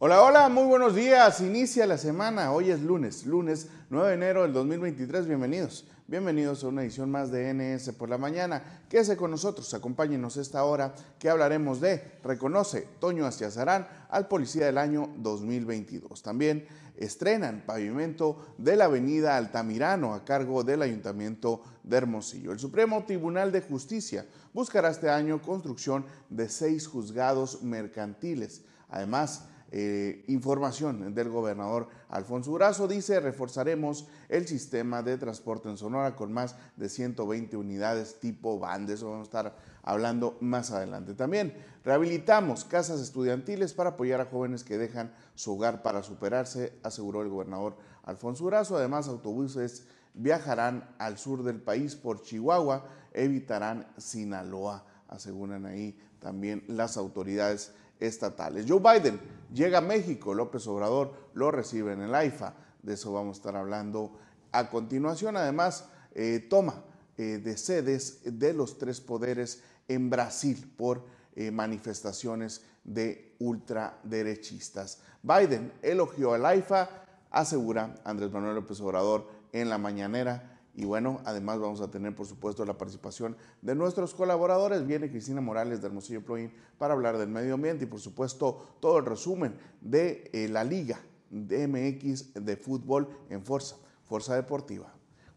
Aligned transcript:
Hola, 0.00 0.22
hola, 0.22 0.48
muy 0.48 0.64
buenos 0.64 0.94
días. 0.94 1.40
Inicia 1.40 1.84
la 1.84 1.98
semana. 1.98 2.52
Hoy 2.52 2.70
es 2.70 2.80
lunes, 2.82 3.26
lunes 3.26 3.66
9 3.90 4.10
de 4.10 4.14
enero 4.14 4.42
del 4.42 4.52
2023. 4.52 5.26
Bienvenidos. 5.26 5.88
Bienvenidos 6.06 6.62
a 6.62 6.68
una 6.68 6.82
edición 6.82 7.10
más 7.10 7.32
de 7.32 7.52
NS 7.52 7.94
por 7.94 8.08
la 8.08 8.16
mañana. 8.16 8.84
Quédese 8.88 9.16
con 9.16 9.32
nosotros, 9.32 9.74
acompáñenos 9.74 10.36
esta 10.36 10.62
hora 10.62 10.94
que 11.18 11.28
hablaremos 11.28 11.80
de 11.80 12.12
Reconoce 12.22 12.86
Toño 13.00 13.26
Astiazarán 13.26 13.88
al 14.08 14.28
Policía 14.28 14.66
del 14.66 14.78
Año 14.78 15.10
2022. 15.16 16.22
También 16.22 16.68
estrenan 16.96 17.64
pavimento 17.66 18.54
de 18.56 18.76
la 18.76 18.84
avenida 18.84 19.36
Altamirano 19.36 20.14
a 20.14 20.24
cargo 20.24 20.62
del 20.62 20.82
Ayuntamiento 20.82 21.60
de 21.82 21.96
Hermosillo. 21.96 22.52
El 22.52 22.60
Supremo 22.60 23.04
Tribunal 23.04 23.50
de 23.50 23.62
Justicia 23.62 24.26
buscará 24.54 24.90
este 24.90 25.10
año 25.10 25.42
construcción 25.42 26.06
de 26.30 26.48
seis 26.48 26.86
juzgados 26.86 27.64
mercantiles. 27.64 28.62
Además, 28.90 29.48
eh, 29.70 30.24
información 30.28 31.14
del 31.14 31.28
gobernador 31.28 31.88
Alfonso 32.08 32.52
Urazo 32.52 32.88
dice 32.88 33.20
reforzaremos 33.20 34.08
el 34.30 34.46
sistema 34.46 35.02
de 35.02 35.18
transporte 35.18 35.68
en 35.68 35.76
Sonora 35.76 36.16
con 36.16 36.32
más 36.32 36.56
de 36.76 36.88
120 36.88 37.56
unidades 37.56 38.18
tipo 38.18 38.58
van, 38.58 38.86
de 38.86 38.94
eso 38.94 39.10
vamos 39.10 39.26
a 39.26 39.28
estar 39.28 39.56
hablando 39.82 40.38
más 40.40 40.70
adelante. 40.70 41.14
También 41.14 41.54
rehabilitamos 41.84 42.64
casas 42.64 43.00
estudiantiles 43.00 43.74
para 43.74 43.90
apoyar 43.90 44.20
a 44.20 44.26
jóvenes 44.26 44.64
que 44.64 44.78
dejan 44.78 45.12
su 45.34 45.54
hogar 45.54 45.82
para 45.82 46.02
superarse, 46.02 46.72
aseguró 46.82 47.22
el 47.22 47.28
gobernador 47.28 47.76
Alfonso 48.04 48.44
Urazo. 48.44 48.76
Además, 48.76 49.08
autobuses 49.08 49.86
viajarán 50.14 50.88
al 50.98 51.18
sur 51.18 51.42
del 51.42 51.60
país 51.60 51.94
por 51.94 52.22
Chihuahua, 52.22 52.86
evitarán 53.12 53.86
Sinaloa, 53.96 54.84
aseguran 55.08 55.66
ahí 55.66 55.98
también 56.20 56.64
las 56.66 56.96
autoridades 56.96 57.72
estatales. 58.00 58.66
Joe 58.68 58.80
Biden 58.80 59.20
llega 59.52 59.78
a 59.78 59.82
México, 59.82 60.34
López 60.34 60.66
Obrador 60.66 61.12
lo 61.34 61.50
recibe 61.50 61.92
en 61.92 62.02
el 62.02 62.14
AIFA, 62.14 62.54
de 62.82 62.94
eso 62.94 63.12
vamos 63.12 63.36
a 63.36 63.40
estar 63.40 63.56
hablando 63.56 64.18
a 64.52 64.68
continuación. 64.70 65.36
Además, 65.36 65.88
eh, 66.14 66.46
toma 66.48 66.84
eh, 67.16 67.38
de 67.38 67.56
sedes 67.56 68.20
de 68.24 68.52
los 68.52 68.78
tres 68.78 69.00
poderes 69.00 69.62
en 69.88 70.10
Brasil 70.10 70.72
por 70.76 71.04
eh, 71.34 71.50
manifestaciones 71.50 72.62
de 72.84 73.34
ultraderechistas. 73.38 75.00
Biden 75.22 75.72
elogió 75.82 76.34
al 76.34 76.46
AIFA, 76.46 76.88
asegura 77.30 77.94
Andrés 78.04 78.30
Manuel 78.30 78.54
López 78.54 78.80
Obrador 78.80 79.28
en 79.52 79.68
la 79.68 79.78
mañanera 79.78 80.57
y 80.78 80.84
bueno, 80.84 81.20
además 81.24 81.58
vamos 81.58 81.80
a 81.80 81.90
tener, 81.90 82.14
por 82.14 82.24
supuesto, 82.24 82.64
la 82.64 82.78
participación 82.78 83.36
de 83.62 83.74
nuestros 83.74 84.14
colaboradores. 84.14 84.86
Viene 84.86 85.10
Cristina 85.10 85.40
Morales 85.40 85.80
de 85.80 85.88
Hermosillo 85.88 86.22
Proin 86.22 86.52
para 86.78 86.94
hablar 86.94 87.18
del 87.18 87.28
medio 87.28 87.54
ambiente 87.54 87.82
y, 87.82 87.88
por 87.88 87.98
supuesto, 87.98 88.76
todo 88.78 88.98
el 88.98 89.04
resumen 89.04 89.56
de 89.80 90.30
eh, 90.32 90.46
la 90.48 90.62
Liga 90.62 91.00
de 91.30 91.66
MX 91.66 92.32
de 92.34 92.56
fútbol 92.56 93.08
en 93.28 93.42
Fuerza, 93.42 93.74
Fuerza 94.04 94.36
Deportiva. 94.36 94.94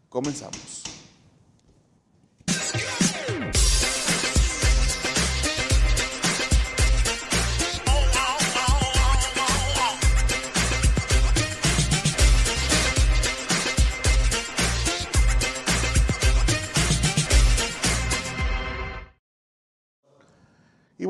Comenzamos. 0.08 1.01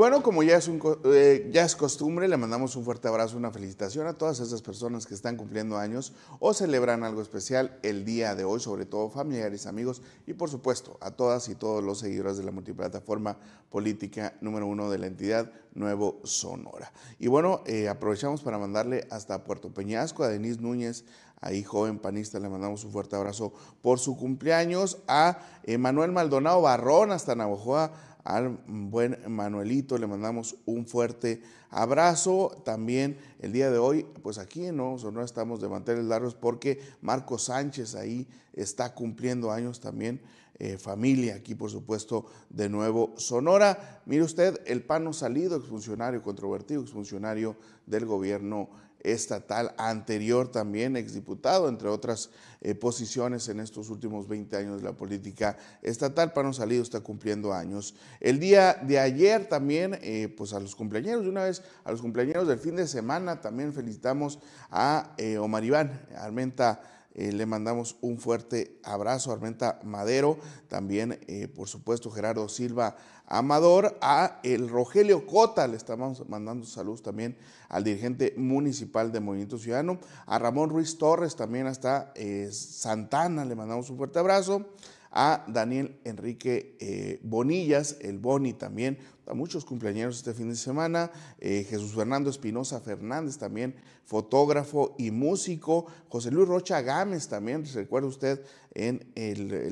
Bueno, 0.03 0.21
como 0.21 0.43
ya 0.43 0.57
es, 0.57 0.69
eh, 1.05 1.49
ya 1.53 1.65
es 1.65 1.77
costumbre, 1.77 2.27
le 2.27 2.37
mandamos 2.37 2.75
un 2.75 2.85
fuerte 2.85 3.07
abrazo, 3.07 3.37
una 3.37 3.53
felicitación 3.53 4.09
a 4.09 4.15
todas 4.15 4.41
esas 4.41 4.61
personas 4.61 5.07
que 5.07 5.15
están 5.15 5.37
cumpliendo 5.37 5.79
años 5.79 6.13
o 6.41 6.53
celebran 6.55 7.05
algo 7.05 7.23
especial 7.23 7.79
el 7.85 8.05
día 8.05 8.35
de 8.35 8.43
hoy, 8.43 8.59
sobre 8.59 8.85
todo 8.85 9.11
familiares, 9.11 9.65
amigos 9.65 10.03
y 10.27 10.33
por 10.33 10.51
supuesto 10.51 10.99
a 11.01 11.13
todas 11.13 11.49
y 11.49 11.55
todos 11.55 11.85
los 11.85 12.01
seguidores 12.01 12.37
de 12.37 12.43
la 12.43 12.51
multiplataforma 12.51 13.39
política 13.71 14.35
número 14.41 14.67
uno 14.67 14.91
de 14.91 14.99
la 14.99 15.07
entidad 15.07 15.53
Nuevo 15.73 16.19
Sonora. 16.25 16.93
Y 17.21 17.29
bueno, 17.29 17.63
eh, 17.65 17.89
aprovechamos 17.89 18.43
para 18.43 18.59
mandarle 18.59 19.07
hasta 19.09 19.45
Puerto 19.45 19.73
Peñasco 19.73 20.25
a 20.25 20.29
Denise 20.29 20.61
Núñez, 20.61 21.05
ahí 21.41 21.63
joven 21.63 22.01
panista, 22.01 22.41
le 22.41 22.49
mandamos 22.49 22.85
un 22.85 22.91
fuerte 22.91 23.15
abrazo 23.15 23.53
por 23.83 24.01
su 24.01 24.17
cumpleaños, 24.17 24.99
a 25.07 25.39
Manuel 25.79 26.11
Maldonado 26.11 26.61
Barrón 26.63 27.13
hasta 27.13 27.37
Navajoa, 27.37 27.93
al 28.25 28.61
buen 28.67 29.19
Manuelito, 29.29 29.99
le 29.99 30.07
mandamos 30.07 30.57
un 30.65 30.87
fuerte 30.87 31.43
abrazo. 31.71 32.63
También 32.65 33.19
el 33.41 33.53
día 33.53 33.71
de 33.71 33.79
hoy, 33.79 34.07
pues 34.23 34.39
aquí 34.39 34.71
Nuevo 34.71 34.99
Sonora 34.99 35.25
estamos 35.25 35.61
de 35.61 35.69
manteles 35.69 36.05
largos 36.05 36.35
porque 36.35 36.81
Marco 37.01 37.39
Sánchez 37.39 37.95
ahí 37.95 38.29
está 38.53 38.95
cumpliendo 38.95 39.51
años 39.51 39.81
también. 39.81 40.21
Eh, 40.59 40.79
familia 40.79 41.35
aquí, 41.35 41.57
por 41.57 41.71
supuesto, 41.71 42.27
de 42.49 42.69
nuevo 42.69 43.15
Sonora. 43.17 44.03
Mire 44.07 44.23
usted, 44.23 44.61
el 44.67 44.85
pano 44.85 45.13
salido, 45.13 45.57
exfuncionario 45.57 46.23
controvertido, 46.23 46.83
exfuncionario 46.83 47.57
del 47.87 48.07
gobierno 48.07 48.69
estatal 49.03 49.75
anterior 49.79 50.51
también, 50.51 50.97
exdiputado, 50.97 51.69
entre 51.69 51.89
otras 51.89 52.31
eh, 52.61 52.75
posiciones 52.75 53.49
en 53.49 53.61
estos 53.61 53.91
últimos 53.91 54.29
20 54.29 54.57
años 54.57 54.81
de 54.81 54.85
la 54.85 54.93
política 54.93 55.57
estatal. 55.83 56.33
Pano 56.33 56.53
Salido 56.53 56.83
está 56.83 57.01
cumpliendo 57.01 57.53
años. 57.53 57.95
El 58.21 58.39
día 58.39 58.75
de 58.75 58.99
ayer 58.99 59.49
también, 59.49 59.99
eh, 60.01 60.33
pues 60.37 60.53
a 60.53 60.61
los 60.61 60.77
cumpleaños, 60.77 61.25
de 61.25 61.29
una 61.29 61.45
vez 61.45 61.63
a 61.85 61.91
los 61.91 62.01
cumpleaños 62.01 62.47
del 62.47 62.59
fin 62.59 62.77
de 62.77 62.87
semana, 62.87 63.41
también 63.41 63.73
felicitamos 63.73 64.39
a 64.71 65.15
eh, 65.19 65.39
Omar 65.39 65.65
Iván 65.65 66.07
Armenta. 66.17 66.81
le 67.15 67.45
mandamos 67.45 67.97
un 68.01 68.17
fuerte 68.17 68.81
abrazo 68.83 69.31
a 69.31 69.35
Armenta 69.35 69.79
Madero, 69.85 70.39
también 70.69 71.19
por 71.55 71.69
supuesto 71.69 72.11
Gerardo 72.11 72.49
Silva 72.49 72.97
Amador, 73.27 73.99
a 74.01 74.41
el 74.43 74.69
Rogelio 74.69 75.27
Cota, 75.27 75.67
le 75.67 75.77
estamos 75.77 76.29
mandando 76.29 76.67
saludos 76.67 77.03
también 77.03 77.37
al 77.69 77.85
dirigente 77.85 78.35
municipal 78.37 79.11
de 79.13 79.21
Movimiento 79.21 79.59
Ciudadano, 79.59 79.99
a 80.27 80.39
Ramón 80.39 80.71
Ruiz 80.71 80.99
Torres, 80.99 81.37
también 81.37 81.67
hasta 81.67 82.13
eh, 82.15 82.51
Santana, 82.53 83.45
le 83.45 83.55
mandamos 83.55 83.89
un 83.89 83.97
fuerte 83.97 84.19
abrazo, 84.19 84.67
a 85.13 85.45
Daniel 85.47 86.01
Enrique 86.05 86.77
eh, 86.81 87.21
Bonillas, 87.23 87.99
el 88.01 88.19
Boni 88.19 88.55
también, 88.55 88.99
a 89.27 89.35
muchos 89.35 89.65
cumpleaños 89.65 90.17
este 90.17 90.35
fin 90.35 90.49
de 90.49 90.57
semana, 90.57 91.11
eh, 91.39 91.65
Jesús 91.69 91.95
Fernando 91.95 92.31
Espinosa 92.31 92.81
Fernández 92.81 93.39
también, 93.39 93.77
fotógrafo 94.05 94.97
y 94.99 95.11
músico, 95.11 95.87
José 96.09 96.31
Luis 96.31 96.49
Rocha 96.49 96.81
Gámez 96.81 97.29
también, 97.29 97.65
recuerda 97.75 98.09
usted, 98.09 98.43
en 98.75 99.13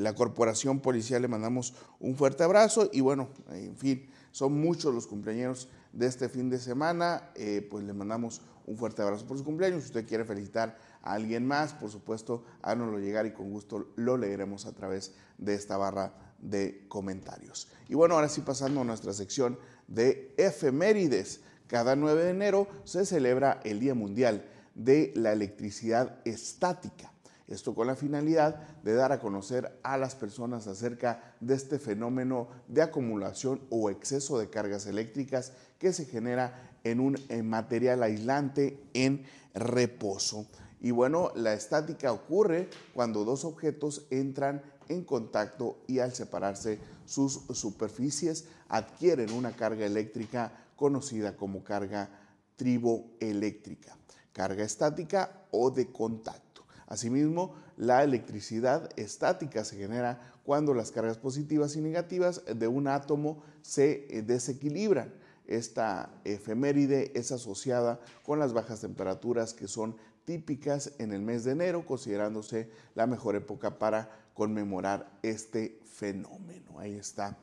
la 0.03 0.15
corporación 0.15 0.81
policial 0.81 1.23
le 1.23 1.29
mandamos 1.29 1.75
un 1.99 2.15
fuerte 2.17 2.45
abrazo. 2.45 2.91
Y 2.93 3.01
bueno, 3.01 3.31
en 3.51 3.77
fin, 3.77 4.09
son 4.31 4.61
muchos 4.61 4.95
los 4.95 5.07
cumpleaños 5.07 5.69
de 5.93 6.07
este 6.07 6.29
fin 6.29 6.51
de 6.51 6.59
semana, 6.59 7.31
eh, 7.35 7.67
pues 7.69 7.85
le 7.85 7.93
mandamos 7.93 8.43
un 8.67 8.77
fuerte 8.77 9.03
abrazo 9.03 9.27
por 9.27 9.39
su 9.39 9.45
cumpleaños. 9.45 9.83
Si 9.83 9.89
usted 9.89 10.07
quiere 10.07 10.25
felicitar 10.25 10.77
alguien 11.03 11.47
más, 11.47 11.73
por 11.73 11.91
supuesto, 11.91 12.45
háganoslo 12.63 12.99
llegar 12.99 13.27
y 13.27 13.33
con 13.33 13.51
gusto 13.51 13.93
lo 13.97 14.17
leeremos 14.17 14.67
a 14.67 14.73
través 14.73 15.15
de 15.39 15.55
esta 15.55 15.77
barra 15.77 16.13
de 16.41 16.85
comentarios. 16.89 17.69
Y 17.89 17.95
bueno, 17.95 18.15
ahora 18.15 18.29
sí 18.29 18.41
pasando 18.41 18.81
a 18.81 18.85
nuestra 18.85 19.13
sección 19.13 19.59
de 19.89 20.35
efemérides. 20.37 21.41
Cada 21.67 21.95
9 21.95 22.25
de 22.25 22.31
enero 22.31 22.69
se 22.85 23.07
celebra 23.07 23.61
el 23.65 23.79
Día 23.81 23.95
Mundial 23.95 24.45
de 24.75 25.13
la 25.15 25.33
Electricidad 25.33 26.19
Estática. 26.25 27.13
Esto 27.47 27.75
con 27.75 27.89
la 27.89 27.97
finalidad 27.97 28.57
de 28.85 28.95
dar 28.95 29.11
a 29.11 29.19
conocer 29.19 29.79
a 29.83 29.97
las 29.99 30.15
personas 30.15 30.69
acerca 30.69 31.35
de 31.41 31.55
este 31.55 31.81
fenómeno 31.81 32.49
de 32.69 32.83
acumulación 32.83 33.61
o 33.71 33.91
exceso 33.91 34.39
de 34.39 34.49
cargas 34.49 34.87
eléctricas 34.87 35.53
que 35.79 35.93
se 35.93 36.05
genera 36.05 36.71
en 36.85 37.01
un 37.01 37.17
material 37.43 38.05
aislante 38.05 38.81
en 38.95 39.25
reposo. 39.53 40.47
Y 40.81 40.93
bueno, 40.93 41.31
la 41.35 41.53
estática 41.53 42.13
ocurre 42.13 42.69
cuando 42.95 43.25
dos 43.25 43.45
objetos 43.45 44.07
entran 44.11 44.63
en 44.89 45.05
contacto 45.05 45.79
y 45.87 45.99
al 45.99 46.15
separarse 46.15 46.79
sus 47.05 47.43
superficies 47.53 48.47
adquieren 48.69 49.33
una 49.33 49.53
carga 49.53 49.85
eléctrica 49.85 50.53
conocida 50.77 51.37
como 51.37 51.63
carga 51.63 52.09
triboeléctrica, 52.57 53.97
carga 54.33 54.65
estática 54.65 55.45
o 55.51 55.71
de 55.71 55.93
contacto. 55.93 56.65
Asimismo, 56.87 57.55
la 57.77 58.03
electricidad 58.03 58.91
estática 58.99 59.65
se 59.65 59.77
genera 59.77 60.35
cuando 60.45 60.75
las 60.75 60.91
cargas 60.91 61.19
positivas 61.19 61.77
y 61.77 61.81
negativas 61.81 62.43
de 62.47 62.67
un 62.67 62.89
átomo 62.89 63.43
se 63.63 64.25
desequilibran. 64.27 65.13
Esta 65.47 66.11
efeméride 66.25 67.13
es 67.15 67.33
asociada 67.33 68.01
con 68.25 68.39
las 68.39 68.53
bajas 68.53 68.81
temperaturas 68.81 69.55
que 69.55 69.69
son 69.69 69.97
típicas 70.31 70.93
en 71.01 71.13
el 71.13 71.23
mes 71.23 71.43
de 71.43 71.51
enero, 71.51 71.85
considerándose 71.85 72.71
la 72.95 73.09
mejor 73.09 73.35
época 73.35 73.81
para 73.81 74.09
conmemorar 74.33 75.11
este 75.25 75.81
fenómeno. 75.85 76.79
Ahí 76.79 76.95
está 76.95 77.37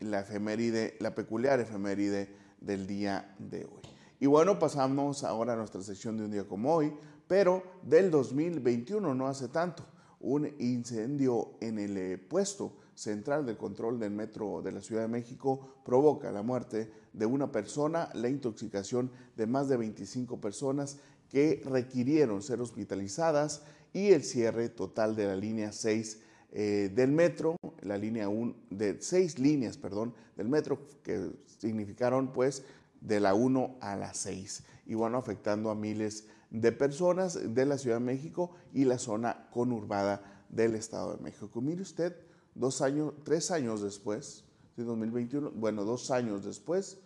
la 0.00 0.20
efeméride, 0.20 0.96
la 1.00 1.14
peculiar 1.14 1.60
efeméride 1.60 2.34
del 2.62 2.86
día 2.86 3.36
de 3.38 3.66
hoy. 3.66 3.82
Y 4.20 4.26
bueno, 4.26 4.58
pasamos 4.58 5.22
ahora 5.22 5.52
a 5.52 5.56
nuestra 5.56 5.82
sección 5.82 6.16
de 6.16 6.24
un 6.24 6.30
día 6.30 6.44
como 6.44 6.74
hoy, 6.74 6.94
pero 7.28 7.62
del 7.82 8.10
2021, 8.10 9.14
no 9.14 9.28
hace 9.28 9.48
tanto, 9.48 9.84
un 10.20 10.50
incendio 10.58 11.56
en 11.60 11.78
el 11.78 11.94
eh, 11.98 12.16
puesto 12.16 12.72
central 12.94 13.44
de 13.44 13.58
control 13.58 13.98
del 13.98 14.12
metro 14.12 14.62
de 14.62 14.72
la 14.72 14.80
Ciudad 14.80 15.02
de 15.02 15.08
México 15.08 15.74
provoca 15.84 16.32
la 16.32 16.42
muerte 16.42 16.90
de 17.12 17.26
una 17.26 17.52
persona, 17.52 18.08
la 18.14 18.28
intoxicación 18.28 19.10
de 19.36 19.46
más 19.46 19.68
de 19.68 19.76
25 19.76 20.40
personas 20.40 20.98
que 21.34 21.60
requirieron 21.64 22.42
ser 22.42 22.60
hospitalizadas 22.60 23.62
y 23.92 24.12
el 24.12 24.22
cierre 24.22 24.68
total 24.68 25.16
de 25.16 25.26
la 25.26 25.34
línea 25.34 25.72
6 25.72 26.20
eh, 26.52 26.92
del 26.94 27.10
metro, 27.10 27.56
la 27.82 27.98
línea 27.98 28.28
1, 28.28 28.54
de 28.70 29.02
seis 29.02 29.40
líneas, 29.40 29.76
perdón, 29.76 30.14
del 30.36 30.48
metro 30.48 30.86
que 31.02 31.32
significaron 31.58 32.32
pues 32.32 32.62
de 33.00 33.18
la 33.18 33.34
1 33.34 33.78
a 33.80 33.96
la 33.96 34.14
6 34.14 34.62
y 34.86 34.94
bueno, 34.94 35.18
afectando 35.18 35.70
a 35.70 35.74
miles 35.74 36.28
de 36.50 36.70
personas 36.70 37.52
de 37.52 37.66
la 37.66 37.78
Ciudad 37.78 37.96
de 37.96 38.04
México 38.04 38.52
y 38.72 38.84
la 38.84 38.98
zona 38.98 39.48
conurbada 39.50 40.44
del 40.50 40.76
Estado 40.76 41.16
de 41.16 41.22
México. 41.24 41.60
Mire 41.60 41.82
usted, 41.82 42.14
dos 42.54 42.80
años, 42.80 43.12
tres 43.24 43.50
años 43.50 43.82
después, 43.82 44.44
de 44.76 44.84
2021, 44.84 45.50
bueno, 45.50 45.82
dos 45.82 46.12
años 46.12 46.44
después, 46.44 46.98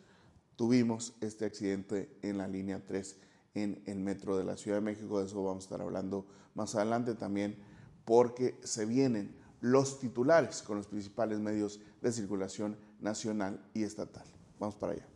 tuvimos 0.55 1.15
este 1.23 1.47
accidente 1.47 2.15
en 2.21 2.37
la 2.37 2.47
línea 2.47 2.83
3 2.87 3.17
en 3.63 3.83
el 3.87 3.99
metro 3.99 4.37
de 4.37 4.45
la 4.45 4.57
Ciudad 4.57 4.79
de 4.79 4.83
México. 4.83 5.21
De 5.21 5.27
eso 5.27 5.43
vamos 5.43 5.65
a 5.65 5.67
estar 5.67 5.81
hablando 5.81 6.27
más 6.55 6.75
adelante 6.75 7.15
también, 7.15 7.57
porque 8.05 8.59
se 8.63 8.87
vienen 8.87 9.37
los 9.61 9.99
titulares 9.99 10.63
con 10.63 10.77
los 10.77 10.87
principales 10.87 11.41
medios 11.41 11.81
de 12.01 12.13
circulación 12.13 12.77
nacional 13.01 13.61
y 13.75 13.83
estatal. 13.83 14.25
Vamos 14.59 14.77
para 14.77 14.93
allá. 14.93 15.07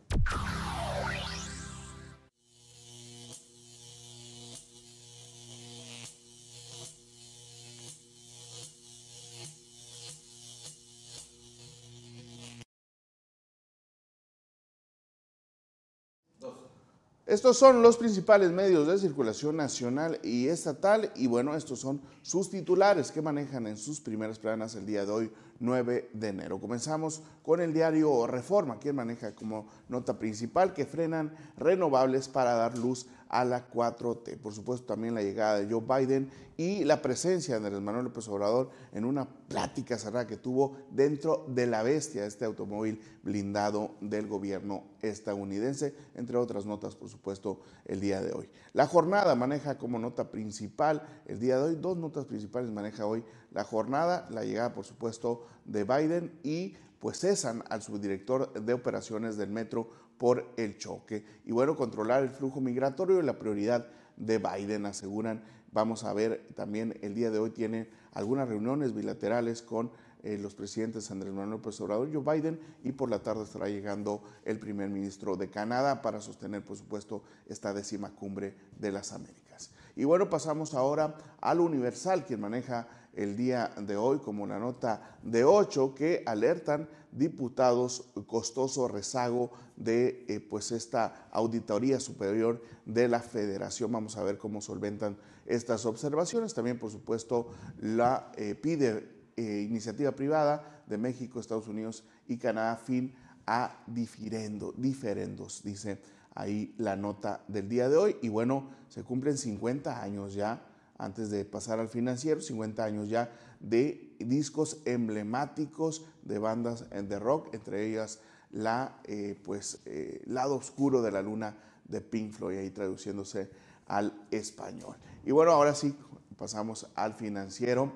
Estos 17.33 17.57
son 17.57 17.81
los 17.81 17.97
principales 17.97 18.51
medios 18.51 18.85
de 18.85 18.99
circulación 18.99 19.57
nacional 19.57 20.19
y 20.21 20.49
estatal 20.49 21.11
y 21.15 21.25
bueno, 21.25 21.55
estos 21.55 21.79
son 21.79 21.99
sus 22.21 22.51
titulares 22.51 23.11
que 23.11 23.23
manejan 23.23 23.65
en 23.65 23.75
sus 23.75 23.99
primeras 23.99 24.37
planas 24.37 24.75
el 24.75 24.85
día 24.85 25.03
de 25.03 25.11
hoy, 25.11 25.31
9 25.59 26.11
de 26.13 26.27
enero. 26.27 26.59
Comenzamos 26.59 27.23
con 27.41 27.59
el 27.59 27.73
diario 27.73 28.27
Reforma, 28.27 28.77
quien 28.77 28.97
maneja 28.97 29.33
como 29.33 29.67
nota 29.89 30.19
principal 30.19 30.75
que 30.75 30.85
frenan 30.85 31.35
renovables 31.57 32.27
para 32.27 32.53
dar 32.53 32.77
luz 32.77 33.07
a 33.22 33.22
la 33.43 33.69
4T. 33.69 34.37
Por 34.37 34.53
supuesto, 34.53 34.85
también 34.85 35.15
la 35.15 35.23
llegada 35.23 35.59
de 35.59 35.71
Joe 35.71 35.81
Biden 35.81 36.29
y 36.55 36.83
la 36.83 37.01
presencia 37.01 37.55
de 37.55 37.65
Andrés 37.65 37.81
Manuel 37.81 38.05
López 38.05 38.27
Obrador 38.27 38.69
en 38.91 39.05
una 39.05 39.27
plática 39.27 39.97
cerrada 39.97 40.27
que 40.27 40.37
tuvo 40.37 40.77
dentro 40.91 41.45
de 41.47 41.65
la 41.65 41.81
bestia, 41.81 42.25
este 42.25 42.45
automóvil 42.45 43.01
blindado 43.23 43.95
del 44.01 44.27
gobierno 44.27 44.83
estadounidense, 45.01 45.95
entre 46.13 46.37
otras 46.37 46.65
notas, 46.65 46.95
por 46.95 47.09
supuesto, 47.09 47.61
el 47.85 47.99
día 47.99 48.21
de 48.21 48.33
hoy. 48.33 48.49
La 48.73 48.85
jornada 48.85 49.33
maneja 49.35 49.77
como 49.77 49.97
nota 49.97 50.29
principal 50.29 51.01
el 51.25 51.39
día 51.39 51.57
de 51.57 51.63
hoy, 51.63 51.75
dos 51.75 51.97
notas 51.97 52.25
principales 52.25 52.69
maneja 52.71 53.05
hoy 53.05 53.23
la 53.51 53.63
jornada, 53.63 54.27
la 54.29 54.43
llegada, 54.43 54.73
por 54.73 54.85
supuesto, 54.85 55.47
de 55.65 55.83
Biden 55.83 56.39
y 56.43 56.75
pues 56.99 57.19
cesan 57.19 57.63
al 57.69 57.81
subdirector 57.81 58.53
de 58.53 58.73
operaciones 58.73 59.35
del 59.35 59.49
metro 59.49 59.89
por 60.23 60.53
el 60.55 60.77
choque. 60.77 61.25
Y 61.43 61.51
bueno, 61.51 61.75
controlar 61.75 62.23
el 62.23 62.29
flujo 62.29 62.61
migratorio 62.61 63.19
es 63.19 63.25
la 63.25 63.37
prioridad 63.37 63.87
de 64.15 64.37
Biden, 64.37 64.85
aseguran. 64.85 65.43
Vamos 65.73 66.05
a 66.05 66.13
ver 66.13 66.47
también 66.55 66.97
el 67.01 67.13
día 67.13 67.29
de 67.29 67.39
hoy 67.39 67.49
tiene 67.49 67.89
algunas 68.13 68.47
reuniones 68.47 68.95
bilaterales 68.95 69.61
con 69.61 69.91
eh, 70.23 70.37
los 70.37 70.55
presidentes 70.55 71.11
Andrés 71.11 71.33
Manuel 71.33 71.49
López 71.49 71.81
Obrador 71.81 72.07
y 72.07 72.13
Joe 72.13 72.23
Biden 72.35 72.57
y 72.85 72.93
por 72.93 73.09
la 73.09 73.19
tarde 73.21 73.43
estará 73.43 73.67
llegando 73.67 74.23
el 74.45 74.59
primer 74.59 74.89
ministro 74.89 75.35
de 75.35 75.49
Canadá 75.49 76.01
para 76.01 76.21
sostener, 76.21 76.63
por 76.63 76.77
supuesto, 76.77 77.23
esta 77.49 77.73
décima 77.73 78.11
cumbre 78.11 78.55
de 78.79 78.93
las 78.93 79.11
Américas. 79.11 79.71
Y 79.97 80.05
bueno, 80.05 80.29
pasamos 80.29 80.73
ahora 80.73 81.17
al 81.41 81.59
Universal, 81.59 82.23
quien 82.23 82.39
maneja 82.39 82.87
el 83.13 83.35
día 83.37 83.71
de 83.77 83.95
hoy 83.95 84.19
como 84.19 84.43
una 84.43 84.59
nota 84.59 85.17
de 85.21 85.43
ocho 85.43 85.93
que 85.93 86.23
alertan 86.25 86.89
diputados 87.11 88.09
costoso 88.25 88.87
rezago 88.87 89.51
de 89.75 90.25
eh, 90.27 90.39
pues 90.39 90.71
esta 90.71 91.27
auditoría 91.31 91.99
superior 91.99 92.61
de 92.85 93.07
la 93.07 93.19
federación. 93.19 93.91
Vamos 93.91 94.17
a 94.17 94.23
ver 94.23 94.37
cómo 94.37 94.61
solventan 94.61 95.17
estas 95.45 95.85
observaciones. 95.85 96.53
También, 96.53 96.79
por 96.79 96.91
supuesto, 96.91 97.49
la 97.79 98.31
eh, 98.35 98.55
pide 98.55 99.09
eh, 99.37 99.65
iniciativa 99.67 100.11
privada 100.11 100.83
de 100.87 100.97
México, 100.97 101.39
Estados 101.39 101.67
Unidos 101.67 102.03
y 102.27 102.37
Canadá 102.37 102.77
fin 102.77 103.13
a 103.45 103.83
diferendo, 103.87 104.73
diferendos, 104.77 105.63
dice 105.63 105.99
ahí 106.33 106.73
la 106.77 106.95
nota 106.95 107.43
del 107.47 107.69
día 107.69 107.89
de 107.89 107.97
hoy. 107.97 108.15
Y 108.21 108.29
bueno, 108.29 108.69
se 108.87 109.03
cumplen 109.03 109.37
50 109.37 110.01
años 110.01 110.33
ya 110.33 110.65
antes 110.97 111.29
de 111.29 111.45
pasar 111.45 111.79
al 111.79 111.89
financiero, 111.89 112.41
50 112.41 112.83
años 112.83 113.09
ya 113.09 113.31
de 113.59 114.15
discos 114.19 114.81
emblemáticos 114.85 116.05
de 116.23 116.39
bandas 116.39 116.89
de 116.89 117.19
rock, 117.19 117.53
entre 117.53 117.87
ellas 117.87 118.19
la 118.51 118.99
eh, 119.05 119.39
pues 119.43 119.79
eh, 119.85 120.21
lado 120.25 120.55
oscuro 120.55 121.01
de 121.01 121.11
la 121.11 121.21
luna 121.21 121.57
de 121.85 122.01
Pink 122.01 122.31
Floyd, 122.31 122.59
ahí 122.59 122.69
traduciéndose 122.69 123.49
al 123.87 124.13
español. 124.31 124.95
Y 125.25 125.31
bueno, 125.31 125.51
ahora 125.51 125.73
sí, 125.73 125.95
pasamos 126.37 126.87
al 126.95 127.13
financiero 127.15 127.93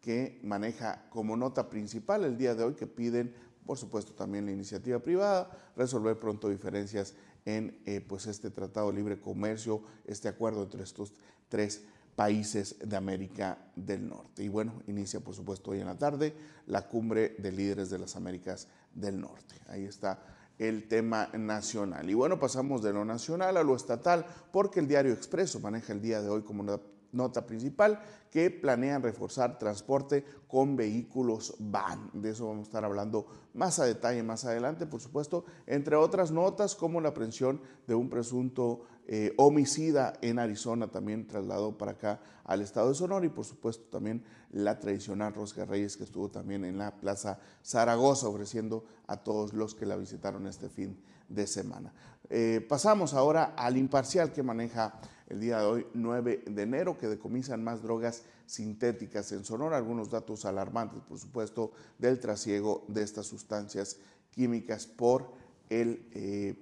que 0.00 0.40
maneja 0.42 1.06
como 1.10 1.36
nota 1.36 1.68
principal 1.68 2.24
el 2.24 2.36
día 2.36 2.54
de 2.54 2.64
hoy 2.64 2.74
que 2.74 2.86
piden, 2.86 3.34
por 3.66 3.78
supuesto, 3.78 4.12
también 4.12 4.46
la 4.46 4.52
iniciativa 4.52 4.98
privada, 4.98 5.50
resolver 5.76 6.18
pronto 6.18 6.48
diferencias 6.48 7.14
en 7.44 7.78
eh, 7.86 8.00
pues 8.00 8.26
este 8.26 8.50
tratado 8.50 8.90
de 8.90 8.96
libre 8.96 9.20
comercio, 9.20 9.82
este 10.06 10.28
acuerdo 10.28 10.62
entre 10.62 10.82
estos 10.82 11.12
tres 11.48 11.84
países 12.16 12.76
de 12.84 12.96
América 12.96 13.58
del 13.76 14.08
Norte. 14.08 14.42
Y 14.42 14.48
bueno, 14.48 14.82
inicia 14.86 15.20
por 15.20 15.34
supuesto 15.34 15.70
hoy 15.70 15.80
en 15.80 15.86
la 15.86 15.98
tarde 15.98 16.34
la 16.66 16.86
cumbre 16.86 17.36
de 17.38 17.52
líderes 17.52 17.90
de 17.90 17.98
las 17.98 18.16
Américas 18.16 18.68
del 18.94 19.20
Norte. 19.20 19.54
Ahí 19.68 19.84
está 19.84 20.22
el 20.58 20.88
tema 20.88 21.28
nacional. 21.38 22.08
Y 22.10 22.14
bueno, 22.14 22.38
pasamos 22.38 22.82
de 22.82 22.92
lo 22.92 23.04
nacional 23.04 23.56
a 23.56 23.62
lo 23.62 23.74
estatal, 23.74 24.26
porque 24.52 24.80
el 24.80 24.88
diario 24.88 25.12
Expreso 25.12 25.58
maneja 25.58 25.94
el 25.94 26.02
día 26.02 26.20
de 26.20 26.28
hoy 26.28 26.42
como 26.42 26.64
nota 27.12 27.46
principal 27.46 27.98
que 28.30 28.50
planean 28.50 29.02
reforzar 29.02 29.58
transporte 29.58 30.24
con 30.46 30.76
vehículos 30.76 31.54
van. 31.58 32.10
De 32.12 32.30
eso 32.30 32.46
vamos 32.46 32.60
a 32.60 32.68
estar 32.68 32.84
hablando 32.84 33.26
más 33.54 33.78
a 33.78 33.86
detalle 33.86 34.22
más 34.22 34.44
adelante, 34.44 34.86
por 34.86 35.00
supuesto, 35.00 35.44
entre 35.66 35.96
otras 35.96 36.30
notas 36.30 36.74
como 36.76 37.00
la 37.00 37.08
aprehensión 37.08 37.60
de 37.86 37.94
un 37.94 38.10
presunto 38.10 38.82
eh, 39.12 39.34
homicida 39.38 40.12
en 40.22 40.38
Arizona, 40.38 40.86
también 40.86 41.26
trasladado 41.26 41.76
para 41.76 41.90
acá 41.90 42.20
al 42.44 42.62
estado 42.62 42.90
de 42.90 42.94
Sonora 42.94 43.26
y 43.26 43.28
por 43.28 43.44
supuesto 43.44 43.82
también 43.90 44.22
la 44.52 44.78
tradicional 44.78 45.34
Rosca 45.34 45.64
Reyes 45.64 45.96
que 45.96 46.04
estuvo 46.04 46.30
también 46.30 46.64
en 46.64 46.78
la 46.78 46.94
Plaza 46.94 47.40
Zaragoza 47.64 48.28
ofreciendo 48.28 48.84
a 49.08 49.16
todos 49.16 49.52
los 49.52 49.74
que 49.74 49.84
la 49.84 49.96
visitaron 49.96 50.46
este 50.46 50.68
fin 50.68 50.96
de 51.28 51.48
semana. 51.48 51.92
Eh, 52.28 52.64
pasamos 52.68 53.12
ahora 53.12 53.54
al 53.56 53.76
imparcial 53.76 54.32
que 54.32 54.44
maneja 54.44 55.00
el 55.26 55.40
día 55.40 55.58
de 55.58 55.64
hoy, 55.64 55.86
9 55.92 56.44
de 56.46 56.62
enero, 56.62 56.96
que 56.96 57.08
decomisan 57.08 57.64
más 57.64 57.82
drogas 57.82 58.22
sintéticas 58.46 59.32
en 59.32 59.44
Sonora. 59.44 59.76
Algunos 59.76 60.08
datos 60.08 60.44
alarmantes, 60.44 61.02
por 61.02 61.18
supuesto, 61.18 61.72
del 61.98 62.20
trasiego 62.20 62.84
de 62.86 63.02
estas 63.02 63.26
sustancias 63.26 63.96
químicas 64.30 64.86
por 64.86 65.32
el 65.68 66.08
eh, 66.12 66.54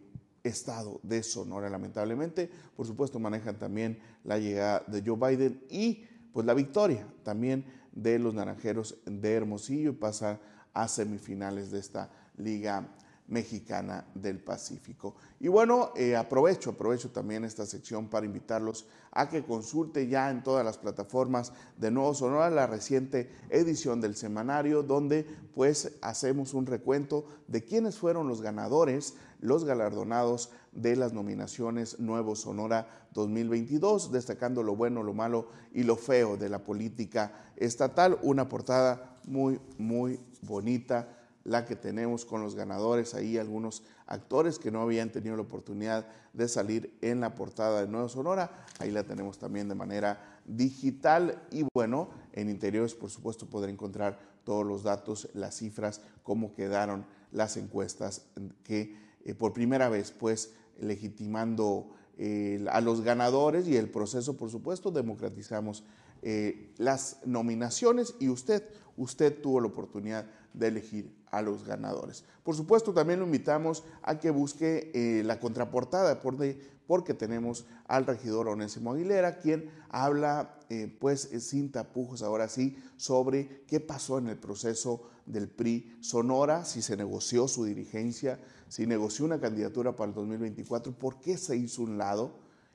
estado 0.48 1.00
de 1.02 1.22
Sonora, 1.22 1.70
lamentablemente. 1.70 2.50
Por 2.76 2.86
supuesto, 2.86 3.18
manejan 3.18 3.58
también 3.58 3.98
la 4.24 4.38
llegada 4.38 4.82
de 4.86 5.02
Joe 5.04 5.16
Biden 5.16 5.62
y 5.70 6.04
pues 6.32 6.44
la 6.46 6.54
victoria 6.54 7.06
también 7.22 7.64
de 7.92 8.18
los 8.18 8.34
naranjeros 8.34 8.98
de 9.06 9.34
Hermosillo 9.34 9.90
y 9.90 9.94
pasa 9.94 10.40
a 10.72 10.86
semifinales 10.88 11.70
de 11.70 11.80
esta 11.80 12.10
liga 12.36 12.88
mexicana 13.28 14.06
del 14.14 14.38
Pacífico. 14.38 15.14
Y 15.38 15.48
bueno, 15.48 15.92
eh, 15.96 16.16
aprovecho, 16.16 16.70
aprovecho 16.70 17.10
también 17.10 17.44
esta 17.44 17.66
sección 17.66 18.08
para 18.08 18.26
invitarlos 18.26 18.86
a 19.12 19.28
que 19.28 19.44
consulte 19.44 20.08
ya 20.08 20.30
en 20.30 20.42
todas 20.42 20.64
las 20.64 20.78
plataformas 20.78 21.52
de 21.76 21.90
Nuevo 21.90 22.14
Sonora 22.14 22.50
la 22.50 22.66
reciente 22.66 23.30
edición 23.50 24.00
del 24.00 24.16
semanario, 24.16 24.82
donde 24.82 25.26
pues 25.54 25.98
hacemos 26.00 26.54
un 26.54 26.66
recuento 26.66 27.26
de 27.48 27.64
quiénes 27.64 27.98
fueron 27.98 28.28
los 28.28 28.40
ganadores, 28.40 29.14
los 29.40 29.64
galardonados 29.64 30.50
de 30.72 30.96
las 30.96 31.12
nominaciones 31.12 31.98
Nuevo 31.98 32.36
Sonora 32.36 33.08
2022, 33.14 34.12
destacando 34.12 34.62
lo 34.62 34.76
bueno, 34.76 35.02
lo 35.02 35.14
malo 35.14 35.48
y 35.72 35.82
lo 35.82 35.96
feo 35.96 36.36
de 36.36 36.48
la 36.48 36.62
política 36.62 37.32
estatal. 37.56 38.18
Una 38.22 38.48
portada 38.48 39.16
muy, 39.24 39.60
muy 39.78 40.20
bonita 40.42 41.08
la 41.44 41.64
que 41.64 41.76
tenemos 41.76 42.24
con 42.24 42.42
los 42.42 42.54
ganadores, 42.54 43.14
ahí 43.14 43.38
algunos 43.38 43.82
actores 44.06 44.58
que 44.58 44.70
no 44.70 44.82
habían 44.82 45.10
tenido 45.10 45.36
la 45.36 45.42
oportunidad 45.42 46.06
de 46.32 46.48
salir 46.48 46.96
en 47.00 47.20
la 47.20 47.34
portada 47.34 47.80
de 47.80 47.88
Nueva 47.88 48.08
Sonora. 48.08 48.66
Ahí 48.78 48.90
la 48.90 49.04
tenemos 49.04 49.38
también 49.38 49.68
de 49.68 49.74
manera 49.74 50.38
digital 50.44 51.42
y 51.50 51.64
bueno, 51.74 52.10
en 52.32 52.50
interiores 52.50 52.94
por 52.94 53.10
supuesto 53.10 53.46
podrá 53.46 53.70
encontrar 53.70 54.18
todos 54.44 54.64
los 54.64 54.82
datos, 54.82 55.28
las 55.34 55.56
cifras, 55.56 56.00
cómo 56.22 56.54
quedaron 56.54 57.06
las 57.32 57.56
encuestas 57.56 58.26
que 58.62 59.07
eh, 59.24 59.34
por 59.34 59.52
primera 59.52 59.88
vez 59.88 60.12
pues 60.12 60.52
legitimando 60.80 61.90
eh, 62.16 62.64
a 62.70 62.80
los 62.80 63.02
ganadores 63.02 63.66
y 63.68 63.76
el 63.76 63.90
proceso 63.90 64.36
por 64.36 64.50
supuesto 64.50 64.90
democratizamos 64.90 65.84
eh, 66.22 66.72
las 66.78 67.18
nominaciones 67.24 68.14
y 68.18 68.28
usted, 68.28 68.64
usted 68.96 69.40
tuvo 69.40 69.60
la 69.60 69.68
oportunidad 69.68 70.26
de 70.52 70.68
elegir 70.68 71.14
a 71.30 71.42
los 71.42 71.64
ganadores. 71.64 72.24
Por 72.42 72.56
supuesto, 72.56 72.92
también 72.92 73.20
lo 73.20 73.26
invitamos 73.26 73.84
a 74.02 74.18
que 74.18 74.30
busque 74.30 75.22
la 75.24 75.38
contraportada, 75.38 76.20
porque 76.20 77.14
tenemos 77.14 77.66
al 77.86 78.06
regidor 78.06 78.48
Onésimo 78.48 78.94
Aguilera, 78.94 79.38
quien 79.38 79.70
habla, 79.90 80.58
pues, 80.98 81.28
sin 81.40 81.70
tapujos, 81.70 82.22
ahora 82.22 82.48
sí, 82.48 82.76
sobre 82.96 83.62
qué 83.68 83.78
pasó 83.78 84.18
en 84.18 84.28
el 84.28 84.38
proceso 84.38 85.08
del 85.28 85.48
PRI 85.48 85.98
Sonora, 86.00 86.64
si 86.64 86.82
se 86.82 86.96
negoció 86.96 87.46
su 87.46 87.64
dirigencia, 87.64 88.40
si 88.68 88.86
negoció 88.86 89.24
una 89.24 89.40
candidatura 89.40 89.96
para 89.96 90.10
el 90.10 90.14
2024, 90.14 90.92
por 90.92 91.20
qué 91.20 91.36
se 91.36 91.56
hizo 91.56 91.82
un 91.82 91.98
lado, 91.98 92.32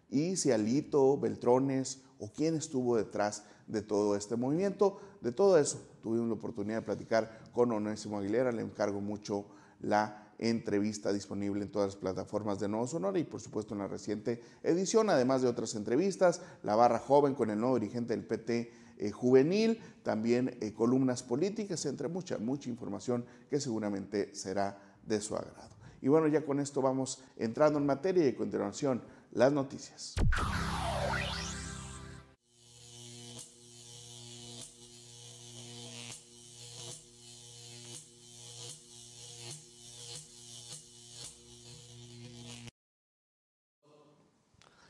y 0.09 0.35
si 0.35 0.51
Alito, 0.51 1.17
Beltrones 1.17 2.01
o 2.19 2.31
quién 2.31 2.55
estuvo 2.55 2.97
detrás 2.97 3.43
de 3.67 3.81
todo 3.81 4.15
este 4.15 4.35
movimiento. 4.35 4.99
De 5.21 5.31
todo 5.31 5.57
eso 5.57 5.81
tuvimos 6.01 6.27
la 6.27 6.35
oportunidad 6.35 6.77
de 6.77 6.81
platicar 6.83 7.41
con 7.51 7.71
Onésimo 7.71 8.19
Aguilera, 8.19 8.51
le 8.51 8.61
encargo 8.61 9.01
mucho 9.01 9.45
la 9.81 10.31
entrevista 10.37 11.13
disponible 11.13 11.63
en 11.63 11.71
todas 11.71 11.89
las 11.89 11.95
plataformas 11.95 12.59
de 12.59 12.67
Nuevo 12.67 12.87
Sonora 12.87 13.17
y 13.17 13.23
por 13.23 13.39
supuesto 13.39 13.73
en 13.73 13.79
la 13.79 13.87
reciente 13.87 14.41
edición, 14.61 15.09
además 15.09 15.41
de 15.41 15.47
otras 15.47 15.75
entrevistas, 15.75 16.41
la 16.63 16.75
barra 16.75 16.99
joven 16.99 17.33
con 17.33 17.49
el 17.49 17.59
nuevo 17.59 17.79
dirigente 17.79 18.15
del 18.15 18.25
PT 18.25 18.71
eh, 18.97 19.11
juvenil, 19.11 19.79
también 20.03 20.57
eh, 20.61 20.73
columnas 20.73 21.23
políticas, 21.23 21.85
entre 21.85 22.07
mucha, 22.07 22.37
mucha 22.37 22.69
información 22.69 23.25
que 23.49 23.59
seguramente 23.59 24.33
será 24.35 24.77
de 25.05 25.21
su 25.21 25.35
agrado. 25.35 25.82
Y 26.03 26.09
bueno, 26.09 26.27
ya 26.27 26.45
con 26.45 26.59
esto 26.59 26.81
vamos 26.81 27.23
entrando 27.37 27.79
en 27.79 27.85
materia 27.85 28.25
y 28.25 28.27
a 28.27 28.35
continuación 28.35 29.01
las 29.31 29.53
noticias. 29.53 30.15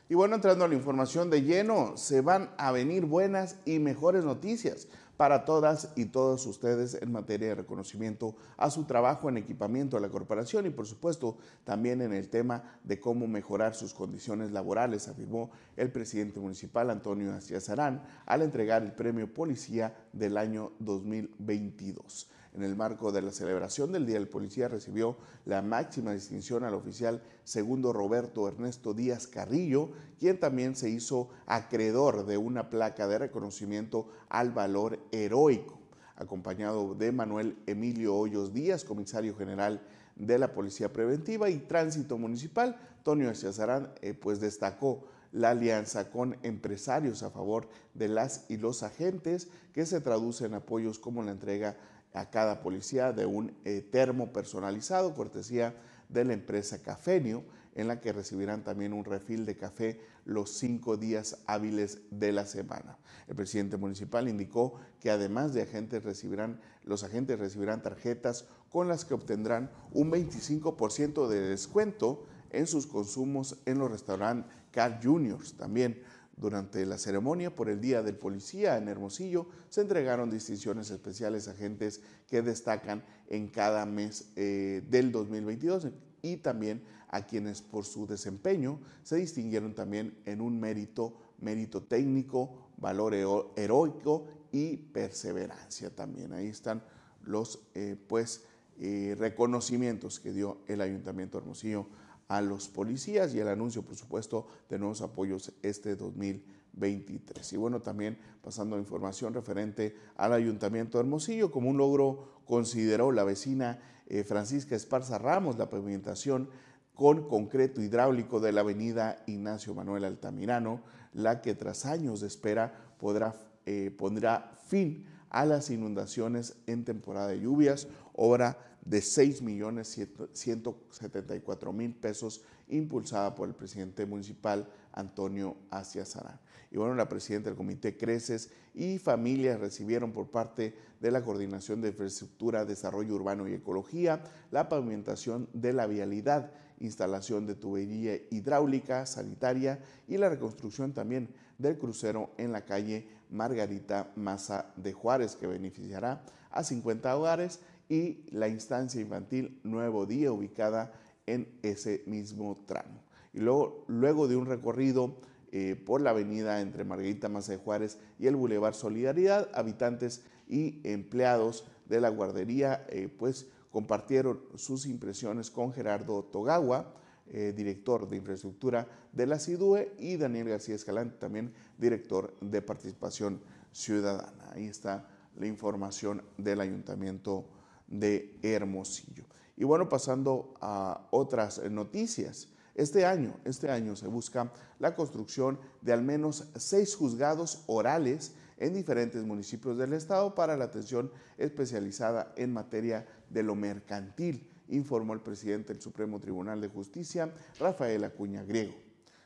Y 0.08 0.14
bueno, 0.16 0.34
entrando 0.34 0.64
a 0.64 0.68
la 0.68 0.74
información 0.74 1.30
de 1.30 1.42
lleno, 1.42 1.96
se 1.96 2.22
van 2.22 2.50
a 2.58 2.72
venir 2.72 3.04
buenas 3.04 3.60
y 3.64 3.78
mejores 3.78 4.24
noticias 4.24 4.88
para 5.16 5.44
todas 5.44 5.92
y 5.96 6.06
todos 6.06 6.46
ustedes 6.46 6.94
en 7.00 7.12
materia 7.12 7.48
de 7.48 7.54
reconocimiento 7.54 8.34
a 8.56 8.70
su 8.70 8.84
trabajo 8.84 9.28
en 9.28 9.36
equipamiento 9.36 9.96
de 9.96 10.02
la 10.02 10.08
corporación 10.08 10.66
y 10.66 10.70
por 10.70 10.86
supuesto 10.86 11.36
también 11.64 12.02
en 12.02 12.12
el 12.12 12.28
tema 12.28 12.78
de 12.82 13.00
cómo 13.00 13.26
mejorar 13.26 13.74
sus 13.74 13.94
condiciones 13.94 14.50
laborales, 14.50 15.08
afirmó 15.08 15.50
el 15.76 15.90
presidente 15.90 16.40
municipal 16.40 16.90
Antonio 16.90 17.32
Aciazarán 17.32 18.02
al 18.26 18.42
entregar 18.42 18.82
el 18.82 18.92
premio 18.92 19.32
Policía 19.32 19.94
del 20.12 20.36
año 20.36 20.72
2022. 20.78 22.28
En 22.54 22.62
el 22.62 22.76
marco 22.76 23.10
de 23.10 23.20
la 23.20 23.32
celebración 23.32 23.90
del 23.90 24.06
Día 24.06 24.14
del 24.14 24.28
Policía 24.28 24.68
recibió 24.68 25.16
la 25.44 25.60
máxima 25.60 26.12
distinción 26.12 26.62
al 26.62 26.74
oficial 26.74 27.20
segundo 27.42 27.92
Roberto 27.92 28.46
Ernesto 28.46 28.94
Díaz 28.94 29.26
Carrillo, 29.26 29.90
quien 30.20 30.38
también 30.38 30.76
se 30.76 30.88
hizo 30.88 31.30
acreedor 31.46 32.26
de 32.26 32.36
una 32.36 32.70
placa 32.70 33.08
de 33.08 33.18
reconocimiento 33.18 34.06
al 34.28 34.52
valor 34.52 35.00
heroico, 35.10 35.80
acompañado 36.14 36.94
de 36.94 37.10
Manuel 37.10 37.58
Emilio 37.66 38.14
Hoyos 38.14 38.52
Díaz, 38.52 38.84
comisario 38.84 39.34
general 39.34 39.82
de 40.14 40.38
la 40.38 40.52
Policía 40.52 40.92
Preventiva 40.92 41.50
y 41.50 41.58
Tránsito 41.58 42.18
Municipal. 42.18 42.76
Tonio 43.02 43.30
Echazarán 43.30 43.92
eh, 44.00 44.14
pues 44.14 44.38
destacó 44.38 45.08
la 45.32 45.50
alianza 45.50 46.08
con 46.12 46.36
empresarios 46.44 47.24
a 47.24 47.30
favor 47.30 47.68
de 47.94 48.06
las 48.06 48.46
y 48.48 48.58
los 48.58 48.84
agentes, 48.84 49.48
que 49.72 49.84
se 49.84 50.00
traduce 50.00 50.46
en 50.46 50.54
apoyos 50.54 51.00
como 51.00 51.24
la 51.24 51.32
entrega 51.32 51.76
a 52.14 52.30
cada 52.30 52.62
policía 52.62 53.12
de 53.12 53.26
un 53.26 53.52
eh, 53.64 53.82
termo 53.82 54.32
personalizado, 54.32 55.14
cortesía 55.14 55.74
de 56.08 56.24
la 56.24 56.32
empresa 56.32 56.80
Cafenio, 56.80 57.44
en 57.74 57.88
la 57.88 58.00
que 58.00 58.12
recibirán 58.12 58.62
también 58.62 58.92
un 58.92 59.04
refil 59.04 59.44
de 59.44 59.56
café 59.56 60.00
los 60.24 60.50
cinco 60.50 60.96
días 60.96 61.38
hábiles 61.46 62.02
de 62.10 62.30
la 62.30 62.46
semana. 62.46 62.96
El 63.26 63.34
presidente 63.34 63.76
municipal 63.76 64.28
indicó 64.28 64.74
que 65.00 65.10
además 65.10 65.52
de 65.54 65.62
agentes 65.62 66.04
recibirán, 66.04 66.60
los 66.84 67.02
agentes 67.02 67.38
recibirán 67.38 67.82
tarjetas 67.82 68.46
con 68.70 68.86
las 68.86 69.04
que 69.04 69.14
obtendrán 69.14 69.70
un 69.92 70.10
25% 70.12 71.26
de 71.26 71.40
descuento 71.40 72.26
en 72.50 72.68
sus 72.68 72.86
consumos 72.86 73.58
en 73.66 73.78
los 73.78 73.90
restaurantes 73.90 74.50
Car 74.74 75.00
Juniors. 75.02 75.54
También 75.54 76.02
durante 76.36 76.84
la 76.84 76.98
ceremonia 76.98 77.54
por 77.54 77.68
el 77.68 77.80
Día 77.80 78.02
del 78.02 78.16
Policía 78.16 78.76
en 78.76 78.88
Hermosillo 78.88 79.46
se 79.68 79.82
entregaron 79.82 80.30
distinciones 80.30 80.90
especiales 80.90 81.46
a 81.46 81.52
agentes 81.52 82.00
que 82.28 82.42
destacan 82.42 83.04
en 83.28 83.48
cada 83.48 83.86
mes 83.86 84.32
eh, 84.36 84.82
del 84.88 85.12
2022 85.12 85.88
y 86.22 86.38
también 86.38 86.82
a 87.08 87.26
quienes 87.26 87.62
por 87.62 87.84
su 87.84 88.06
desempeño 88.06 88.80
se 89.02 89.16
distinguieron 89.16 89.74
también 89.74 90.18
en 90.24 90.40
un 90.40 90.58
mérito, 90.58 91.16
mérito 91.38 91.82
técnico, 91.82 92.70
valor 92.76 93.14
heroico 93.14 94.26
y 94.50 94.76
perseverancia 94.76 95.90
también. 95.94 96.32
Ahí 96.32 96.48
están 96.48 96.82
los 97.22 97.60
eh, 97.74 97.96
pues, 98.08 98.44
eh, 98.80 99.14
reconocimientos 99.18 100.18
que 100.18 100.32
dio 100.32 100.58
el 100.66 100.80
Ayuntamiento 100.80 101.38
Hermosillo 101.38 101.86
a 102.28 102.40
los 102.40 102.68
policías 102.68 103.34
y 103.34 103.40
el 103.40 103.48
anuncio, 103.48 103.82
por 103.82 103.96
supuesto, 103.96 104.46
de 104.68 104.78
nuevos 104.78 105.02
apoyos 105.02 105.52
este 105.62 105.96
2023. 105.96 107.52
Y 107.52 107.56
bueno, 107.56 107.80
también 107.80 108.18
pasando 108.42 108.76
a 108.76 108.78
información 108.78 109.34
referente 109.34 109.96
al 110.16 110.32
Ayuntamiento 110.32 110.98
de 110.98 111.04
Hermosillo, 111.04 111.50
como 111.50 111.70
un 111.70 111.76
logro 111.76 112.40
consideró 112.44 113.12
la 113.12 113.24
vecina 113.24 113.78
eh, 114.06 114.24
Francisca 114.24 114.76
Esparza 114.76 115.18
Ramos 115.18 115.56
la 115.56 115.70
pavimentación 115.70 116.48
con 116.94 117.28
concreto 117.28 117.82
hidráulico 117.82 118.40
de 118.40 118.52
la 118.52 118.60
avenida 118.60 119.22
Ignacio 119.26 119.74
Manuel 119.74 120.04
Altamirano, 120.04 120.82
la 121.12 121.40
que 121.42 121.54
tras 121.54 121.86
años 121.86 122.20
de 122.20 122.28
espera 122.28 122.72
podrá, 122.98 123.34
eh, 123.66 123.94
pondrá 123.96 124.56
fin 124.66 125.06
a 125.30 125.44
las 125.44 125.70
inundaciones 125.70 126.56
en 126.66 126.84
temporada 126.84 127.28
de 127.28 127.40
lluvias, 127.40 127.88
obra 128.12 128.73
de 128.84 129.00
6 129.00 129.42
millones 129.42 129.98
174 130.32 131.72
mil 131.72 131.94
pesos 131.94 132.42
impulsada 132.68 133.34
por 133.34 133.48
el 133.48 133.54
presidente 133.54 134.06
municipal 134.06 134.68
Antonio 134.92 135.56
Asia 135.70 136.04
Sarán. 136.04 136.38
Y 136.70 136.76
bueno, 136.76 136.94
la 136.94 137.08
presidenta 137.08 137.50
del 137.50 137.56
comité 137.56 137.96
Creces 137.96 138.50
y 138.74 138.98
familias 138.98 139.60
recibieron 139.60 140.12
por 140.12 140.30
parte 140.30 140.74
de 141.00 141.10
la 141.10 141.22
Coordinación 141.22 141.80
de 141.80 141.88
Infraestructura, 141.88 142.64
Desarrollo 142.64 143.14
Urbano 143.14 143.46
y 143.46 143.54
Ecología 143.54 144.22
la 144.50 144.68
pavimentación 144.68 145.48
de 145.52 145.72
la 145.72 145.86
vialidad, 145.86 146.50
instalación 146.80 147.46
de 147.46 147.54
tubería 147.54 148.16
hidráulica, 148.30 149.06
sanitaria 149.06 149.80
y 150.08 150.16
la 150.16 150.28
reconstrucción 150.28 150.92
también 150.92 151.28
del 151.58 151.78
crucero 151.78 152.30
en 152.36 152.52
la 152.52 152.64
calle 152.64 153.08
Margarita 153.30 154.12
Maza 154.16 154.72
de 154.76 154.92
Juárez, 154.92 155.36
que 155.36 155.46
beneficiará 155.46 156.24
a 156.50 156.62
50 156.62 157.16
hogares 157.16 157.60
y 157.88 158.24
la 158.30 158.48
instancia 158.48 159.00
infantil 159.00 159.60
Nuevo 159.62 160.06
Día 160.06 160.32
ubicada 160.32 160.92
en 161.26 161.48
ese 161.62 162.02
mismo 162.06 162.56
tramo. 162.66 163.02
Y 163.32 163.40
luego, 163.40 163.84
luego 163.88 164.28
de 164.28 164.36
un 164.36 164.46
recorrido 164.46 165.16
eh, 165.52 165.76
por 165.76 166.00
la 166.00 166.10
avenida 166.10 166.60
entre 166.60 166.84
Margarita 166.84 167.28
Maza 167.28 167.52
de 167.52 167.58
Juárez 167.58 167.98
y 168.18 168.26
el 168.26 168.36
Boulevard 168.36 168.74
Solidaridad, 168.74 169.48
habitantes 169.54 170.24
y 170.48 170.80
empleados 170.84 171.64
de 171.86 172.00
la 172.00 172.08
guardería 172.08 172.86
eh, 172.88 173.08
pues 173.08 173.48
compartieron 173.70 174.40
sus 174.56 174.86
impresiones 174.86 175.50
con 175.50 175.72
Gerardo 175.72 176.24
Togawa, 176.24 176.94
eh, 177.26 177.52
director 177.56 178.08
de 178.08 178.16
infraestructura 178.16 178.86
de 179.12 179.26
la 179.26 179.38
CIDUE, 179.38 179.92
y 179.98 180.16
Daniel 180.16 180.50
García 180.50 180.74
Escalante, 180.74 181.16
también 181.18 181.52
director 181.78 182.34
de 182.40 182.62
participación 182.62 183.40
ciudadana. 183.72 184.52
Ahí 184.52 184.66
está 184.66 185.08
la 185.36 185.46
información 185.46 186.22
del 186.38 186.60
ayuntamiento 186.60 187.46
de 187.86 188.36
Hermosillo. 188.42 189.24
Y 189.56 189.64
bueno, 189.64 189.88
pasando 189.88 190.54
a 190.60 191.06
otras 191.10 191.62
noticias. 191.70 192.48
Este 192.74 193.06
año, 193.06 193.36
este 193.44 193.70
año 193.70 193.94
se 193.94 194.08
busca 194.08 194.50
la 194.80 194.96
construcción 194.96 195.60
de 195.80 195.92
al 195.92 196.02
menos 196.02 196.48
seis 196.56 196.96
juzgados 196.96 197.62
orales 197.66 198.34
en 198.58 198.74
diferentes 198.74 199.22
municipios 199.24 199.78
del 199.78 199.92
estado 199.92 200.34
para 200.34 200.56
la 200.56 200.64
atención 200.64 201.12
especializada 201.38 202.32
en 202.36 202.52
materia 202.52 203.06
de 203.30 203.44
lo 203.44 203.54
mercantil 203.54 204.48
informó 204.68 205.12
el 205.12 205.20
presidente 205.20 205.72
del 205.72 205.82
Supremo 205.82 206.20
Tribunal 206.20 206.60
de 206.60 206.68
Justicia, 206.68 207.32
Rafael 207.58 208.04
Acuña 208.04 208.42
Griego. 208.44 208.74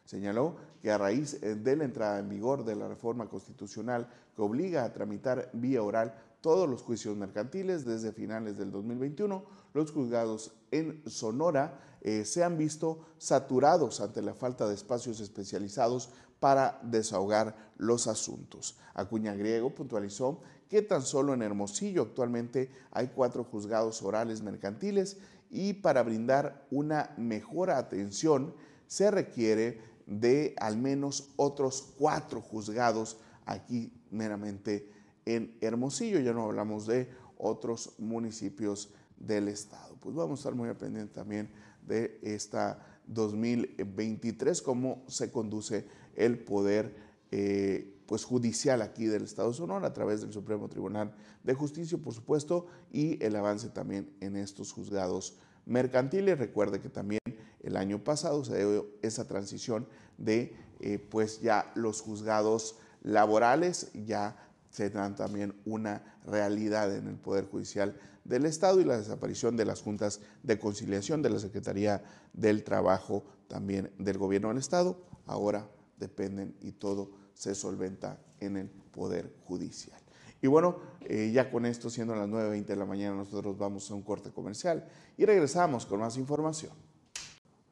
Señaló 0.05 0.57
que 0.83 0.91
a 0.91 0.99
raíz 0.99 1.41
de 1.41 1.77
la 1.77 1.85
entrada 1.85 2.19
en 2.19 2.29
vigor 2.29 2.65
de 2.65 2.75
la 2.75 2.89
reforma 2.89 3.29
constitucional 3.29 4.09
que 4.35 4.43
obliga 4.43 4.85
a 4.85 4.93
tramitar 4.93 5.51
vía 5.53 5.83
oral 5.83 6.15
todos 6.41 6.69
los 6.69 6.83
juicios 6.83 7.17
mercantiles 7.17 7.85
desde 7.85 8.13
finales 8.13 8.59
del 8.59 8.71
2021, 8.71 9.45
los 9.75 9.91
juzgados 9.91 10.53
en 10.71 11.03
Sonora 11.09 11.81
eh, 12.01 12.25
se 12.25 12.45
han 12.45 12.57
visto 12.57 13.01
saturados 13.19 14.01
ante 14.01 14.23
la 14.23 14.35
falta 14.35 14.69
de 14.69 14.75
espacios 14.75 15.21
especializados 15.21 16.11
para 16.41 16.79
desahogar 16.83 17.73
los 17.77 18.07
asuntos. 18.07 18.79
Acuña 18.95 19.35
Griego 19.35 19.75
puntualizó 19.75 20.41
que 20.69 20.83
tan 20.83 21.03
solo 21.03 21.35
en 21.35 21.43
Hermosillo 21.43 22.03
actualmente 22.03 22.71
hay 22.91 23.09
cuatro 23.09 23.45
juzgados 23.45 24.03
orales 24.03 24.43
mercantiles 24.43 25.19
y 25.51 25.75
para 25.75 26.03
brindar 26.03 26.67
una 26.71 27.11
mejor 27.17 27.71
atención 27.71 28.55
se 28.87 29.11
requiere 29.11 29.81
de 30.07 30.55
al 30.59 30.77
menos 30.77 31.31
otros 31.37 31.95
cuatro 31.99 32.41
juzgados 32.41 33.19
aquí 33.47 33.93
meramente 34.11 34.98
en 35.29 35.55
Hermosillo, 35.61 36.21
ya 36.21 36.33
no 36.33 36.45
hablamos 36.45 36.87
de 36.87 37.11
otros 37.37 37.95
municipios 37.99 38.95
del 39.19 39.49
estado. 39.49 39.95
Pues 40.01 40.17
vamos 40.17 40.39
a 40.39 40.41
estar 40.41 40.55
muy 40.55 40.73
pendientes 40.73 41.15
también 41.15 41.51
de 41.87 42.19
esta 42.23 42.79
2023, 43.07 44.63
cómo 44.63 45.05
se 45.07 45.31
conduce 45.31 45.87
el 46.17 46.39
poder 46.39 46.97
eh, 47.31 47.95
pues 48.07 48.25
judicial 48.25 48.81
aquí 48.81 49.05
del 49.05 49.25
Estado 49.25 49.49
de 49.49 49.55
Sonora 49.55 49.89
a 49.89 49.93
través 49.93 50.23
del 50.23 50.33
Supremo 50.33 50.67
Tribunal 50.69 51.15
de 51.45 51.53
Justicia, 51.53 51.99
por 51.99 52.15
supuesto, 52.15 52.67
y 52.91 53.23
el 53.23 53.37
avance 53.37 53.69
también 53.69 54.11
en 54.21 54.35
estos 54.35 54.73
juzgados 54.73 55.37
mercantiles. 55.67 56.39
Recuerde 56.39 56.81
que 56.81 56.89
también 56.89 57.21
el 57.63 57.77
año 57.77 58.03
pasado 58.03 58.45
se 58.47 58.57
dio 58.57 58.87
esa 59.03 59.29
transición 59.29 59.87
de 60.17 60.55
eh, 60.81 60.99
pues 60.99 61.43
ya 61.43 61.71
los 61.75 62.01
juzgados 62.01 62.79
laborales 63.03 63.91
ya 64.07 64.48
se 64.79 64.91
dan 64.91 65.17
también 65.17 65.57
una 65.65 66.05
realidad 66.25 66.95
en 66.95 67.09
el 67.09 67.17
Poder 67.17 67.47
Judicial 67.47 67.99
del 68.23 68.47
Estado 68.47 68.81
y 68.81 68.85
la 68.85 68.97
desaparición 68.97 69.57
de 69.57 69.65
las 69.65 69.83
juntas 69.83 70.21
de 70.45 70.57
conciliación 70.61 71.21
de 71.21 71.31
la 71.31 71.41
Secretaría 71.41 72.05
del 72.33 72.63
Trabajo 72.63 73.25
también 73.49 73.91
del 73.99 74.19
Gobierno 74.19 74.51
del 74.51 74.59
Estado, 74.59 74.97
ahora 75.27 75.69
dependen 75.99 76.55
y 76.61 76.71
todo 76.71 77.11
se 77.35 77.57
solventa 77.57 78.21
en 78.39 78.57
el 78.57 78.69
Poder 78.69 79.35
Judicial. 79.47 80.01
Y 80.41 80.47
bueno, 80.47 80.77
eh, 81.01 81.33
ya 81.35 81.51
con 81.51 81.67
esto, 81.67 81.91
siendo 81.91 82.15
las 82.15 82.29
9.20 82.29 82.67
de 82.67 82.77
la 82.77 82.85
mañana, 82.85 83.17
nosotros 83.17 83.59
vamos 83.59 83.91
a 83.91 83.95
un 83.95 84.03
corte 84.03 84.31
comercial 84.31 84.87
y 85.17 85.25
regresamos 85.25 85.87
con 85.87 85.99
más 85.99 86.17
información. 86.17 86.73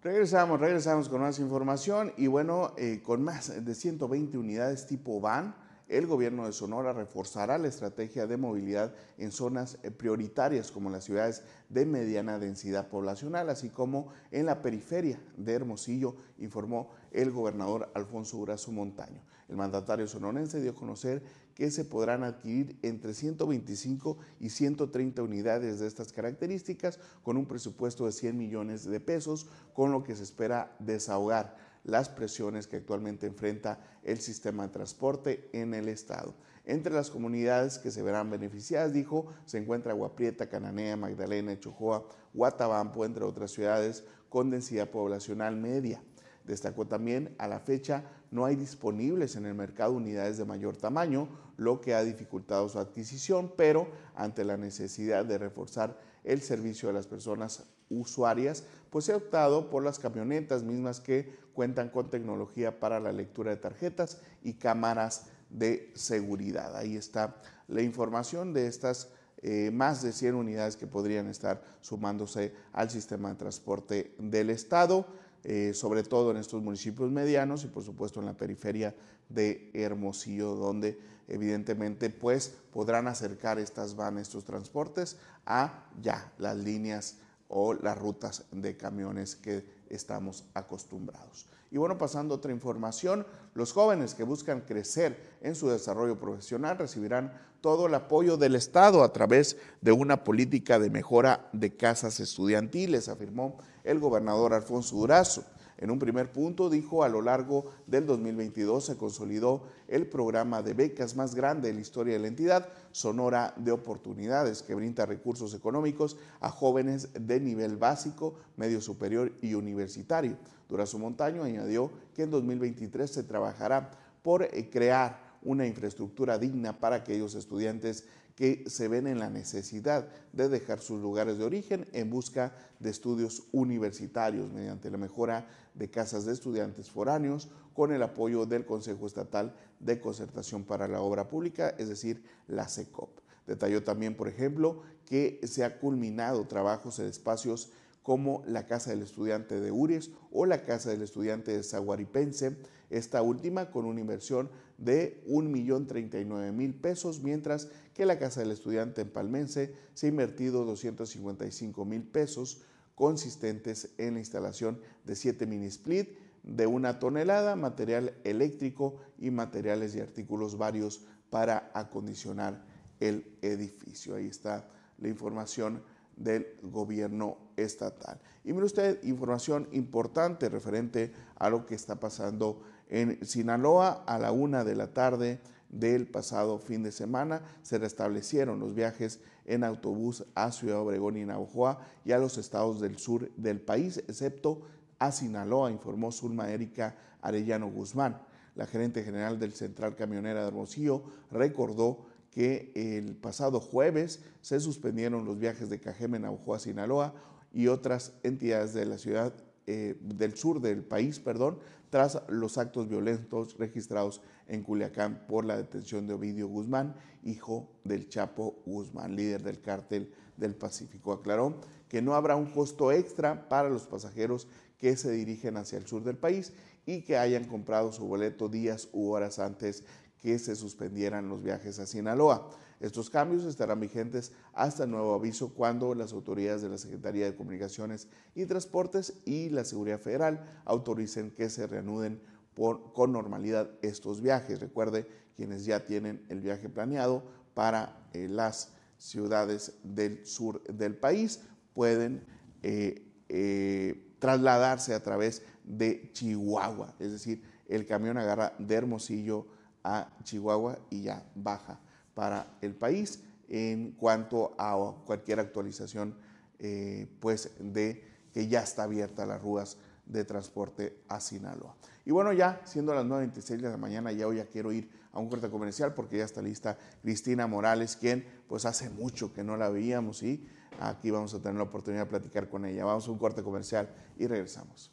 Regresamos, 0.02 0.58
regresamos 0.58 1.08
con 1.08 1.20
más 1.20 1.38
información 1.38 2.12
y 2.16 2.26
bueno, 2.26 2.72
eh, 2.76 3.00
con 3.04 3.22
más 3.22 3.64
de 3.64 3.74
120 3.76 4.36
unidades 4.38 4.88
tipo 4.88 5.20
van 5.20 5.65
el 5.88 6.06
gobierno 6.06 6.46
de 6.46 6.52
Sonora 6.52 6.92
reforzará 6.92 7.58
la 7.58 7.68
estrategia 7.68 8.26
de 8.26 8.36
movilidad 8.36 8.94
en 9.18 9.30
zonas 9.30 9.78
eh, 9.82 9.90
prioritarias 9.90 10.72
como 10.72 10.90
las 10.90 11.04
ciudades 11.04 11.44
de 11.68 11.86
mediana 11.86 12.38
densidad 12.38 12.88
poblacional, 12.88 13.48
así 13.50 13.68
como 13.68 14.08
en 14.32 14.46
la 14.46 14.62
periferia 14.62 15.20
de 15.36 15.52
Hermosillo, 15.52 16.16
informó 16.38 16.90
el 17.12 17.30
gobernador 17.30 17.90
Alfonso 17.94 18.36
Durazo 18.38 18.72
Montaño. 18.72 19.22
El 19.48 19.56
mandatario 19.56 20.08
sonorense 20.08 20.60
dio 20.60 20.72
a 20.72 20.74
conocer 20.74 21.22
que 21.54 21.70
se 21.70 21.84
podrán 21.84 22.24
adquirir 22.24 22.76
entre 22.82 23.14
125 23.14 24.18
y 24.40 24.50
130 24.50 25.22
unidades 25.22 25.78
de 25.78 25.86
estas 25.86 26.12
características 26.12 26.98
con 27.22 27.36
un 27.36 27.46
presupuesto 27.46 28.06
de 28.06 28.12
100 28.12 28.36
millones 28.36 28.84
de 28.84 29.00
pesos, 29.00 29.46
con 29.72 29.92
lo 29.92 30.02
que 30.02 30.16
se 30.16 30.24
espera 30.24 30.76
desahogar 30.80 31.65
las 31.86 32.08
presiones 32.08 32.66
que 32.66 32.76
actualmente 32.76 33.26
enfrenta 33.26 33.78
el 34.02 34.18
sistema 34.18 34.64
de 34.64 34.72
transporte 34.72 35.48
en 35.52 35.72
el 35.72 35.88
estado. 35.88 36.34
Entre 36.64 36.92
las 36.92 37.10
comunidades 37.10 37.78
que 37.78 37.92
se 37.92 38.02
verán 38.02 38.28
beneficiadas, 38.28 38.92
dijo, 38.92 39.32
se 39.44 39.58
encuentra 39.58 39.92
Guaprieta, 39.92 40.48
Cananea, 40.48 40.96
Magdalena, 40.96 41.58
Chojoa, 41.58 42.04
Guatabampo, 42.34 43.04
entre 43.04 43.24
otras 43.24 43.52
ciudades 43.52 44.04
con 44.28 44.50
densidad 44.50 44.90
poblacional 44.90 45.56
media. 45.56 46.02
Destacó 46.44 46.86
también, 46.86 47.34
a 47.38 47.46
la 47.46 47.60
fecha 47.60 48.02
no 48.32 48.44
hay 48.44 48.56
disponibles 48.56 49.36
en 49.36 49.46
el 49.46 49.54
mercado 49.54 49.92
unidades 49.92 50.38
de 50.38 50.44
mayor 50.44 50.76
tamaño, 50.76 51.28
lo 51.56 51.80
que 51.80 51.94
ha 51.94 52.02
dificultado 52.02 52.68
su 52.68 52.80
adquisición, 52.80 53.52
pero 53.56 53.88
ante 54.16 54.44
la 54.44 54.56
necesidad 54.56 55.24
de 55.24 55.38
reforzar 55.38 55.96
el 56.24 56.40
servicio 56.40 56.90
a 56.90 56.92
las 56.92 57.06
personas 57.06 57.64
usuarias, 57.90 58.64
pues 58.90 59.08
ha 59.08 59.16
optado 59.16 59.70
por 59.70 59.84
las 59.84 59.98
camionetas 59.98 60.62
mismas 60.62 61.00
que 61.00 61.34
cuentan 61.54 61.88
con 61.88 62.10
tecnología 62.10 62.80
para 62.80 63.00
la 63.00 63.12
lectura 63.12 63.50
de 63.50 63.56
tarjetas 63.56 64.20
y 64.42 64.54
cámaras 64.54 65.26
de 65.50 65.90
seguridad. 65.94 66.76
Ahí 66.76 66.96
está 66.96 67.36
la 67.68 67.82
información 67.82 68.52
de 68.52 68.66
estas 68.66 69.08
eh, 69.42 69.70
más 69.70 70.02
de 70.02 70.12
100 70.12 70.34
unidades 70.34 70.76
que 70.76 70.86
podrían 70.86 71.28
estar 71.28 71.62
sumándose 71.80 72.54
al 72.72 72.90
sistema 72.90 73.28
de 73.28 73.36
transporte 73.36 74.14
del 74.18 74.50
Estado, 74.50 75.06
eh, 75.44 75.72
sobre 75.74 76.02
todo 76.02 76.30
en 76.30 76.38
estos 76.38 76.62
municipios 76.62 77.10
medianos 77.10 77.64
y 77.64 77.68
por 77.68 77.84
supuesto 77.84 78.20
en 78.20 78.26
la 78.26 78.36
periferia 78.36 78.94
de 79.28 79.70
Hermosillo, 79.74 80.54
donde 80.54 80.98
evidentemente 81.28 82.10
pues 82.10 82.54
podrán 82.72 83.08
acercar 83.08 83.58
estas 83.58 83.94
van, 83.94 84.18
estos 84.18 84.44
transportes 84.44 85.16
a 85.44 85.86
ya 86.00 86.32
las 86.38 86.56
líneas 86.56 87.18
o 87.48 87.74
las 87.74 87.96
rutas 87.98 88.44
de 88.50 88.76
camiones 88.76 89.36
que 89.36 89.64
estamos 89.88 90.44
acostumbrados. 90.54 91.46
Y 91.70 91.78
bueno, 91.78 91.98
pasando 91.98 92.34
a 92.34 92.38
otra 92.38 92.52
información, 92.52 93.26
los 93.54 93.72
jóvenes 93.72 94.14
que 94.14 94.22
buscan 94.22 94.60
crecer 94.60 95.36
en 95.40 95.54
su 95.54 95.68
desarrollo 95.68 96.18
profesional 96.18 96.78
recibirán 96.78 97.32
todo 97.60 97.86
el 97.86 97.94
apoyo 97.94 98.36
del 98.36 98.54
Estado 98.54 99.02
a 99.02 99.12
través 99.12 99.56
de 99.80 99.92
una 99.92 100.22
política 100.22 100.78
de 100.78 100.90
mejora 100.90 101.48
de 101.52 101.76
casas 101.76 102.20
estudiantiles, 102.20 103.08
afirmó 103.08 103.58
el 103.82 103.98
gobernador 103.98 104.54
Alfonso 104.54 104.96
Durazo. 104.96 105.44
En 105.78 105.90
un 105.90 105.98
primer 105.98 106.32
punto 106.32 106.70
dijo, 106.70 107.04
a 107.04 107.08
lo 107.08 107.20
largo 107.20 107.66
del 107.86 108.06
2022 108.06 108.86
se 108.86 108.96
consolidó 108.96 109.64
el 109.88 110.06
programa 110.06 110.62
de 110.62 110.72
becas 110.72 111.16
más 111.16 111.34
grande 111.34 111.68
de 111.68 111.74
la 111.74 111.80
historia 111.80 112.14
de 112.14 112.20
la 112.20 112.28
entidad, 112.28 112.68
Sonora 112.92 113.52
de 113.56 113.72
Oportunidades, 113.72 114.62
que 114.62 114.74
brinda 114.74 115.04
recursos 115.04 115.52
económicos 115.52 116.16
a 116.40 116.50
jóvenes 116.50 117.10
de 117.12 117.40
nivel 117.40 117.76
básico, 117.76 118.34
medio 118.56 118.80
superior 118.80 119.32
y 119.42 119.54
universitario. 119.54 120.38
Durazo 120.68 120.98
Montaño 120.98 121.42
añadió 121.42 121.90
que 122.14 122.22
en 122.22 122.30
2023 122.30 123.10
se 123.10 123.22
trabajará 123.22 123.90
por 124.22 124.42
eh, 124.42 124.70
crear 124.70 125.36
una 125.42 125.66
infraestructura 125.66 126.38
digna 126.38 126.78
para 126.80 126.96
aquellos 126.96 127.34
estudiantes 127.34 128.04
que 128.36 128.68
se 128.68 128.86
ven 128.86 129.06
en 129.06 129.18
la 129.18 129.30
necesidad 129.30 130.08
de 130.32 130.48
dejar 130.48 130.80
sus 130.80 131.00
lugares 131.00 131.38
de 131.38 131.44
origen 131.44 131.86
en 131.92 132.10
busca 132.10 132.54
de 132.78 132.90
estudios 132.90 133.44
universitarios 133.50 134.52
mediante 134.52 134.90
la 134.90 134.98
mejora 134.98 135.48
de 135.74 135.90
casas 135.90 136.26
de 136.26 136.34
estudiantes 136.34 136.90
foráneos 136.90 137.48
con 137.72 137.92
el 137.92 138.02
apoyo 138.02 138.44
del 138.46 138.66
Consejo 138.66 139.06
Estatal 139.06 139.54
de 139.80 140.00
Concertación 140.00 140.64
para 140.64 140.86
la 140.86 141.00
Obra 141.00 141.28
Pública, 141.28 141.74
es 141.78 141.88
decir, 141.88 142.22
la 142.46 142.68
SECOP. 142.68 143.20
Detalló 143.46 143.82
también, 143.82 144.14
por 144.14 144.28
ejemplo, 144.28 144.82
que 145.06 145.40
se 145.44 145.64
ha 145.64 145.78
culminado 145.78 146.46
trabajos 146.46 146.98
en 146.98 147.06
espacios 147.06 147.70
como 148.02 148.42
la 148.46 148.66
Casa 148.66 148.90
del 148.90 149.02
Estudiante 149.02 149.60
de 149.60 149.72
Ures 149.72 150.10
o 150.30 150.46
la 150.46 150.64
Casa 150.64 150.90
del 150.90 151.02
Estudiante 151.02 151.56
de 151.56 151.62
Zaguaripense, 151.62 152.56
esta 152.90 153.22
última 153.22 153.70
con 153.70 153.84
una 153.84 154.00
inversión 154.00 154.50
de 154.78 155.22
1.039.000 155.28 156.80
pesos, 156.80 157.22
mientras 157.22 157.68
que 157.94 158.06
la 158.06 158.18
Casa 158.18 158.40
del 158.40 158.50
Estudiante 158.50 159.00
en 159.00 159.10
Palmense 159.10 159.74
se 159.94 160.06
ha 160.06 160.10
invertido 160.10 160.64
255 160.64 161.84
mil 161.84 162.02
pesos 162.02 162.62
consistentes 162.94 163.90
en 163.98 164.14
la 164.14 164.20
instalación 164.20 164.80
de 165.04 165.16
7 165.16 165.46
mini 165.46 165.66
split 165.66 166.10
de 166.42 166.66
una 166.66 166.98
tonelada, 166.98 167.56
material 167.56 168.14
eléctrico 168.24 168.96
y 169.18 169.30
materiales 169.30 169.94
y 169.94 170.00
artículos 170.00 170.56
varios 170.56 171.04
para 171.30 171.70
acondicionar 171.74 172.64
el 173.00 173.36
edificio. 173.42 174.14
Ahí 174.14 174.26
está 174.26 174.68
la 174.98 175.08
información 175.08 175.82
del 176.16 176.46
gobierno 176.62 177.36
estatal. 177.56 178.18
Y 178.44 178.52
mire 178.52 178.64
usted, 178.64 179.02
información 179.04 179.68
importante 179.72 180.48
referente 180.48 181.12
a 181.36 181.50
lo 181.50 181.66
que 181.66 181.74
está 181.74 182.00
pasando 182.00 182.62
en 182.88 183.24
Sinaloa 183.24 184.04
a 184.06 184.18
la 184.18 184.32
una 184.32 184.64
de 184.64 184.76
la 184.76 184.92
tarde 184.92 185.40
del 185.68 186.06
pasado 186.06 186.58
fin 186.58 186.82
de 186.82 186.92
semana. 186.92 187.42
Se 187.62 187.78
restablecieron 187.78 188.60
los 188.60 188.74
viajes 188.74 189.20
en 189.44 189.64
autobús 189.64 190.24
a 190.34 190.52
Ciudad 190.52 190.80
Obregón 190.80 191.16
y 191.16 191.24
Navajoa 191.24 191.80
y 192.04 192.12
a 192.12 192.18
los 192.18 192.38
estados 192.38 192.80
del 192.80 192.98
sur 192.98 193.30
del 193.36 193.60
país, 193.60 193.98
excepto 193.98 194.62
a 194.98 195.12
Sinaloa, 195.12 195.70
informó 195.70 196.10
Zulma 196.12 196.50
Erika 196.50 196.96
Arellano 197.20 197.70
Guzmán. 197.70 198.20
La 198.54 198.66
gerente 198.66 199.04
general 199.04 199.38
del 199.38 199.52
Central 199.52 199.96
Camionera 199.96 200.40
de 200.40 200.48
Hermosillo 200.48 201.02
recordó 201.30 202.06
que 202.30 202.72
el 202.74 203.16
pasado 203.16 203.60
jueves 203.60 204.22
se 204.40 204.60
suspendieron 204.60 205.24
los 205.24 205.38
viajes 205.38 205.70
de 205.70 205.80
Cajeme, 205.80 206.18
Navajoa, 206.18 206.58
Sinaloa 206.58 207.14
y 207.52 207.68
otras 207.68 208.12
entidades 208.22 208.74
de 208.74 208.86
la 208.86 208.98
ciudad 208.98 209.32
eh, 209.66 209.96
del 210.00 210.36
sur 210.36 210.60
del 210.60 210.82
país, 210.82 211.18
perdón, 211.18 211.58
tras 211.90 212.22
los 212.28 212.58
actos 212.58 212.88
violentos 212.88 213.56
registrados 213.58 214.20
en 214.48 214.62
Culiacán 214.62 215.24
por 215.26 215.44
la 215.44 215.56
detención 215.56 216.06
de 216.06 216.14
Ovidio 216.14 216.48
Guzmán, 216.48 216.94
hijo 217.24 217.68
del 217.84 218.08
Chapo 218.08 218.62
Guzmán, 218.66 219.16
líder 219.16 219.42
del 219.42 219.60
cártel 219.60 220.12
del 220.36 220.54
Pacífico. 220.54 221.12
Aclaró 221.12 221.60
que 221.88 222.02
no 222.02 222.14
habrá 222.14 222.36
un 222.36 222.46
costo 222.46 222.92
extra 222.92 223.48
para 223.48 223.68
los 223.68 223.86
pasajeros 223.86 224.48
que 224.78 224.96
se 224.96 225.10
dirigen 225.10 225.56
hacia 225.56 225.78
el 225.78 225.86
sur 225.86 226.02
del 226.02 226.16
país 226.16 226.52
y 226.84 227.02
que 227.02 227.16
hayan 227.16 227.44
comprado 227.44 227.92
su 227.92 228.06
boleto 228.06 228.48
días 228.48 228.88
u 228.92 229.10
horas 229.10 229.38
antes 229.38 229.84
que 230.20 230.38
se 230.38 230.56
suspendieran 230.56 231.28
los 231.28 231.42
viajes 231.42 231.78
a 231.78 231.86
Sinaloa. 231.86 232.50
Estos 232.80 233.08
cambios 233.08 233.44
estarán 233.44 233.80
vigentes 233.80 234.32
hasta 234.52 234.84
el 234.84 234.90
nuevo 234.90 235.14
aviso 235.14 235.54
cuando 235.54 235.94
las 235.94 236.12
autoridades 236.12 236.62
de 236.62 236.68
la 236.68 236.78
Secretaría 236.78 237.24
de 237.24 237.34
Comunicaciones 237.34 238.08
y 238.34 238.44
Transportes 238.44 239.14
y 239.24 239.48
la 239.48 239.64
Seguridad 239.64 240.00
Federal 240.00 240.62
autoricen 240.64 241.30
que 241.30 241.48
se 241.48 241.66
reanuden 241.66 242.20
con 242.54 243.12
normalidad 243.12 243.70
estos 243.82 244.20
viajes. 244.20 244.60
Recuerde, 244.60 245.06
quienes 245.36 245.64
ya 245.64 245.84
tienen 245.84 246.24
el 246.28 246.40
viaje 246.40 246.68
planeado 246.68 247.22
para 247.54 248.08
eh, 248.12 248.28
las 248.28 248.72
ciudades 248.98 249.74
del 249.82 250.26
sur 250.26 250.62
del 250.64 250.96
país 250.96 251.40
pueden 251.74 252.24
eh, 252.62 253.06
eh, 253.28 254.14
trasladarse 254.18 254.94
a 254.94 255.02
través 255.02 255.42
de 255.64 256.10
Chihuahua, 256.12 256.94
es 256.98 257.12
decir, 257.12 257.42
el 257.68 257.86
camión 257.86 258.16
agarra 258.16 258.54
de 258.58 258.74
Hermosillo 258.74 259.46
a 259.86 260.08
Chihuahua 260.24 260.78
y 260.90 261.02
ya 261.02 261.24
baja 261.36 261.78
para 262.14 262.58
el 262.60 262.74
país 262.74 263.22
en 263.48 263.92
cuanto 263.92 264.54
a 264.58 264.76
cualquier 265.04 265.38
actualización 265.38 266.16
eh, 266.58 267.06
pues 267.20 267.52
de 267.60 268.02
que 268.32 268.48
ya 268.48 268.62
está 268.62 268.82
abierta 268.82 269.24
las 269.24 269.40
rutas 269.40 269.78
de 270.04 270.24
transporte 270.24 271.02
a 271.08 271.20
Sinaloa. 271.20 271.76
Y 272.04 272.10
bueno, 272.10 272.32
ya 272.32 272.60
siendo 272.64 272.94
las 272.94 273.04
9.26 273.04 273.60
de 273.60 273.70
la 273.70 273.76
mañana, 273.76 274.12
ya 274.12 274.26
hoy 274.26 274.36
ya 274.36 274.46
quiero 274.46 274.72
ir 274.72 274.90
a 275.12 275.18
un 275.18 275.28
corte 275.28 275.48
comercial 275.50 275.94
porque 275.94 276.18
ya 276.18 276.24
está 276.24 276.42
lista 276.42 276.76
Cristina 277.02 277.46
Morales, 277.46 277.96
quien 277.96 278.26
pues 278.48 278.64
hace 278.64 278.90
mucho 278.90 279.32
que 279.32 279.44
no 279.44 279.56
la 279.56 279.68
veíamos 279.68 280.22
y 280.22 280.46
aquí 280.80 281.10
vamos 281.10 281.34
a 281.34 281.38
tener 281.38 281.56
la 281.56 281.64
oportunidad 281.64 282.04
de 282.04 282.10
platicar 282.10 282.48
con 282.48 282.64
ella. 282.64 282.84
Vamos 282.84 283.06
a 283.06 283.10
un 283.10 283.18
corte 283.18 283.42
comercial 283.42 283.88
y 284.18 284.26
regresamos. 284.26 284.90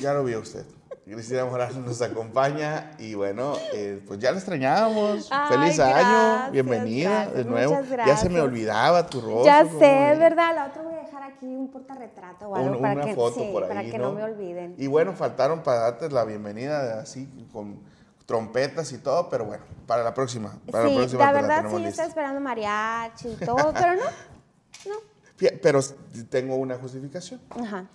Ya 0.00 0.14
lo 0.14 0.24
vio 0.24 0.40
usted. 0.40 0.64
Cristina 1.04 1.44
Morales 1.44 1.76
nos 1.76 2.00
acompaña 2.02 2.92
y 2.98 3.14
bueno, 3.14 3.54
eh, 3.72 4.02
pues 4.06 4.20
ya 4.20 4.30
la 4.30 4.38
extrañábamos. 4.38 5.28
Feliz 5.48 5.80
año, 5.80 6.52
bienvenida 6.52 7.26
de 7.26 7.44
nuevo. 7.44 7.80
Ya 8.06 8.16
se 8.16 8.28
me 8.28 8.40
olvidaba 8.40 9.06
tu 9.06 9.20
rostro. 9.20 9.44
Ya 9.44 9.64
sé, 9.64 10.16
¿verdad? 10.18 10.54
La 10.54 10.66
otra 10.66 10.82
voy 10.82 10.94
a 10.94 10.98
dejar 10.98 11.22
aquí 11.22 11.46
un 11.46 11.70
portarretrato 11.70 12.48
o 12.48 12.56
algo 12.56 12.80
para, 12.80 13.04
que, 13.04 13.14
para 13.68 13.82
que 13.82 13.98
¿no? 13.98 14.12
me 14.12 14.22
olviden. 14.22 14.74
Y 14.78 14.86
bueno, 14.86 15.12
faltaron 15.14 15.62
para 15.62 15.80
darte 15.80 16.10
la 16.10 16.24
bienvenida 16.24 17.00
así 17.00 17.28
con 17.52 17.80
trompetas 18.26 18.92
y 18.92 18.98
todo, 18.98 19.28
pero 19.28 19.46
bueno, 19.46 19.64
para 19.86 20.04
la 20.04 20.14
próxima. 20.14 20.56
Para 20.70 20.86
sí, 20.86 20.94
la, 20.94 21.00
próxima 21.00 21.24
la 21.24 21.32
verdad 21.32 21.64
sí, 21.68 21.82
yo 21.82 21.88
estaba 21.88 22.08
esperando 22.08 22.40
mariachi 22.40 23.28
y 23.28 23.44
todo, 23.44 23.72
pero 23.72 23.94
no, 23.96 24.04
no. 24.86 24.96
Pero 25.62 25.80
tengo 26.28 26.56
una 26.56 26.76
justificación. 26.76 27.40
Ajá 27.48 27.86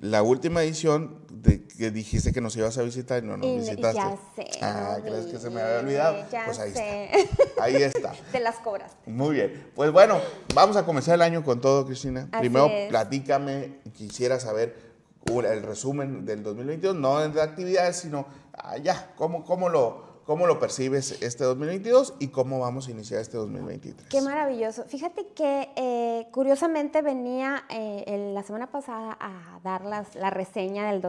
la 0.00 0.22
última 0.22 0.62
edición 0.62 1.24
de 1.30 1.64
que 1.64 1.90
dijiste 1.90 2.32
que 2.32 2.40
nos 2.40 2.56
ibas 2.56 2.76
a 2.78 2.82
visitar 2.82 3.22
y 3.22 3.26
no 3.26 3.36
nos 3.36 3.46
visitaste. 3.46 3.98
Ya 3.98 4.16
sé. 4.36 4.50
Ah, 4.62 4.98
¿crees 5.02 5.26
que 5.26 5.38
se 5.38 5.50
me 5.50 5.60
había 5.60 5.80
olvidado? 5.80 6.24
pues 6.44 6.58
ahí 6.58 6.72
está. 6.74 7.62
Ahí 7.62 7.76
está. 7.76 8.12
Te 8.32 8.40
las 8.40 8.56
cobras. 8.56 8.92
Muy 9.06 9.34
bien. 9.34 9.70
Pues 9.74 9.90
bueno, 9.92 10.20
vamos 10.54 10.76
a 10.76 10.84
comenzar 10.84 11.14
el 11.14 11.22
año 11.22 11.42
con 11.42 11.60
todo, 11.60 11.86
Cristina. 11.86 12.28
Primero, 12.38 12.70
platícame, 12.88 13.78
quisiera 13.92 14.38
saber 14.40 14.94
el 15.26 15.62
resumen 15.62 16.24
del 16.26 16.42
2022, 16.42 16.96
no 16.96 17.26
de 17.28 17.40
actividades, 17.40 17.96
sino 17.96 18.26
ah, 18.52 18.76
ya, 18.76 19.12
¿cómo, 19.16 19.44
cómo 19.44 19.68
lo 19.68 20.13
¿Cómo 20.24 20.46
lo 20.46 20.58
percibes 20.58 21.22
este 21.22 21.44
2022 21.44 22.14
y 22.18 22.28
cómo 22.28 22.58
vamos 22.58 22.88
a 22.88 22.90
iniciar 22.90 23.20
este 23.20 23.36
2023? 23.36 24.08
Qué 24.08 24.22
maravilloso. 24.22 24.84
Fíjate 24.84 25.26
que 25.34 25.68
eh, 25.76 26.28
curiosamente 26.30 27.02
venía 27.02 27.64
eh, 27.68 28.32
la 28.32 28.42
semana 28.42 28.70
pasada 28.70 29.18
a 29.20 29.60
dar 29.62 29.84
la 29.84 30.30
reseña 30.30 30.90
del, 30.90 31.02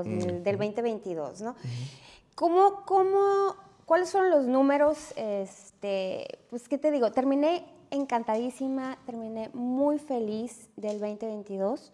del 0.44 0.58
2022, 0.58 1.42
¿no? 1.42 1.56
¿Cómo, 2.36 2.84
cómo, 2.86 3.56
cuáles 3.86 4.12
fueron 4.12 4.32
los 4.32 4.46
números? 4.46 5.14
Este, 5.16 6.28
pues, 6.50 6.68
¿qué 6.68 6.78
te 6.78 6.92
digo? 6.92 7.12
Terminé 7.14 7.66
encantadísima, 7.92 8.98
terminé 9.06 9.50
muy 9.54 9.98
feliz 9.98 10.68
del 10.76 11.00
2022. 11.00 11.94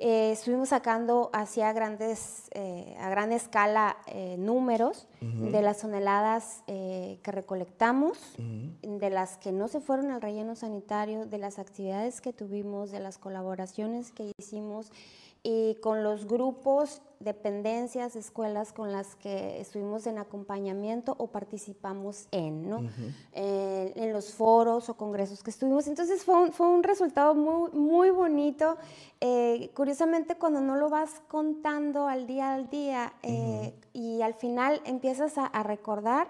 Eh, 0.00 0.30
estuvimos 0.30 0.68
sacando 0.68 1.28
hacia 1.32 1.72
grandes, 1.72 2.48
eh, 2.52 2.94
a 3.00 3.10
gran 3.10 3.32
escala 3.32 3.96
eh, 4.06 4.36
números 4.38 5.08
de 5.20 5.60
las 5.60 5.78
toneladas 5.78 6.62
que 6.66 7.32
recolectamos, 7.32 8.16
de 8.38 9.10
las 9.10 9.36
que 9.38 9.50
no 9.50 9.66
se 9.66 9.80
fueron 9.80 10.12
al 10.12 10.20
relleno 10.20 10.54
sanitario, 10.54 11.26
de 11.26 11.38
las 11.38 11.58
actividades 11.58 12.20
que 12.20 12.32
tuvimos, 12.32 12.92
de 12.92 13.00
las 13.00 13.18
colaboraciones 13.18 14.12
que 14.12 14.30
hicimos 14.38 14.92
y 15.42 15.76
con 15.76 16.02
los 16.02 16.26
grupos, 16.26 17.00
dependencias, 17.20 18.14
escuelas 18.14 18.72
con 18.72 18.92
las 18.92 19.16
que 19.16 19.60
estuvimos 19.60 20.06
en 20.06 20.18
acompañamiento 20.18 21.14
o 21.18 21.28
participamos 21.28 22.28
en, 22.30 22.68
¿no? 22.68 22.88
Eh, 23.32 23.92
en 23.96 24.12
los 24.12 24.32
foros 24.32 24.88
o 24.88 24.94
congresos 24.94 25.42
que 25.42 25.50
estuvimos. 25.50 25.86
Entonces 25.88 26.24
fue 26.24 26.34
un, 26.34 26.52
fue 26.52 26.68
un 26.68 26.82
resultado 26.82 27.34
muy, 27.34 27.70
muy 27.72 28.10
bonito. 28.10 28.76
Eh, 29.20 29.70
curiosamente, 29.74 30.36
cuando 30.36 30.60
no 30.60 30.76
lo 30.76 30.90
vas 30.90 31.20
contando 31.28 32.06
al 32.06 32.26
día 32.26 32.54
al 32.54 32.70
día 32.70 33.12
eh, 33.22 33.74
y 33.92 34.22
al 34.22 34.34
final 34.34 34.80
empiezas 34.84 35.38
a, 35.38 35.62
recordar, 35.64 36.28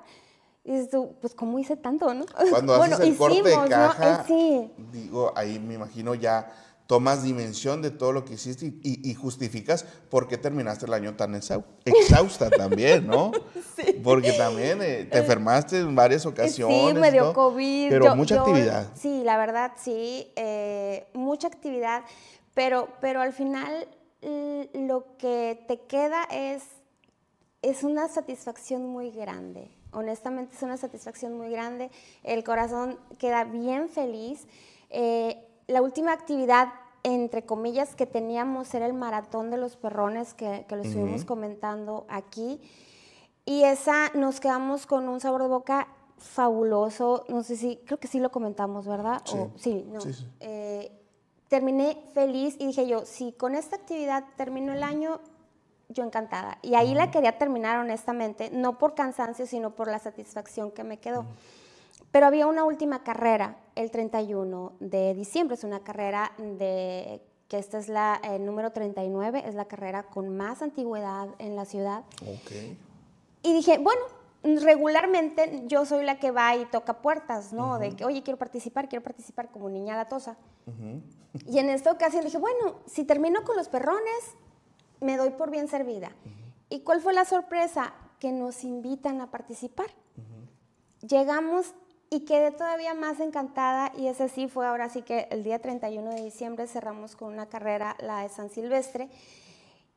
dices 0.65 0.89
tú, 0.89 1.15
pues 1.21 1.35
cómo 1.35 1.59
hice 1.59 1.77
tanto, 1.77 2.15
¿no? 2.15 2.25
Cuando 2.51 2.75
haces 2.83 3.01
el 3.01 3.17
corte 3.17 3.43
de 3.43 3.69
caja, 3.69 4.25
sí. 4.25 4.71
digo, 4.91 5.33
ahí 5.37 5.59
me 5.59 5.75
imagino 5.75 6.15
ya 6.15 6.51
tomas 6.89 7.23
dimensión 7.23 7.83
de 7.83 7.91
todo 7.91 8.13
lo 8.13 8.25
que 8.25 8.33
hiciste 8.33 8.73
y, 8.83 9.15
justificas 9.15 9.85
por 10.09 10.27
qué 10.27 10.39
terminaste 10.39 10.87
el 10.87 10.95
año 10.95 11.17
tan 11.17 11.35
exhausta 11.35 12.49
también, 12.57 13.07
¿no? 13.07 13.31
Sí. 13.77 14.01
Porque 14.03 14.33
también 14.33 14.81
eh, 14.81 15.05
te 15.05 15.19
enfermaste 15.19 15.81
en 15.81 15.95
varias 15.95 16.25
ocasiones. 16.25 16.95
Sí, 16.95 16.99
me 16.99 17.13
dio 17.13 17.35
COVID. 17.35 17.91
Pero 17.91 18.17
mucha 18.17 18.41
actividad. 18.41 18.91
Sí, 18.95 19.23
la 19.23 19.37
verdad, 19.37 19.73
sí, 19.77 20.33
eh, 20.35 21.07
mucha 21.13 21.49
actividad, 21.49 22.05
pero, 22.55 22.89
pero 23.03 23.21
al 23.21 23.35
final 23.35 23.87
lo 24.73 25.15
que 25.19 25.63
te 25.69 25.81
queda 25.83 26.25
es, 26.33 26.63
es 27.61 27.85
una 27.85 28.09
satisfacción 28.09 28.87
muy 28.87 29.11
grande. 29.11 29.71
Honestamente 29.91 30.57
es 30.57 30.63
una 30.63 30.79
satisfacción 30.79 31.37
muy 31.37 31.51
grande. 31.51 31.91
El 32.25 32.45
corazón 32.45 32.99
queda 33.19 33.45
bien 33.45 33.91
feliz. 33.91 34.47
Eh, 34.89 35.45
la 35.69 35.83
última 35.83 36.13
actividad, 36.13 36.73
entre 37.05 37.45
comillas, 37.45 37.95
que 37.95 38.07
teníamos 38.07 38.75
era 38.75 38.87
el 38.87 38.95
maratón 38.95 39.51
de 39.51 39.59
los 39.59 39.77
perrones, 39.77 40.35
que, 40.35 40.67
lo 40.69 40.83
estuvimos 40.83 41.25
comentando 41.25 42.07
aquí. 42.09 42.61
Y 43.45 43.63
esa 43.63 44.11
nos 44.15 44.41
quedamos 44.41 44.87
con 44.87 45.09
un 45.09 45.21
sabor 45.21 45.43
de 45.43 45.49
boca 45.49 45.89
fabuloso. 46.17 47.25
No 47.29 47.43
sé 47.43 47.57
si, 47.57 47.77
creo 47.87 47.99
que 47.99 48.09
sí 48.09 48.19
lo 48.19 48.31
comentamos, 48.31 48.87
¿verdad? 48.87 49.23
Sí, 49.25 49.37
sí 49.57 49.87
no. 49.89 50.01
Eh, 50.41 50.91
terminé 51.49 52.03
feliz 52.15 52.57
y 52.59 52.67
dije 52.67 52.89
yo, 52.89 53.05
si 53.05 53.33
con 53.33 53.55
esta 53.55 53.77
actividad 53.77 54.25
termino 54.37 54.73
el 54.73 54.83
año, 54.83 55.21
yo 55.89 56.05
encantada. 56.05 56.59
Y 56.63 56.75
ahí 56.75 56.95
la 56.95 57.11
quería 57.11 57.39
terminar 57.39 57.79
honestamente, 57.79 58.51
no 58.51 58.79
por 58.79 58.95
cansancio, 58.95 59.47
sino 59.47 59.75
por 59.75 59.89
la 59.89 59.99
satisfacción 59.99 60.71
que 60.71 60.85
me 60.85 60.99
quedó. 60.99 61.25
Pero 62.19 62.27
había 62.27 62.49
una 62.49 62.65
última 62.65 63.05
carrera, 63.05 63.59
el 63.77 63.93
31 63.93 64.73
de 64.81 65.15
diciembre, 65.15 65.55
es 65.55 65.63
una 65.63 65.85
carrera 65.85 66.33
de 66.37 67.23
que 67.47 67.59
esta 67.59 67.79
es 67.79 67.89
la 67.89 68.21
eh, 68.25 68.41
número 68.41 68.73
39, 68.73 69.45
es 69.47 69.55
la 69.55 69.67
carrera 69.67 70.03
con 70.03 70.37
más 70.37 70.61
antigüedad 70.61 71.29
en 71.39 71.55
la 71.55 71.65
ciudad. 71.65 72.03
Okay. 72.21 72.77
Y 73.45 73.53
dije, 73.53 73.79
bueno, 73.79 74.01
regularmente 74.65 75.63
yo 75.69 75.87
soy 75.87 76.05
la 76.05 76.19
que 76.19 76.33
va 76.33 76.57
y 76.57 76.65
toca 76.65 77.03
puertas, 77.03 77.53
¿no? 77.53 77.79
De 77.79 77.95
que, 77.95 78.05
oye, 78.05 78.25
quiero 78.25 78.37
participar, 78.37 78.89
quiero 78.89 79.05
participar 79.05 79.53
como 79.53 79.71
niña 79.71 79.95
latosa. 79.95 80.37
Y 81.47 81.61
en 81.61 81.71
esta 81.71 81.93
ocasión 81.93 82.25
dije, 82.25 82.39
bueno, 82.39 82.81
si 82.87 83.05
termino 83.05 83.45
con 83.45 83.57
los 83.57 83.69
perrones, 83.69 84.35
me 85.01 85.17
doy 85.17 85.31
por 85.31 85.53
bien 85.53 85.69
servida. 85.69 86.11
¿Y 86.69 86.81
cuál 86.81 87.01
fue 87.01 87.13
la 87.13 87.25
sorpresa? 87.25 87.95
Que 88.19 88.33
nos 88.33 88.65
invitan 88.65 89.21
a 89.21 89.31
participar. 89.31 89.87
Llegamos 91.07 91.75
y 92.11 92.21
quedé 92.21 92.51
todavía 92.53 92.95
más 92.95 93.21
encantada 93.21 93.93
y 93.97 94.07
ese 94.07 94.29
sí 94.29 94.49
fue 94.49 94.67
ahora 94.67 94.89
sí 94.89 95.03
que 95.03 95.29
el 95.31 95.43
día 95.45 95.59
31 95.59 96.11
de 96.11 96.23
diciembre 96.23 96.67
cerramos 96.67 97.17
con 97.17 97.33
una 97.33 97.47
carrera, 97.47 97.97
la 98.01 98.23
de 98.23 98.29
San 98.29 98.51
Silvestre. 98.51 99.09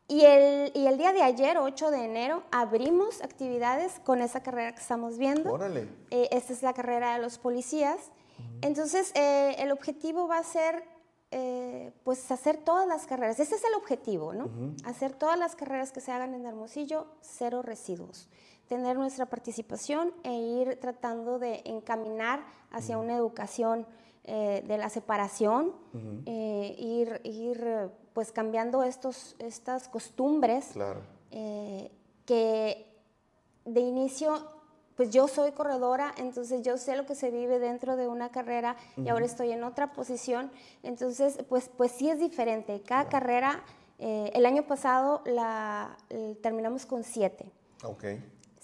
Y 0.08 0.26
el, 0.26 0.74
y 0.76 0.88
el 0.88 0.98
día 0.98 1.14
de 1.14 1.22
ayer, 1.22 1.58
8 1.58 1.90
de 1.90 2.04
enero, 2.04 2.44
abrimos 2.52 3.22
actividades 3.22 4.02
con 4.04 4.22
esa 4.22 4.44
carrera 4.44 4.74
que 4.74 4.82
estamos 4.82 5.18
viendo. 5.18 5.54
Órale. 5.54 5.88
Eh, 6.10 6.28
esta 6.32 6.52
es 6.52 6.64
la 6.64 6.74
carrera 6.74 7.14
de 7.14 7.22
los 7.22 7.38
policías. 7.38 8.12
Entonces, 8.62 9.14
eh, 9.16 9.56
el 9.60 9.72
objetivo 9.72 10.28
va 10.28 10.40
a 10.40 10.44
ser, 10.44 10.84
eh, 11.32 11.94
pues, 12.04 12.30
hacer 12.30 12.58
todas 12.58 12.90
las 12.90 13.06
carreras. 13.06 13.40
Ese 13.40 13.56
es 13.56 13.64
el 13.64 13.74
objetivo, 13.76 14.34
¿no? 14.34 14.50
Hacer 14.84 15.14
todas 15.14 15.40
las 15.40 15.56
carreras 15.56 15.94
que 15.94 16.02
se 16.02 16.12
hagan 16.12 16.34
en 16.34 16.46
Hermosillo, 16.46 17.08
cero 17.22 17.62
residuos. 17.62 18.28
Tener 18.72 18.96
nuestra 18.96 19.26
participación 19.26 20.14
e 20.24 20.32
ir 20.32 20.80
tratando 20.80 21.40
de 21.40 21.62
encaminar 21.66 22.46
hacia 22.72 22.98
una 22.98 23.18
educación 23.18 23.86
eh, 24.24 24.64
de 24.66 24.78
la 24.78 24.88
separación, 24.88 25.74
ir, 26.26 27.20
ir, 27.26 27.90
pues, 28.14 28.32
cambiando 28.32 28.84
estos, 28.84 29.36
estas 29.40 29.90
costumbres 29.90 30.70
claro. 30.72 31.02
que 32.26 32.88
de 33.66 33.82
inicio 33.82 34.42
pues 34.96 35.10
yo 35.10 35.28
soy 35.28 35.52
corredora, 35.52 36.14
entonces 36.16 36.62
yo 36.62 36.78
sé 36.78 36.96
lo 36.96 37.06
que 37.06 37.16
se 37.16 37.30
vive 37.30 37.60
dentro 37.60 37.98
de 37.98 38.08
una 38.08 38.30
carrera 38.30 38.78
y 38.96 39.10
ahora 39.10 39.26
estoy 39.26 39.52
en 39.52 39.66
otra 39.66 39.92
posición, 39.92 40.50
entonces 40.82 41.40
pues, 41.50 41.70
pues 41.76 41.92
sí 41.92 42.10
es 42.10 42.20
diferente. 42.20 42.82
Cada 42.86 43.10
carrera, 43.10 43.66
eh, 44.00 44.32
el 44.34 44.46
año 44.46 44.66
pasado 44.66 45.24
la 45.26 45.98
terminamos 46.42 46.86
con 46.86 47.04
siete. 47.04 47.52
Ok. 47.84 48.06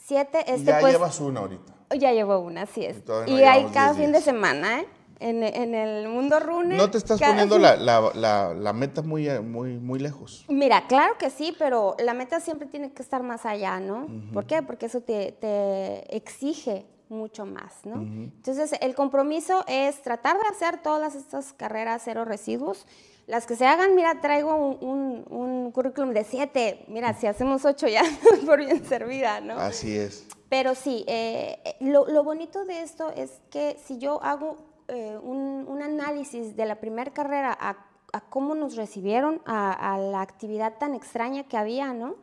Siete, 0.08 0.40
este, 0.48 0.68
ya 0.68 0.80
pues, 0.80 0.94
llevas 0.94 1.20
una 1.20 1.42
ahorita. 1.42 1.74
Ya 2.00 2.14
llevo 2.14 2.40
una, 2.40 2.62
así 2.62 2.86
es. 2.86 2.96
Y, 3.26 3.44
hay 3.44 3.66
cada 3.74 3.94
fin 3.94 4.14
de 4.14 4.22
semana, 4.22 4.80
¿eh? 4.80 4.88
en, 5.20 5.44
el 5.76 6.08
mundo 6.08 6.40
runner. 6.40 6.78
¿No 6.78 6.90
te 6.90 6.98
estás 6.98 7.20
poniendo 7.20 7.60
la, 7.60 8.74
meta 8.74 9.02
muy, 9.02 9.28
muy, 9.42 9.78
muy 9.78 10.00
lejos? 10.00 10.46
Mira, 10.48 10.88
claro 10.88 11.18
que 11.20 11.30
sí, 11.30 11.54
pero 11.60 11.98
la 12.00 12.14
meta 12.14 12.40
siempre 12.40 12.68
tiene 12.68 12.94
que 12.94 13.02
estar 13.02 13.22
más 13.22 13.46
allá, 13.46 13.82
¿no? 13.82 14.08
¿Por 14.32 14.46
qué? 14.46 14.62
Porque 14.62 14.86
eso 14.86 15.02
te, 15.02 15.36
exige 16.16 16.86
mucho 17.10 17.46
más, 17.46 17.74
¿no? 17.84 17.96
Entonces, 17.96 18.76
el 18.80 18.96
compromiso 18.96 19.66
es 19.68 20.02
tratar 20.04 20.38
de 20.38 20.48
hacer 20.48 20.82
todas 20.82 21.16
estas 21.16 21.52
carreras 21.52 22.04
cero 22.06 22.24
residuos. 22.24 22.86
Las 23.28 23.46
que 23.46 23.58
se 23.58 23.66
hagan, 23.66 23.94
mira, 23.94 24.22
traigo 24.22 24.56
un, 24.56 25.72
currículum 25.74 26.14
de 26.14 26.24
siete. 26.24 26.86
Mira, 26.88 27.14
si 27.14 27.28
hacemos 27.28 27.66
ocho 27.66 27.88
ya 27.88 28.02
por 28.46 28.60
bien 28.60 28.84
servida, 28.86 29.42
¿no? 29.42 29.56
Así 29.56 29.96
es. 29.98 30.26
Pero 30.50 30.76
sí, 30.76 31.04
eh, 31.08 31.60
lo, 31.82 32.08
lo 32.08 32.24
bonito 32.24 32.64
de 32.64 32.82
esto 32.82 33.12
es 33.12 33.42
que 33.52 33.78
si 33.86 33.98
yo 33.98 34.24
hago 34.24 34.58
eh, 34.88 35.18
un, 35.22 35.82
análisis 35.82 36.56
de 36.56 36.66
la 36.66 36.80
primera 36.80 37.12
carrera 37.12 37.56
a, 37.60 37.78
cómo 38.30 38.56
nos 38.56 38.76
recibieron, 38.76 39.42
a, 39.46 39.98
la 40.00 40.22
actividad 40.22 40.78
tan 40.80 40.96
extraña 40.96 41.44
que 41.44 41.56
había, 41.56 41.94
¿no? 41.94 42.16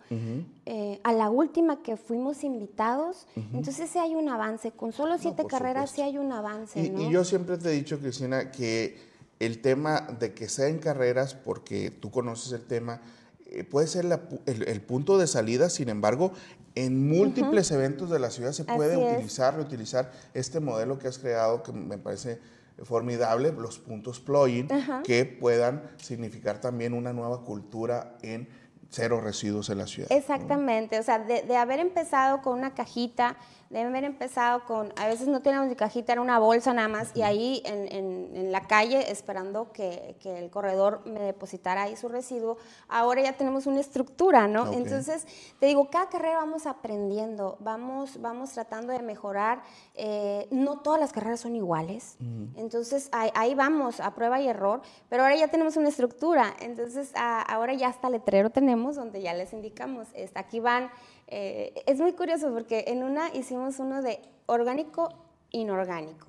Eh, 0.66 1.00
a 1.04 1.12
la 1.12 1.30
última 1.30 1.82
que 1.82 1.96
fuimos 1.96 2.42
invitados. 2.44 3.26
Entonces 3.52 3.90
sí 3.90 3.98
hay 3.98 4.14
un 4.14 4.28
avance. 4.28 4.72
Con 4.72 4.92
solo 4.92 5.18
siete 5.18 5.44
carreras 5.46 5.90
sí 5.90 6.02
hay 6.02 6.18
un 6.18 6.32
avance. 6.32 6.80
Y, 6.80 7.02
y, 7.02 7.10
yo 7.10 7.24
siempre 7.24 7.58
te 7.58 7.68
he 7.68 7.72
dicho, 7.72 7.98
Cristina, 7.98 8.50
que 8.50 9.13
el 9.40 9.60
tema 9.60 10.06
de 10.18 10.34
que 10.34 10.48
sean 10.48 10.78
carreras, 10.78 11.34
porque 11.34 11.90
tú 11.90 12.10
conoces 12.10 12.52
el 12.52 12.64
tema, 12.64 13.00
eh, 13.46 13.64
puede 13.64 13.86
ser 13.86 14.06
el, 14.46 14.80
punto 14.82 15.18
de 15.18 15.26
salida, 15.26 15.70
sin 15.70 15.88
embargo, 15.88 16.32
en 16.74 17.08
múltiples 17.08 17.70
eventos 17.70 18.10
de 18.10 18.18
la 18.18 18.30
ciudad 18.30 18.52
se 18.52 18.64
puede 18.64 18.96
utilizar, 18.96 19.54
reutilizar 19.54 20.10
este 20.34 20.58
modelo 20.60 20.98
que 20.98 21.08
has 21.08 21.18
creado, 21.18 21.62
que 21.62 21.72
me 21.72 21.98
parece 21.98 22.40
formidable, 22.82 23.52
los 23.52 23.78
puntos 23.78 24.18
plugin, 24.18 24.68
que 25.04 25.24
puedan 25.24 25.82
significar 25.98 26.60
también 26.60 26.92
una 26.92 27.12
nueva 27.12 27.44
cultura 27.44 28.16
en 28.22 28.48
cero 28.94 29.20
residuos 29.20 29.70
en 29.70 29.78
la 29.78 29.86
ciudad. 29.86 30.10
Exactamente, 30.10 30.98
o 30.98 31.02
sea, 31.02 31.18
de, 31.18 31.56
haber 31.56 31.80
empezado 31.80 32.42
con 32.42 32.58
una 32.58 32.74
cajita, 32.74 33.36
de 33.74 33.88
haber 33.88 34.04
empezado 34.04 34.64
con, 34.66 34.92
a 34.96 35.08
veces 35.08 35.26
no 35.26 35.40
teníamos 35.40 35.68
ni 35.68 35.74
cajita, 35.74 36.12
era 36.12 36.22
una 36.22 36.38
bolsa 36.38 36.72
nada 36.72 36.86
más, 36.86 37.10
y 37.16 37.22
ahí 37.22 37.60
en, 37.64 37.88
en, 37.92 38.52
la 38.52 38.60
calle 38.68 39.10
esperando 39.10 39.72
que, 39.72 40.14
que, 40.20 40.38
el 40.38 40.48
corredor 40.48 41.04
me 41.06 41.18
depositara 41.20 41.82
ahí 41.82 41.96
su 41.96 42.08
residuo, 42.08 42.56
ahora 42.88 43.22
ya 43.22 43.32
tenemos 43.32 43.66
una 43.66 43.80
estructura, 43.80 44.46
¿no? 44.46 44.72
Entonces, 44.72 45.26
te 45.58 45.66
digo, 45.66 45.90
cada 45.90 46.08
carrera 46.08 46.36
vamos 46.36 46.66
aprendiendo, 46.66 47.56
vamos, 47.58 48.20
vamos 48.20 48.52
tratando 48.52 48.92
de 48.92 49.02
mejorar, 49.02 49.62
eh, 49.94 50.46
no 50.52 50.78
todas 50.78 51.00
las 51.00 51.12
carreras 51.12 51.40
son 51.40 51.56
iguales, 51.56 52.16
entonces 52.54 53.08
ahí, 53.10 53.30
ahí, 53.34 53.54
vamos 53.56 53.98
a 53.98 54.14
prueba 54.14 54.40
y 54.40 54.46
error, 54.46 54.82
pero 55.08 55.24
ahora 55.24 55.34
ya 55.34 55.48
tenemos 55.48 55.76
una 55.76 55.88
estructura, 55.88 56.54
entonces 56.60 57.10
ahora 57.16 57.74
ya 57.74 57.88
hasta 57.88 58.08
letrero 58.08 58.50
tenemos 58.50 58.94
donde 58.94 59.20
ya 59.20 59.34
les 59.34 59.52
indicamos, 59.52 60.06
está, 60.14 60.40
aquí 60.40 60.60
van 60.60 60.90
eh, 61.26 61.72
es 61.86 61.98
muy 61.98 62.12
curioso 62.12 62.52
porque 62.52 62.84
en 62.88 63.02
una 63.02 63.34
hicimos 63.34 63.78
uno 63.78 64.02
de 64.02 64.20
orgánico, 64.46 65.10
inorgánico. 65.50 66.28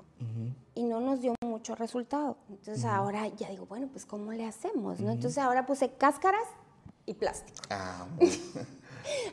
Y 0.74 0.84
no 0.84 1.00
nos 1.00 1.22
dio 1.22 1.36
mucho 1.46 1.76
resultado. 1.76 2.38
Entonces 2.50 2.84
ahora 2.86 3.28
ya 3.28 3.50
digo, 3.50 3.66
bueno, 3.66 3.88
pues 3.92 4.06
¿cómo 4.06 4.32
le 4.32 4.46
hacemos? 4.46 5.00
¿no? 5.00 5.12
Entonces 5.12 5.38
ahora 5.38 5.66
puse 5.66 5.90
cáscaras 5.90 6.48
y 7.06 7.14
plástico. 7.14 7.58
Ah, 7.70 8.06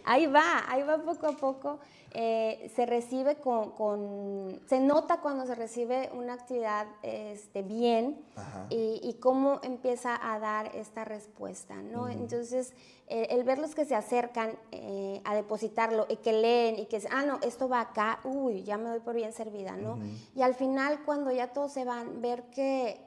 ahí 0.04 0.26
va, 0.26 0.64
ahí 0.68 0.82
va 0.82 0.98
poco 0.98 1.26
a 1.26 1.32
poco. 1.32 1.78
Eh, 2.14 2.70
se 2.76 2.84
recibe 2.84 3.36
con, 3.36 4.60
se 4.66 4.80
nota 4.80 5.20
cuando 5.20 5.46
se 5.46 5.54
recibe 5.54 6.10
una 6.12 6.34
actividad 6.34 6.86
este, 7.02 7.62
bien 7.62 8.22
y, 8.68 9.16
cómo 9.20 9.60
empieza 9.62 10.18
a 10.22 10.38
dar 10.38 10.76
esta 10.76 11.04
respuesta, 11.04 11.76
¿no? 11.76 12.08
Entonces, 12.08 12.74
el 13.06 13.44
ver 13.44 13.58
los 13.58 13.74
que 13.74 13.84
se 13.84 13.94
acercan 13.94 14.58
eh, 14.72 15.20
a 15.24 15.34
depositarlo 15.34 16.06
y 16.08 16.16
que 16.16 16.32
leen 16.32 16.78
y 16.78 16.86
que, 16.86 17.02
ah, 17.10 17.22
no, 17.22 17.38
esto 17.42 17.68
va 17.68 17.80
acá, 17.80 18.20
uy, 18.24 18.62
ya 18.62 18.76
me 18.76 18.90
doy 18.90 19.00
por 19.00 19.14
bien 19.14 19.32
servida, 19.32 19.76
¿no? 19.76 19.98
Y 20.34 20.42
al 20.42 20.54
final, 20.54 21.04
cuando 21.04 21.30
ya 21.30 21.52
todos 21.52 21.72
se 21.72 21.84
van, 21.84 22.20
ver 22.20 22.44
que 22.50 23.00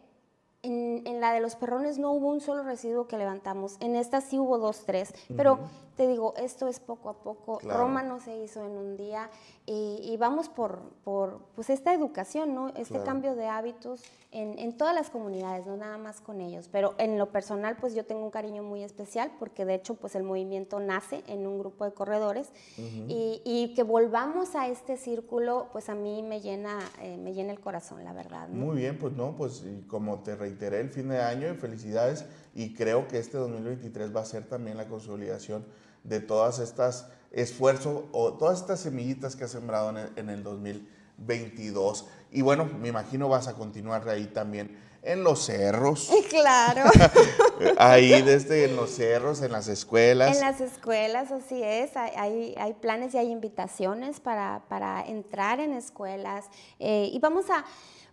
en, 0.66 1.22
la 1.22 1.34
de 1.34 1.40
los 1.40 1.56
perrones 1.56 1.98
no 1.98 2.12
hubo 2.12 2.30
un 2.30 2.42
solo 2.42 2.64
residuo 2.64 3.08
que 3.08 3.18
levantamos. 3.18 3.78
En 3.80 3.96
esta 3.96 4.22
sí 4.22 4.40
hubo 4.40 4.58
dos, 4.58 4.84
tres. 4.86 5.14
Pero 5.36 5.60
te 5.96 6.08
digo, 6.08 6.34
esto 6.38 6.68
es 6.68 6.80
poco 6.80 7.10
a 7.10 7.14
poco. 7.14 7.60
Roma 7.60 8.04
no 8.04 8.20
se 8.20 8.36
hizo 8.38 8.66
en 8.66 8.72
un 8.72 8.98
día 8.98 9.30
y, 9.66 10.16
vamos 10.18 10.50
por, 10.50 10.80
por, 11.04 11.40
pues 11.56 11.70
esta 11.70 11.94
educación, 11.94 12.54
¿no? 12.54 12.70
Este 12.76 13.02
cambio 13.02 13.36
de 13.36 13.48
hábitos 13.48 14.04
en, 14.32 14.60
en, 14.60 14.78
todas 14.78 14.94
las 14.94 15.10
comunidades, 15.10 15.66
no 15.66 15.78
nada 15.78 15.98
más 15.98 16.22
con 16.22 16.42
ellos. 16.42 16.70
Pero 16.72 16.94
en 16.98 17.18
lo 17.18 17.32
personal, 17.32 17.78
pues 17.80 17.96
yo 17.96 18.06
tengo 18.06 18.24
un 18.24 18.32
cariño 18.32 18.62
muy 18.62 18.84
especial 18.84 19.32
porque 19.40 19.66
de 19.66 19.76
hecho, 19.76 19.96
pues 19.96 20.16
el 20.16 20.24
movimiento 20.24 20.80
nace 20.80 21.24
en 21.28 21.48
un 21.48 21.58
grupo 21.58 21.86
de 21.86 21.94
corredores 21.94 22.50
y, 22.78 23.42
y, 23.44 23.74
que 23.74 23.84
volvamos 23.84 24.56
a 24.56 24.68
este 24.68 24.98
círculo, 24.98 25.70
pues 25.72 25.90
a 25.90 25.96
mí 25.96 26.22
me 26.22 26.42
llena, 26.42 26.80
eh, 27.02 27.18
me 27.18 27.34
llena 27.34 27.52
el 27.52 27.60
corazón, 27.60 28.04
la 28.04 28.14
verdad. 28.14 28.50
Muy 28.50 28.78
bien, 28.78 29.00
pues 29.00 29.14
no, 29.14 29.36
pues 29.36 29.64
y 29.66 29.84
como 29.88 30.20
te 30.20 30.36
reiteré 30.36 30.82
el 30.82 30.90
fin 30.90 31.10
de 31.10 31.22
año, 31.22 31.54
felicidades 31.56 32.26
y 32.54 32.74
creo 32.74 33.08
que 33.08 33.20
este 33.20 33.38
2023 33.38 34.16
va 34.16 34.22
a 34.22 34.26
ser 34.26 34.46
también 34.46 34.78
la 34.78 34.88
consolidación 34.88 35.66
de 36.08 36.20
todas 36.20 36.60
estas 36.60 37.08
esfuerzos 37.32 38.04
o 38.12 38.34
todas 38.34 38.62
estas 38.62 38.80
semillitas 38.80 39.36
que 39.36 39.44
has 39.44 39.52
sembrado 39.52 39.94
en 40.16 40.30
el, 40.30 40.44
2022. 40.44 42.06
Y 42.32 42.42
bueno, 42.42 42.66
me 42.66 42.88
imagino 42.88 43.28
vas 43.28 43.48
a 43.48 43.54
continuar 43.54 44.08
ahí 44.08 44.28
también 44.28 44.78
en 45.04 45.24
los 45.24 45.46
cerros. 45.46 46.10
Claro. 46.30 46.84
ahí 47.78 48.22
desde 48.22 48.66
en 48.66 48.76
los 48.76 48.92
cerros, 48.92 49.42
en 49.42 49.52
las 49.52 49.68
escuelas. 49.68 50.36
En 50.36 50.42
las 50.42 50.62
escuelas, 50.62 51.32
así 51.32 51.62
es. 51.64 51.96
Hay, 51.96 52.56
hay 52.58 52.74
planes 52.74 53.14
y 53.14 53.18
hay 53.18 53.32
invitaciones 53.32 54.20
para, 54.20 54.64
para 54.68 55.06
entrar 55.06 55.60
en 55.60 55.74
escuelas. 55.74 56.46
Eh, 56.80 57.10
y 57.12 57.20
vamos 57.20 57.50
a 57.50 57.66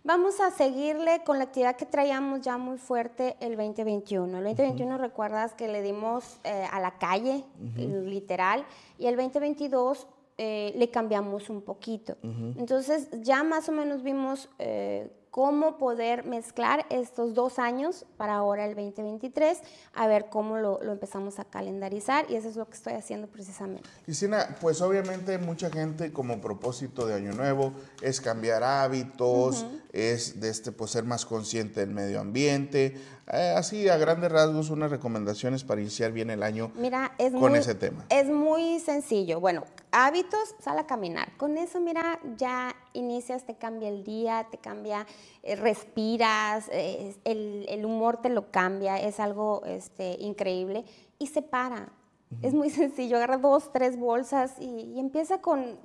Vamos 0.05 0.41
a 0.41 0.51
seguirle 0.51 1.21
con 1.23 1.37
la 1.37 1.45
actividad 1.45 1.77
que 1.77 1.85
traíamos 1.85 2.41
ya 2.41 2.57
muy 2.57 2.77
fuerte 2.77 3.37
el 3.39 3.55
2021. 3.55 4.37
El 4.39 4.43
2021 4.43 4.97
recuerdas 4.97 5.53
que 5.53 5.69
le 5.69 5.81
dimos 5.81 6.41
eh, 6.43 6.67
a 6.69 6.81
la 6.81 6.97
calle, 6.97 7.45
literal, 7.77 8.65
y 8.99 9.07
el 9.07 9.15
2022 9.15 10.05
eh, 10.37 10.73
le 10.75 10.89
cambiamos 10.89 11.49
un 11.49 11.61
poquito. 11.61 12.17
Entonces 12.21 13.07
ya 13.21 13.43
más 13.43 13.69
o 13.69 13.71
menos 13.71 14.03
vimos 14.03 14.49
eh, 14.59 15.09
cómo 15.33 15.79
poder 15.79 16.25
mezclar 16.25 16.85
estos 16.91 17.33
dos 17.33 17.57
años 17.57 18.05
para 18.17 18.35
ahora 18.35 18.65
el 18.65 18.75
2023, 18.75 19.57
a 19.95 20.05
ver 20.05 20.27
cómo 20.29 20.59
lo, 20.59 20.79
empezamos 20.83 21.39
a 21.39 21.43
calendarizar 21.43 22.29
y 22.29 22.35
eso 22.35 22.49
es 22.49 22.55
lo 22.55 22.67
que 22.67 22.75
estoy 22.75 22.93
haciendo 22.93 23.25
precisamente. 23.25 23.89
Cristina, 24.05 24.55
pues 24.61 24.79
obviamente 24.79 25.39
mucha 25.39 25.71
gente 25.71 26.13
como 26.13 26.39
propósito 26.39 27.07
de 27.07 27.15
Año 27.15 27.31
Nuevo 27.33 27.73
es 28.03 28.21
cambiar 28.21 28.61
hábitos, 28.61 29.65
es 29.91 30.39
de 30.39 30.49
este, 30.49 30.71
pues, 30.71 30.91
ser 30.91 31.03
más 31.03 31.25
consciente 31.25 31.79
del 31.79 31.89
medio 31.89 32.19
ambiente, 32.19 32.95
eh, 33.31 33.53
así 33.55 33.87
a 33.87 33.95
grandes 33.97 34.29
rasgos 34.29 34.69
unas 34.69 34.91
recomendaciones 34.91 35.63
para 35.63 35.79
iniciar 35.79 36.11
bien 36.11 36.29
el 36.29 36.43
año 36.43 36.71
mira, 36.75 37.13
es 37.17 37.31
con 37.31 37.55
ese 37.55 37.73
tema. 37.73 38.05
Es 38.09 38.29
muy 38.29 38.81
sencillo. 38.81 39.39
Bueno, 39.39 39.63
hábitos, 39.91 40.55
sal 40.59 40.77
a 40.77 40.85
caminar. 40.85 41.35
Con 41.37 41.57
eso, 41.57 41.79
mira, 41.79 42.19
ya 42.35 42.75
inicias, 42.91 43.45
te 43.45 43.55
cambia 43.55 43.87
el 43.87 44.03
día, 44.03 44.47
te 44.51 44.57
cambia, 44.57 45.07
eh, 45.41 45.55
respiras, 45.55 46.67
eh, 46.69 47.15
el, 47.23 47.85
humor 47.85 48.17
te 48.21 48.27
lo 48.27 48.51
cambia, 48.51 48.97
es 48.97 49.21
algo 49.21 49.63
este, 49.65 50.17
increíble 50.19 50.83
y 51.17 51.27
se 51.27 51.41
para. 51.41 51.93
Es 52.41 52.53
muy 52.53 52.69
sencillo, 52.69 53.15
agarra 53.17 53.37
dos, 53.37 53.71
tres 53.71 53.97
bolsas 53.97 54.53
y, 54.59 54.99
empieza 54.99 55.39
con 55.39 55.79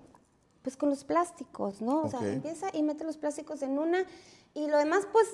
Pues 0.62 0.76
con 0.76 0.90
los 0.90 1.04
plásticos, 1.04 1.80
¿no? 1.80 2.02
O 2.02 2.08
sea, 2.08 2.20
empieza 2.20 2.66
y 2.72 2.82
mete 2.82 3.04
los 3.04 3.16
plásticos 3.16 3.62
en 3.62 3.78
una 3.78 4.04
y 4.54 4.66
lo 4.66 4.78
demás, 4.78 5.06
pues 5.12 5.28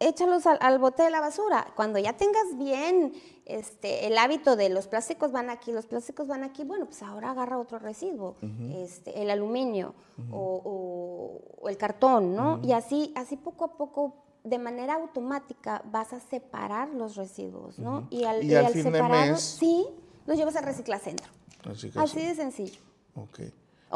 échalos 0.00 0.46
al, 0.46 0.58
al 0.60 0.78
bote 0.78 1.02
de 1.02 1.10
la 1.10 1.20
basura. 1.20 1.66
Cuando 1.76 1.98
ya 1.98 2.12
tengas 2.14 2.56
bien 2.58 3.12
este, 3.46 4.06
el 4.06 4.18
hábito 4.18 4.56
de 4.56 4.68
los 4.68 4.86
plásticos 4.88 5.32
van 5.32 5.50
aquí, 5.50 5.72
los 5.72 5.86
plásticos 5.86 6.26
van 6.26 6.44
aquí, 6.44 6.64
bueno, 6.64 6.86
pues 6.86 7.02
ahora 7.02 7.30
agarra 7.30 7.58
otro 7.58 7.78
residuo, 7.78 8.36
este, 8.76 9.22
el 9.22 9.30
aluminio 9.30 9.94
o, 10.30 10.60
o- 10.64 11.62
o 11.64 11.68
el 11.68 11.76
cartón, 11.76 12.34
¿no? 12.34 12.60
Y 12.62 12.72
así, 12.72 13.12
así 13.16 13.36
poco 13.36 13.64
a 13.64 13.76
poco, 13.76 14.14
de 14.44 14.58
manera 14.58 14.94
automática, 14.94 15.82
vas 15.90 16.12
a 16.12 16.20
separar 16.20 16.88
los 16.90 17.16
residuos, 17.16 17.78
¿no? 17.78 18.06
Y 18.10 18.24
al 18.24 18.40
fin 18.40 18.48
de 18.48 18.82
separarlos, 18.82 19.30
mes- 19.30 19.42
sí, 19.42 19.86
los 20.26 20.36
llevas 20.36 20.56
al 20.56 20.64
reciclacentro. 20.64 21.30
Así 21.70 21.90
Así 21.94 22.20
sí. 22.20 22.26
de 22.26 22.34
sencillo. 22.34 22.80
Ok. 23.14 23.40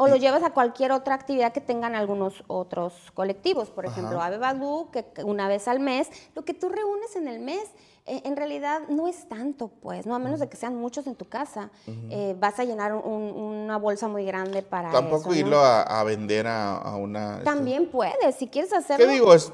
O 0.01 0.07
lo 0.07 0.15
llevas 0.15 0.43
a 0.43 0.51
cualquier 0.51 0.91
otra 0.93 1.13
actividad 1.15 1.51
que 1.51 1.61
tengan 1.61 1.93
algunos 1.93 2.43
otros 2.47 2.93
colectivos, 3.13 3.69
por 3.69 3.85
ejemplo. 3.85 4.21
Ave 4.21 4.37
Badú, 4.37 4.89
que 4.91 5.05
una 5.23 5.47
vez 5.49 5.67
al 5.67 5.79
mes, 5.81 6.07
lo 6.35 6.43
que 6.45 6.53
tú 6.53 6.69
reúnes 6.69 7.15
en 7.17 7.27
el 7.27 7.39
mes, 7.39 7.63
eh, 8.05 8.21
en 8.23 8.35
realidad 8.37 8.81
no 8.89 9.07
es 9.09 9.27
tanto, 9.27 9.67
pues, 9.67 10.05
¿no? 10.05 10.15
A 10.15 10.19
menos 10.19 10.39
de 10.39 10.47
que 10.47 10.55
sean 10.57 10.75
muchos 10.75 11.05
en 11.05 11.15
tu 11.15 11.25
casa, 11.25 11.69
eh, 12.09 12.33
vas 12.39 12.57
a 12.59 12.63
llenar 12.63 12.93
un- 12.95 13.33
una 13.65 13.77
bolsa 13.77 14.07
muy 14.07 14.23
grande 14.25 14.63
para 14.63 14.89
Tampoco 14.89 15.21
eso, 15.21 15.29
¿no? 15.31 15.35
irlo 15.35 15.59
a, 15.59 15.81
a 15.83 16.03
vender 16.05 16.47
a, 16.47 16.77
a 16.77 16.95
una... 16.95 17.33
este, 17.33 17.43
También 17.43 17.91
puedes, 17.91 18.35
si 18.37 18.47
quieres 18.47 18.71
hacerlo. 18.73 19.05
¿Qué 19.05 19.11
digo? 19.11 19.33
Es, 19.33 19.51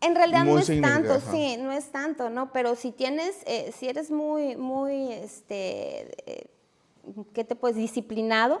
En 0.00 0.14
realidad 0.14 0.44
Muy 0.44 0.52
no 0.52 0.58
es 0.60 0.80
tanto, 0.82 1.14
ajá. 1.14 1.30
sí, 1.32 1.56
no 1.58 1.72
es 1.72 1.90
tanto, 1.90 2.28
¿no? 2.28 2.52
Pero 2.52 2.74
si 2.74 2.92
tienes, 2.92 3.36
eh, 3.46 3.72
si 3.74 3.88
eres 3.88 4.10
muy, 4.10 4.54
muy, 4.54 5.10
este, 5.12 6.12
eh, 6.30 6.50
¿qué 7.32 7.44
te 7.44 7.54
puedes? 7.56 7.76
Disciplinado, 7.76 8.58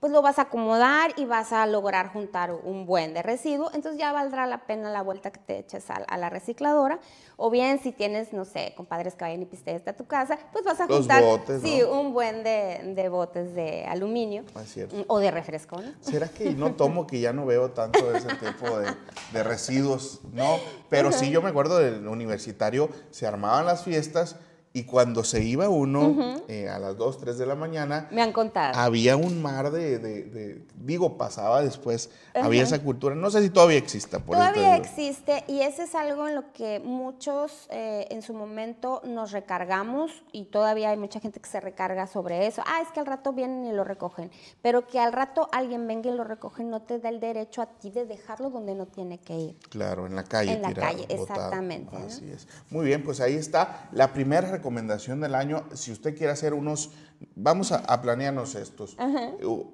pues 0.00 0.12
lo 0.12 0.22
vas 0.22 0.38
a 0.38 0.42
acomodar 0.42 1.12
y 1.16 1.24
vas 1.24 1.52
a 1.52 1.66
lograr 1.66 2.12
juntar 2.12 2.52
un 2.52 2.86
buen 2.86 3.14
de 3.14 3.22
residuo, 3.22 3.70
entonces 3.74 3.98
ya 3.98 4.12
valdrá 4.12 4.46
la 4.46 4.66
pena 4.66 4.90
la 4.90 5.02
vuelta 5.02 5.30
que 5.30 5.40
te 5.40 5.58
eches 5.58 5.90
a, 5.90 5.94
a 5.94 6.16
la 6.16 6.30
recicladora, 6.30 6.98
o 7.36 7.50
bien 7.50 7.78
si 7.80 7.92
tienes, 7.92 8.32
no 8.32 8.44
sé, 8.44 8.74
compadres 8.76 9.14
que 9.14 9.24
vayan 9.24 9.42
y 9.42 9.46
pistes 9.46 9.86
a 9.86 9.92
tu 9.92 10.06
casa, 10.06 10.38
pues 10.52 10.64
vas 10.64 10.80
a 10.80 10.86
Los 10.86 10.98
juntar, 10.98 11.22
botes, 11.22 11.62
sí, 11.62 11.80
¿no? 11.80 12.00
un 12.00 12.12
buen 12.12 12.42
de, 12.42 12.92
de 12.94 13.08
botes 13.08 13.54
de 13.54 13.84
aluminio 13.84 14.44
Ah, 14.54 14.62
o 15.08 15.18
de 15.18 15.30
refresco, 15.30 15.80
¿no? 15.80 15.92
¿Será 16.00 16.28
que 16.28 16.50
no 16.52 16.74
tomo 16.74 17.06
que 17.06 17.20
ya 17.20 17.32
no 17.32 17.46
veo 17.46 17.70
tanto 17.70 18.10
de 18.10 18.18
ese 18.18 18.28
tipo 18.36 18.78
de, 18.78 18.94
de 19.32 19.42
residuos? 19.42 20.20
No, 20.32 20.56
pero 20.88 21.12
sí 21.12 21.30
yo 21.30 21.42
me 21.42 21.50
acuerdo 21.50 21.78
del 21.78 22.06
universitario, 22.06 22.88
se 23.10 23.26
armaban 23.26 23.66
las 23.66 23.84
fiestas 23.84 24.36
y 24.74 24.84
cuando 24.84 25.22
se 25.22 25.42
iba 25.44 25.68
uno 25.68 26.40
eh, 26.48 26.68
a 26.68 26.78
las 26.78 26.96
2, 26.96 27.18
3 27.18 27.36
de 27.38 27.44
la 27.46 27.54
mañana, 27.54 28.08
Me 28.10 28.22
han 28.22 28.32
contado. 28.32 28.78
había 28.78 29.16
un 29.16 29.42
mar 29.42 29.70
de, 29.70 29.98
de- 29.98 30.22
de- 30.24 30.64
digo, 30.76 31.18
pasaba 31.18 31.62
después, 31.62 32.10
había 32.34 32.62
esa 32.62 32.82
cultura, 32.82 33.14
no 33.14 33.30
sé 33.30 33.42
si 33.42 33.50
todavía 33.50 33.76
exista, 33.76 34.18
por 34.20 34.36
Todavía 34.36 34.76
existe 34.76 35.44
y 35.46 35.60
ese 35.60 35.82
es 35.84 35.94
algo 35.94 36.26
en 36.26 36.34
lo 36.36 36.52
que 36.54 36.80
muchos 36.80 37.66
eh, 37.70 38.06
en 38.10 38.22
su 38.22 38.32
momento 38.32 39.02
nos 39.04 39.32
recargamos 39.32 40.10
y 40.32 40.44
todavía 40.46 40.88
hay 40.90 40.96
mucha 40.96 41.20
gente 41.20 41.38
que 41.40 41.50
se 41.50 41.60
recarga 41.60 42.06
sobre 42.06 42.46
eso. 42.46 42.62
Ah, 42.66 42.80
es 42.82 42.88
que 42.92 43.00
al 43.00 43.06
rato 43.06 43.32
vienen 43.34 43.66
y 43.66 43.72
lo 43.72 43.84
recogen, 43.84 44.30
pero 44.62 44.86
que 44.86 44.98
al 44.98 45.12
rato 45.12 45.48
alguien 45.52 45.86
venga 45.86 46.10
y 46.10 46.14
lo 46.14 46.24
recoge 46.24 46.64
no 46.64 46.80
te 46.80 46.98
da 46.98 47.10
el 47.10 47.20
derecho 47.20 47.60
a 47.60 47.66
ti 47.66 47.90
de 47.90 48.06
dejarlo 48.06 48.48
donde 48.48 48.74
no 48.74 48.86
tiene 48.86 49.18
que 49.18 49.34
ir. 49.36 49.56
Claro, 49.68 50.06
en 50.06 50.16
la 50.16 50.24
calle. 50.24 50.52
En 50.52 50.62
la 50.62 50.68
tirado, 50.68 50.88
calle, 50.92 51.02
botado. 51.16 51.22
exactamente, 51.40 51.98
¿no? 51.98 52.06
Así 52.06 52.30
es. 52.30 52.48
Muy 52.70 52.86
bien, 52.86 53.02
pues 53.04 53.20
ahí 53.20 53.34
está 53.34 53.88
la 53.92 54.12
primera 54.12 54.61
recomendación 54.62 55.20
del 55.20 55.34
año. 55.34 55.64
Si 55.74 55.90
usted 55.90 56.16
quiere 56.16 56.32
hacer 56.32 56.54
unos, 56.54 56.92
vamos 57.34 57.72
a, 57.72 57.78
a 57.78 58.00
planearnos 58.00 58.54
estos. 58.54 58.96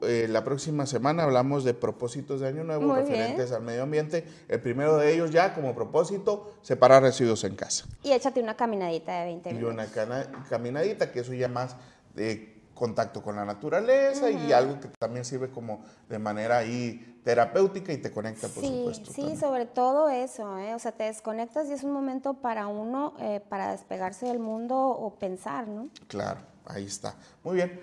Eh, 0.02 0.26
la 0.30 0.42
próxima 0.44 0.86
semana 0.86 1.24
hablamos 1.24 1.62
de 1.64 1.74
propósitos 1.74 2.40
de 2.40 2.48
año 2.48 2.64
nuevo 2.64 2.86
Muy 2.88 3.00
referentes 3.00 3.52
al 3.52 3.62
medio 3.62 3.82
ambiente. 3.82 4.24
El 4.48 4.60
primero 4.60 4.96
de 4.96 5.12
ellos 5.12 5.30
ya 5.30 5.54
como 5.54 5.74
propósito, 5.74 6.54
separar 6.62 7.02
residuos 7.02 7.44
en 7.44 7.54
casa. 7.54 7.84
Y 8.02 8.12
échate 8.12 8.40
una 8.40 8.56
caminadita 8.56 9.12
de 9.20 9.24
20 9.26 9.50
Y 9.50 9.52
minutos. 9.54 9.74
una 9.74 9.86
cana- 9.86 10.44
caminadita, 10.48 11.12
que 11.12 11.20
eso 11.20 11.34
ya 11.34 11.48
más 11.48 11.76
de 12.14 12.56
contacto 12.74 13.22
con 13.22 13.36
la 13.36 13.44
naturaleza 13.44 14.30
y 14.30 14.52
algo 14.52 14.78
que 14.80 14.88
también 14.98 15.24
sirve 15.24 15.50
como 15.50 15.84
de 16.08 16.18
manera 16.18 16.58
ahí 16.58 17.17
terapéutica 17.28 17.92
y 17.92 17.98
te 17.98 18.10
conecta, 18.10 18.48
por 18.48 18.64
sí, 18.64 18.78
supuesto. 18.78 19.12
sí, 19.12 19.20
también. 19.20 19.38
sobre 19.38 19.66
todo 19.66 20.08
eso, 20.08 20.56
¿eh? 20.56 20.74
o 20.74 20.78
sea, 20.78 20.92
te 20.92 21.04
desconectas 21.04 21.68
y 21.68 21.74
es 21.74 21.84
un 21.84 21.92
momento 21.92 22.32
para 22.32 22.68
uno, 22.68 23.12
eh, 23.20 23.42
para 23.46 23.72
despegarse 23.72 24.24
del 24.24 24.38
mundo 24.38 24.74
o 24.78 25.14
pensar, 25.18 25.68
¿no? 25.68 25.90
Claro, 26.06 26.40
ahí 26.64 26.86
está. 26.86 27.16
Muy 27.44 27.56
bien. 27.56 27.78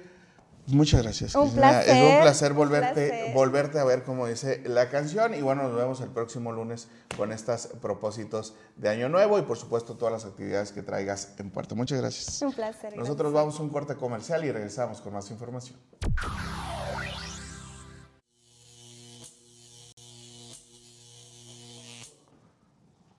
Muchas 0.66 1.04
gracias. 1.04 1.36
Un 1.36 1.44
Cristina. 1.44 1.82
Es 1.82 1.86
placer, 1.86 2.16
un 2.16 2.22
placer 2.24 2.52
un 2.54 2.58
volverte, 2.58 3.08
placer. 3.08 3.34
volverte 3.36 3.78
a 3.78 3.84
ver 3.84 4.04
como 4.04 4.26
dice 4.26 4.64
la 4.66 4.90
canción. 4.90 5.36
Y 5.36 5.44
bueno, 5.44 5.62
nos 5.62 5.76
vemos 5.76 6.02
el 6.02 6.10
próximo 6.10 6.52
lunes 6.52 6.88
con 7.16 7.32
estos 7.32 7.68
propósitos 7.84 8.56
de 8.78 8.90
Año 8.90 9.10
Nuevo 9.10 9.38
y 9.38 9.44
por 9.44 9.58
supuesto 9.58 9.96
todas 9.96 10.12
las 10.12 10.26
actividades 10.26 10.72
que 10.72 10.82
traigas 10.82 11.36
en 11.38 11.52
puerta. 11.52 11.76
Muchas 11.76 12.02
gracias. 12.02 12.42
Un 12.42 12.52
placer. 12.52 12.98
Nosotros 12.98 13.32
vamos 13.32 13.60
a 13.60 13.62
un 13.62 13.70
corte 13.70 13.96
comercial 13.96 14.44
y 14.44 14.52
regresamos 14.52 15.02
con 15.02 15.14
más 15.14 15.30
información. 15.30 15.78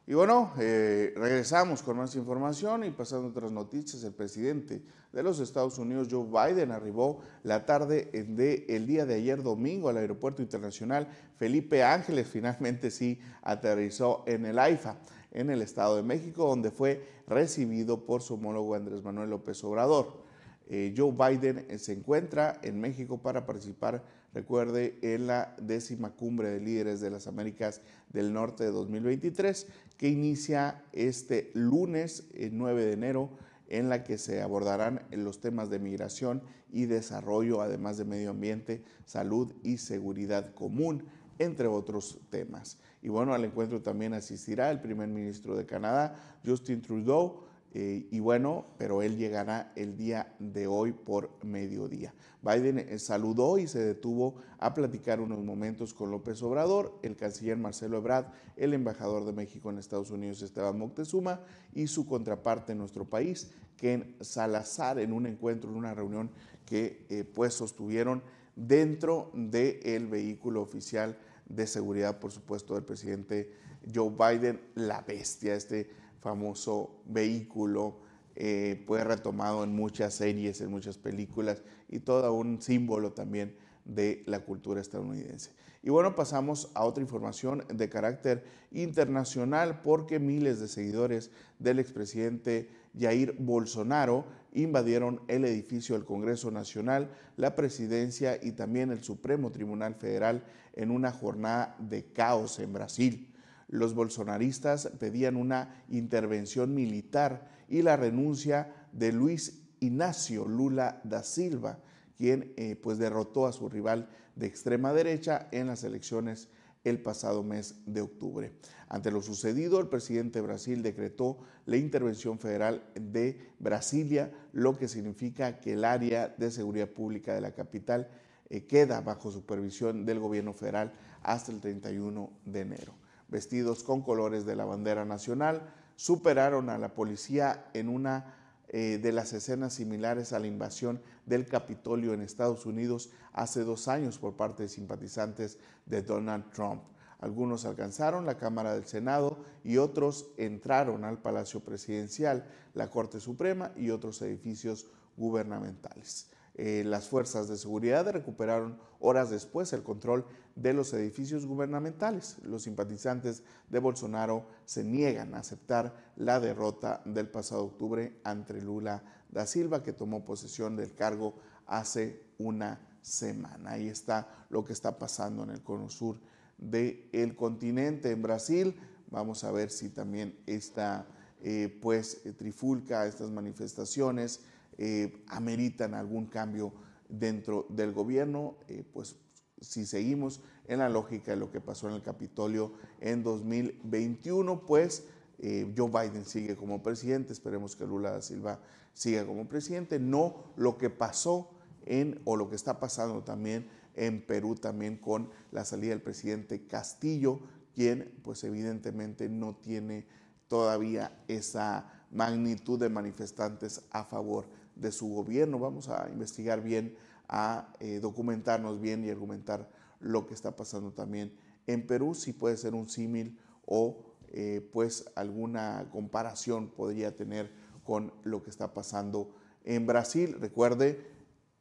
Y 0.08 0.14
bueno, 0.14 0.52
eh, 0.60 1.12
regresamos 1.16 1.82
con 1.82 1.96
más 1.96 2.14
información 2.14 2.84
y 2.84 2.90
pasando 2.90 3.26
a 3.26 3.30
otras 3.30 3.50
noticias. 3.50 4.04
El 4.04 4.12
presidente 4.12 4.80
de 5.12 5.22
los 5.24 5.40
Estados 5.40 5.78
Unidos, 5.78 6.06
Joe 6.08 6.26
Biden, 6.26 6.70
arribó 6.70 7.22
la 7.42 7.66
tarde 7.66 8.08
del 8.12 8.86
día 8.86 9.04
de 9.04 9.14
ayer 9.14 9.42
domingo 9.42 9.88
al 9.88 9.96
Aeropuerto 9.96 10.42
Internacional 10.42 11.08
Felipe 11.38 11.82
Ángeles. 11.82 12.28
Finalmente 12.28 12.92
sí 12.92 13.18
aterrizó 13.42 14.22
en 14.28 14.46
el 14.46 14.60
AIFA, 14.60 14.96
en 15.32 15.50
el 15.50 15.60
Estado 15.60 15.96
de 15.96 16.04
México, 16.04 16.46
donde 16.46 16.70
fue 16.70 17.04
recibido 17.26 18.06
por 18.06 18.22
su 18.22 18.34
homólogo 18.34 18.76
Andrés 18.76 19.02
Manuel 19.02 19.30
López 19.30 19.64
Obrador. 19.64 20.24
Eh, 20.68 20.94
Joe 20.96 21.12
Biden 21.12 21.64
eh, 21.68 21.78
se 21.78 21.92
encuentra 21.92 22.58
en 22.62 22.80
México 22.80 23.18
para 23.18 23.46
participar, 23.46 24.02
recuerde, 24.34 24.98
en 25.00 25.28
la 25.28 25.54
décima 25.60 26.10
cumbre 26.10 26.50
de 26.50 26.60
líderes 26.60 27.00
de 27.00 27.10
las 27.10 27.28
Américas 27.28 27.82
del 28.12 28.32
Norte 28.32 28.64
de 28.64 28.72
2023, 28.72 29.66
que 29.96 30.08
inicia 30.08 30.84
este 30.92 31.50
lunes, 31.54 32.26
el 32.34 32.56
9 32.56 32.84
de 32.84 32.92
enero, 32.92 33.30
en 33.68 33.88
la 33.88 34.04
que 34.04 34.18
se 34.18 34.42
abordarán 34.42 35.02
los 35.10 35.40
temas 35.40 35.70
de 35.70 35.78
migración 35.78 36.42
y 36.70 36.86
desarrollo, 36.86 37.60
además 37.60 37.96
de 37.96 38.04
medio 38.04 38.30
ambiente, 38.30 38.84
salud 39.04 39.52
y 39.62 39.78
seguridad 39.78 40.54
común, 40.54 41.04
entre 41.38 41.66
otros 41.66 42.20
temas. 42.30 42.78
Y 43.02 43.08
bueno, 43.08 43.34
al 43.34 43.44
encuentro 43.44 43.82
también 43.82 44.14
asistirá 44.14 44.70
el 44.70 44.80
primer 44.80 45.08
ministro 45.08 45.56
de 45.56 45.66
Canadá, 45.66 46.38
Justin 46.44 46.82
Trudeau, 46.82 47.45
eh, 47.78 48.08
y 48.10 48.20
bueno, 48.20 48.64
pero 48.78 49.02
él 49.02 49.18
llegará 49.18 49.70
el 49.76 49.98
día 49.98 50.34
de 50.38 50.66
hoy 50.66 50.92
por 50.92 51.28
mediodía. 51.44 52.14
Biden 52.40 52.78
eh, 52.78 52.98
saludó 52.98 53.58
y 53.58 53.68
se 53.68 53.80
detuvo 53.80 54.36
a 54.58 54.72
platicar 54.72 55.20
unos 55.20 55.44
momentos 55.44 55.92
con 55.92 56.10
López 56.10 56.42
Obrador, 56.42 56.98
el 57.02 57.16
canciller 57.16 57.58
Marcelo 57.58 57.98
Ebrard, 57.98 58.28
el 58.56 58.72
embajador 58.72 59.26
de 59.26 59.34
México 59.34 59.68
en 59.68 59.76
Estados 59.76 60.10
Unidos 60.10 60.40
Esteban 60.40 60.78
Moctezuma 60.78 61.42
y 61.74 61.86
su 61.86 62.06
contraparte 62.06 62.72
en 62.72 62.78
nuestro 62.78 63.04
país, 63.04 63.50
Ken 63.76 64.16
Salazar, 64.22 64.98
en 64.98 65.12
un 65.12 65.26
encuentro, 65.26 65.68
en 65.68 65.76
una 65.76 65.92
reunión 65.92 66.30
que 66.64 67.04
eh, 67.10 67.24
pues 67.24 67.52
sostuvieron 67.52 68.22
dentro 68.54 69.30
del 69.34 70.06
vehículo 70.06 70.62
oficial 70.62 71.18
de 71.46 71.66
seguridad, 71.66 72.20
por 72.20 72.32
supuesto, 72.32 72.72
del 72.72 72.84
presidente 72.84 73.52
Joe 73.94 74.10
Biden, 74.10 74.62
la 74.76 75.02
bestia, 75.02 75.54
este 75.54 76.05
famoso 76.20 77.02
vehículo, 77.06 77.98
eh, 78.38 78.82
fue 78.86 79.02
retomado 79.02 79.64
en 79.64 79.74
muchas 79.74 80.14
series, 80.14 80.60
en 80.60 80.70
muchas 80.70 80.98
películas 80.98 81.62
y 81.88 82.00
todo 82.00 82.34
un 82.34 82.60
símbolo 82.60 83.12
también 83.12 83.56
de 83.86 84.22
la 84.26 84.40
cultura 84.40 84.80
estadounidense. 84.80 85.52
Y 85.82 85.88
bueno, 85.88 86.14
pasamos 86.14 86.70
a 86.74 86.84
otra 86.84 87.02
información 87.02 87.64
de 87.72 87.88
carácter 87.88 88.44
internacional 88.72 89.80
porque 89.80 90.18
miles 90.18 90.60
de 90.60 90.68
seguidores 90.68 91.30
del 91.58 91.78
expresidente 91.78 92.68
Jair 92.98 93.36
Bolsonaro 93.38 94.26
invadieron 94.52 95.22
el 95.28 95.44
edificio 95.44 95.94
del 95.94 96.04
Congreso 96.04 96.50
Nacional, 96.50 97.10
la 97.36 97.54
presidencia 97.54 98.38
y 98.42 98.52
también 98.52 98.90
el 98.90 99.02
Supremo 99.02 99.50
Tribunal 99.50 99.94
Federal 99.94 100.44
en 100.74 100.90
una 100.90 101.12
jornada 101.12 101.76
de 101.78 102.04
caos 102.12 102.58
en 102.58 102.72
Brasil 102.72 103.32
los 103.68 103.94
bolsonaristas 103.94 104.90
pedían 104.98 105.36
una 105.36 105.84
intervención 105.88 106.74
militar 106.74 107.48
y 107.68 107.82
la 107.82 107.96
renuncia 107.96 108.72
de 108.92 109.12
Luis 109.12 109.62
Ignacio 109.80 110.46
Lula 110.46 111.00
da 111.04 111.22
Silva, 111.22 111.78
quien 112.16 112.52
eh, 112.56 112.76
pues 112.76 112.98
derrotó 112.98 113.46
a 113.46 113.52
su 113.52 113.68
rival 113.68 114.08
de 114.36 114.46
extrema 114.46 114.92
derecha 114.92 115.48
en 115.50 115.66
las 115.66 115.84
elecciones 115.84 116.48
el 116.84 117.00
pasado 117.00 117.42
mes 117.42 117.74
de 117.86 118.00
octubre. 118.00 118.52
Ante 118.88 119.10
lo 119.10 119.20
sucedido, 119.20 119.80
el 119.80 119.88
presidente 119.88 120.38
de 120.38 120.46
Brasil 120.46 120.82
decretó 120.82 121.38
la 121.64 121.76
intervención 121.76 122.38
federal 122.38 122.84
de 122.94 123.50
Brasilia, 123.58 124.32
lo 124.52 124.78
que 124.78 124.86
significa 124.86 125.58
que 125.58 125.72
el 125.72 125.84
área 125.84 126.28
de 126.28 126.50
seguridad 126.52 126.88
pública 126.88 127.34
de 127.34 127.40
la 127.40 127.52
capital 127.52 128.08
eh, 128.48 128.66
queda 128.66 129.00
bajo 129.00 129.32
supervisión 129.32 130.06
del 130.06 130.20
gobierno 130.20 130.52
federal 130.52 130.92
hasta 131.22 131.50
el 131.50 131.60
31 131.60 132.30
de 132.44 132.60
enero. 132.60 133.05
Vestidos 133.28 133.82
con 133.82 134.02
colores 134.02 134.46
de 134.46 134.56
la 134.56 134.64
bandera 134.64 135.04
nacional, 135.04 135.72
superaron 135.96 136.70
a 136.70 136.78
la 136.78 136.94
policía 136.94 137.70
en 137.74 137.88
una 137.88 138.34
eh, 138.68 138.98
de 139.00 139.12
las 139.12 139.32
escenas 139.32 139.74
similares 139.74 140.32
a 140.32 140.38
la 140.38 140.46
invasión 140.46 141.00
del 141.24 141.46
Capitolio 141.46 142.12
en 142.12 142.22
Estados 142.22 142.66
Unidos 142.66 143.10
hace 143.32 143.64
dos 143.64 143.88
años 143.88 144.18
por 144.18 144.36
parte 144.36 144.64
de 144.64 144.68
simpatizantes 144.68 145.58
de 145.86 146.02
Donald 146.02 146.50
Trump. 146.52 146.82
Algunos 147.20 147.64
alcanzaron 147.64 148.26
la 148.26 148.36
Cámara 148.36 148.74
del 148.74 148.84
Senado 148.84 149.38
y 149.64 149.78
otros 149.78 150.30
entraron 150.36 151.04
al 151.04 151.18
Palacio 151.18 151.60
Presidencial, 151.60 152.46
la 152.74 152.90
Corte 152.90 153.20
Suprema 153.20 153.72
y 153.76 153.90
otros 153.90 154.20
edificios 154.22 154.86
gubernamentales. 155.16 156.28
Eh, 156.58 156.84
las 156.86 157.08
fuerzas 157.08 157.48
de 157.48 157.58
seguridad 157.58 158.10
recuperaron 158.10 158.78
horas 158.98 159.28
después 159.28 159.74
el 159.74 159.82
control 159.82 160.24
de 160.54 160.72
los 160.72 160.92
edificios 160.94 161.44
gubernamentales. 161.44 162.38
Los 162.44 162.62
simpatizantes 162.62 163.42
de 163.68 163.78
Bolsonaro 163.78 164.46
se 164.64 164.82
niegan 164.82 165.34
a 165.34 165.40
aceptar 165.40 166.12
la 166.16 166.40
derrota 166.40 167.02
del 167.04 167.28
pasado 167.28 167.64
octubre 167.64 168.18
ante 168.24 168.60
Lula 168.62 169.02
da 169.30 169.46
Silva, 169.46 169.82
que 169.82 169.92
tomó 169.92 170.24
posesión 170.24 170.76
del 170.76 170.94
cargo 170.94 171.34
hace 171.66 172.22
una 172.38 172.80
semana. 173.02 173.72
Ahí 173.72 173.88
está 173.88 174.46
lo 174.48 174.64
que 174.64 174.72
está 174.72 174.98
pasando 174.98 175.42
en 175.42 175.50
el 175.50 175.62
cono 175.62 175.90
sur 175.90 176.16
del 176.56 177.36
continente, 177.36 178.12
en 178.12 178.22
Brasil. 178.22 178.74
Vamos 179.10 179.44
a 179.44 179.52
ver 179.52 179.70
si 179.70 179.90
también 179.90 180.38
esta 180.46 181.06
eh, 181.42 181.78
pues, 181.82 182.22
trifulca, 182.38 183.06
estas 183.06 183.30
manifestaciones, 183.30 184.40
eh, 184.78 185.24
ameritan 185.28 185.94
algún 185.94 186.26
cambio 186.26 186.72
dentro 187.08 187.66
del 187.68 187.92
gobierno, 187.92 188.56
eh, 188.68 188.84
pues 188.92 189.16
si 189.60 189.86
seguimos 189.86 190.42
en 190.66 190.80
la 190.80 190.88
lógica 190.88 191.30
de 191.30 191.38
lo 191.38 191.50
que 191.50 191.60
pasó 191.60 191.88
en 191.88 191.94
el 191.94 192.02
Capitolio 192.02 192.72
en 193.00 193.22
2021, 193.22 194.66
pues 194.66 195.04
eh, 195.38 195.72
Joe 195.76 195.90
Biden 195.90 196.24
sigue 196.24 196.56
como 196.56 196.82
presidente, 196.82 197.32
esperemos 197.32 197.76
que 197.76 197.86
Lula 197.86 198.10
da 198.10 198.22
Silva 198.22 198.60
siga 198.92 199.26
como 199.26 199.48
presidente, 199.48 199.98
no 199.98 200.52
lo 200.56 200.78
que 200.78 200.90
pasó 200.90 201.50
en, 201.84 202.20
o 202.24 202.36
lo 202.36 202.48
que 202.48 202.56
está 202.56 202.80
pasando 202.80 203.22
también 203.22 203.68
en 203.94 204.24
Perú 204.24 204.56
también 204.56 204.96
con 204.96 205.30
la 205.52 205.64
salida 205.64 205.90
del 205.90 206.02
presidente 206.02 206.66
Castillo, 206.66 207.40
quien 207.74 208.12
pues 208.22 208.44
evidentemente 208.44 209.28
no 209.28 209.56
tiene 209.56 210.06
todavía 210.48 211.18
esa 211.28 212.06
magnitud 212.10 212.78
de 212.78 212.88
manifestantes 212.88 213.82
a 213.90 214.04
favor 214.04 214.46
de 214.76 214.92
su 214.92 215.08
gobierno. 215.08 215.58
Vamos 215.58 215.88
a 215.88 216.08
investigar 216.10 216.62
bien, 216.62 216.96
a 217.28 217.72
eh, 217.80 217.98
documentarnos 218.00 218.80
bien 218.80 219.04
y 219.04 219.10
argumentar 219.10 219.68
lo 220.00 220.26
que 220.26 220.34
está 220.34 220.54
pasando 220.54 220.92
también 220.92 221.32
en 221.66 221.86
Perú, 221.86 222.14
si 222.14 222.32
puede 222.32 222.56
ser 222.56 222.74
un 222.74 222.88
símil 222.88 223.38
o 223.64 224.04
eh, 224.28 224.68
pues 224.72 225.10
alguna 225.16 225.88
comparación 225.90 226.68
podría 226.68 227.16
tener 227.16 227.50
con 227.84 228.12
lo 228.22 228.42
que 228.42 228.50
está 228.50 228.72
pasando 228.74 229.34
en 229.64 229.86
Brasil. 229.86 230.36
Recuerde, 230.40 231.06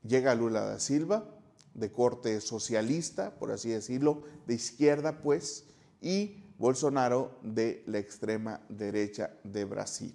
llega 0.03 0.36
Lula 0.36 0.61
da 0.61 0.80
Silva, 0.80 1.32
de 1.74 1.91
corte 1.91 2.39
socialista, 2.41 3.36
por 3.36 3.51
así 3.51 3.70
decirlo, 3.70 4.24
de 4.47 4.55
izquierda 4.55 5.22
pues, 5.22 5.66
y 6.01 6.43
Bolsonaro 6.57 7.38
de 7.43 7.84
la 7.86 7.99
extrema 7.99 8.61
derecha 8.70 9.32
de 9.43 9.66
Brasil. 9.66 10.13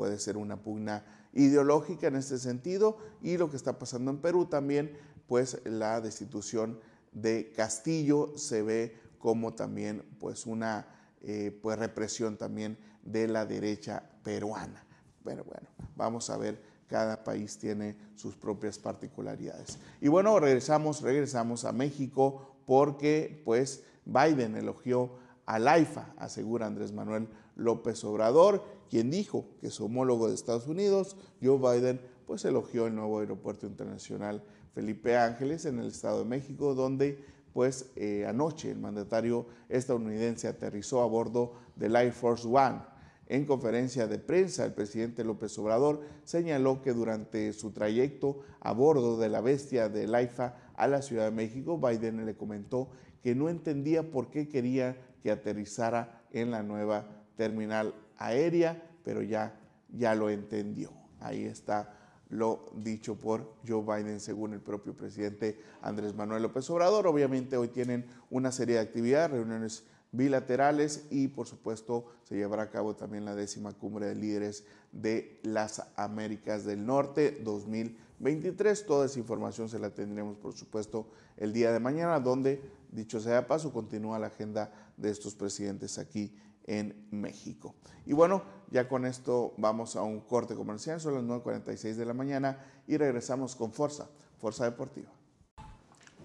Puede 0.00 0.18
ser 0.18 0.38
una 0.38 0.56
pugna 0.62 1.04
ideológica 1.34 2.06
en 2.06 2.16
este 2.16 2.38
sentido 2.38 2.96
y 3.20 3.36
lo 3.36 3.50
que 3.50 3.56
está 3.58 3.78
pasando 3.78 4.10
en 4.10 4.16
Perú 4.16 4.46
también, 4.46 4.96
pues 5.28 5.60
la 5.66 6.00
destitución 6.00 6.80
de 7.12 7.52
Castillo 7.54 8.32
se 8.38 8.62
ve 8.62 8.96
como 9.18 9.52
también 9.52 10.02
pues 10.18 10.46
una 10.46 10.86
eh, 11.20 11.54
pues 11.60 11.78
represión 11.78 12.38
también 12.38 12.78
de 13.02 13.28
la 13.28 13.44
derecha 13.44 14.02
peruana. 14.22 14.86
Pero 15.22 15.44
bueno, 15.44 15.68
vamos 15.96 16.30
a 16.30 16.38
ver, 16.38 16.62
cada 16.86 17.22
país 17.22 17.58
tiene 17.58 17.94
sus 18.14 18.34
propias 18.36 18.78
particularidades. 18.78 19.78
Y 20.00 20.08
bueno, 20.08 20.40
regresamos, 20.40 21.02
regresamos 21.02 21.66
a 21.66 21.72
México 21.72 22.56
porque 22.64 23.42
pues 23.44 23.84
Biden 24.06 24.56
elogió 24.56 25.18
al 25.44 25.68
AIFA, 25.68 26.14
asegura 26.16 26.66
Andrés 26.66 26.90
Manuel 26.90 27.28
López 27.54 28.02
Obrador, 28.04 28.79
quien 28.90 29.10
dijo 29.10 29.46
que 29.60 29.70
su 29.70 29.84
homólogo 29.84 30.28
de 30.28 30.34
Estados 30.34 30.66
Unidos, 30.66 31.16
Joe 31.42 31.58
Biden, 31.58 32.00
pues 32.26 32.44
elogió 32.44 32.86
el 32.86 32.94
nuevo 32.94 33.20
aeropuerto 33.20 33.66
internacional 33.66 34.42
Felipe 34.74 35.16
Ángeles 35.16 35.64
en 35.64 35.78
el 35.78 35.86
Estado 35.86 36.20
de 36.20 36.24
México, 36.24 36.74
donde 36.74 37.24
pues 37.52 37.90
eh, 37.96 38.26
anoche 38.26 38.70
el 38.70 38.78
mandatario 38.78 39.46
estadounidense 39.68 40.48
aterrizó 40.48 41.02
a 41.02 41.06
bordo 41.06 41.54
del 41.76 41.96
Air 41.96 42.12
Force 42.12 42.46
One. 42.46 42.80
En 43.26 43.46
conferencia 43.46 44.08
de 44.08 44.18
prensa, 44.18 44.64
el 44.64 44.74
presidente 44.74 45.24
López 45.24 45.56
Obrador 45.58 46.00
señaló 46.24 46.82
que 46.82 46.92
durante 46.92 47.52
su 47.52 47.70
trayecto 47.70 48.40
a 48.60 48.72
bordo 48.72 49.18
de 49.18 49.28
la 49.28 49.40
bestia 49.40 49.88
del 49.88 50.14
AIFA 50.14 50.56
a 50.74 50.88
la 50.88 51.00
Ciudad 51.00 51.26
de 51.26 51.30
México, 51.30 51.78
Biden 51.78 52.26
le 52.26 52.36
comentó 52.36 52.90
que 53.22 53.36
no 53.36 53.48
entendía 53.48 54.10
por 54.10 54.30
qué 54.30 54.48
quería 54.48 54.96
que 55.22 55.30
aterrizara 55.30 56.24
en 56.32 56.50
la 56.50 56.62
nueva 56.62 57.06
terminal 57.36 57.94
aérea, 58.20 58.80
pero 59.02 59.22
ya, 59.22 59.58
ya 59.88 60.14
lo 60.14 60.30
entendió. 60.30 60.92
Ahí 61.18 61.44
está 61.44 61.96
lo 62.28 62.70
dicho 62.76 63.16
por 63.16 63.54
Joe 63.66 63.82
Biden, 63.82 64.20
según 64.20 64.52
el 64.52 64.60
propio 64.60 64.94
presidente 64.96 65.60
Andrés 65.82 66.14
Manuel 66.14 66.42
López 66.42 66.70
Obrador. 66.70 67.08
Obviamente 67.08 67.56
hoy 67.56 67.68
tienen 67.68 68.06
una 68.30 68.52
serie 68.52 68.76
de 68.76 68.82
actividades, 68.82 69.32
reuniones 69.32 69.84
bilaterales 70.12 71.06
y 71.10 71.28
por 71.28 71.46
supuesto 71.46 72.06
se 72.24 72.36
llevará 72.36 72.64
a 72.64 72.70
cabo 72.70 72.96
también 72.96 73.24
la 73.24 73.34
décima 73.34 73.72
cumbre 73.72 74.06
de 74.06 74.14
líderes 74.14 74.64
de 74.92 75.40
las 75.42 75.82
Américas 75.96 76.64
del 76.64 76.84
Norte 76.86 77.40
2023. 77.42 78.86
Toda 78.86 79.06
esa 79.06 79.18
información 79.18 79.68
se 79.68 79.78
la 79.78 79.90
tendremos 79.90 80.36
por 80.36 80.52
supuesto 80.52 81.08
el 81.36 81.52
día 81.52 81.72
de 81.72 81.80
mañana, 81.80 82.20
donde, 82.20 82.60
dicho 82.92 83.20
sea 83.20 83.46
paso, 83.46 83.72
continúa 83.72 84.18
la 84.18 84.28
agenda 84.28 84.72
de 84.96 85.10
estos 85.10 85.34
presidentes 85.34 85.98
aquí 85.98 86.32
en 86.70 86.94
México. 87.10 87.74
Y 88.06 88.12
bueno, 88.12 88.42
ya 88.70 88.88
con 88.88 89.04
esto 89.04 89.54
vamos 89.56 89.96
a 89.96 90.02
un 90.02 90.20
corte 90.20 90.54
comercial, 90.54 91.00
son 91.00 91.14
las 91.14 91.24
9.46 91.24 91.94
de 91.94 92.06
la 92.06 92.14
mañana 92.14 92.58
y 92.86 92.96
regresamos 92.96 93.56
con 93.56 93.72
Fuerza, 93.72 94.08
Fuerza 94.38 94.64
Deportiva. 94.64 95.10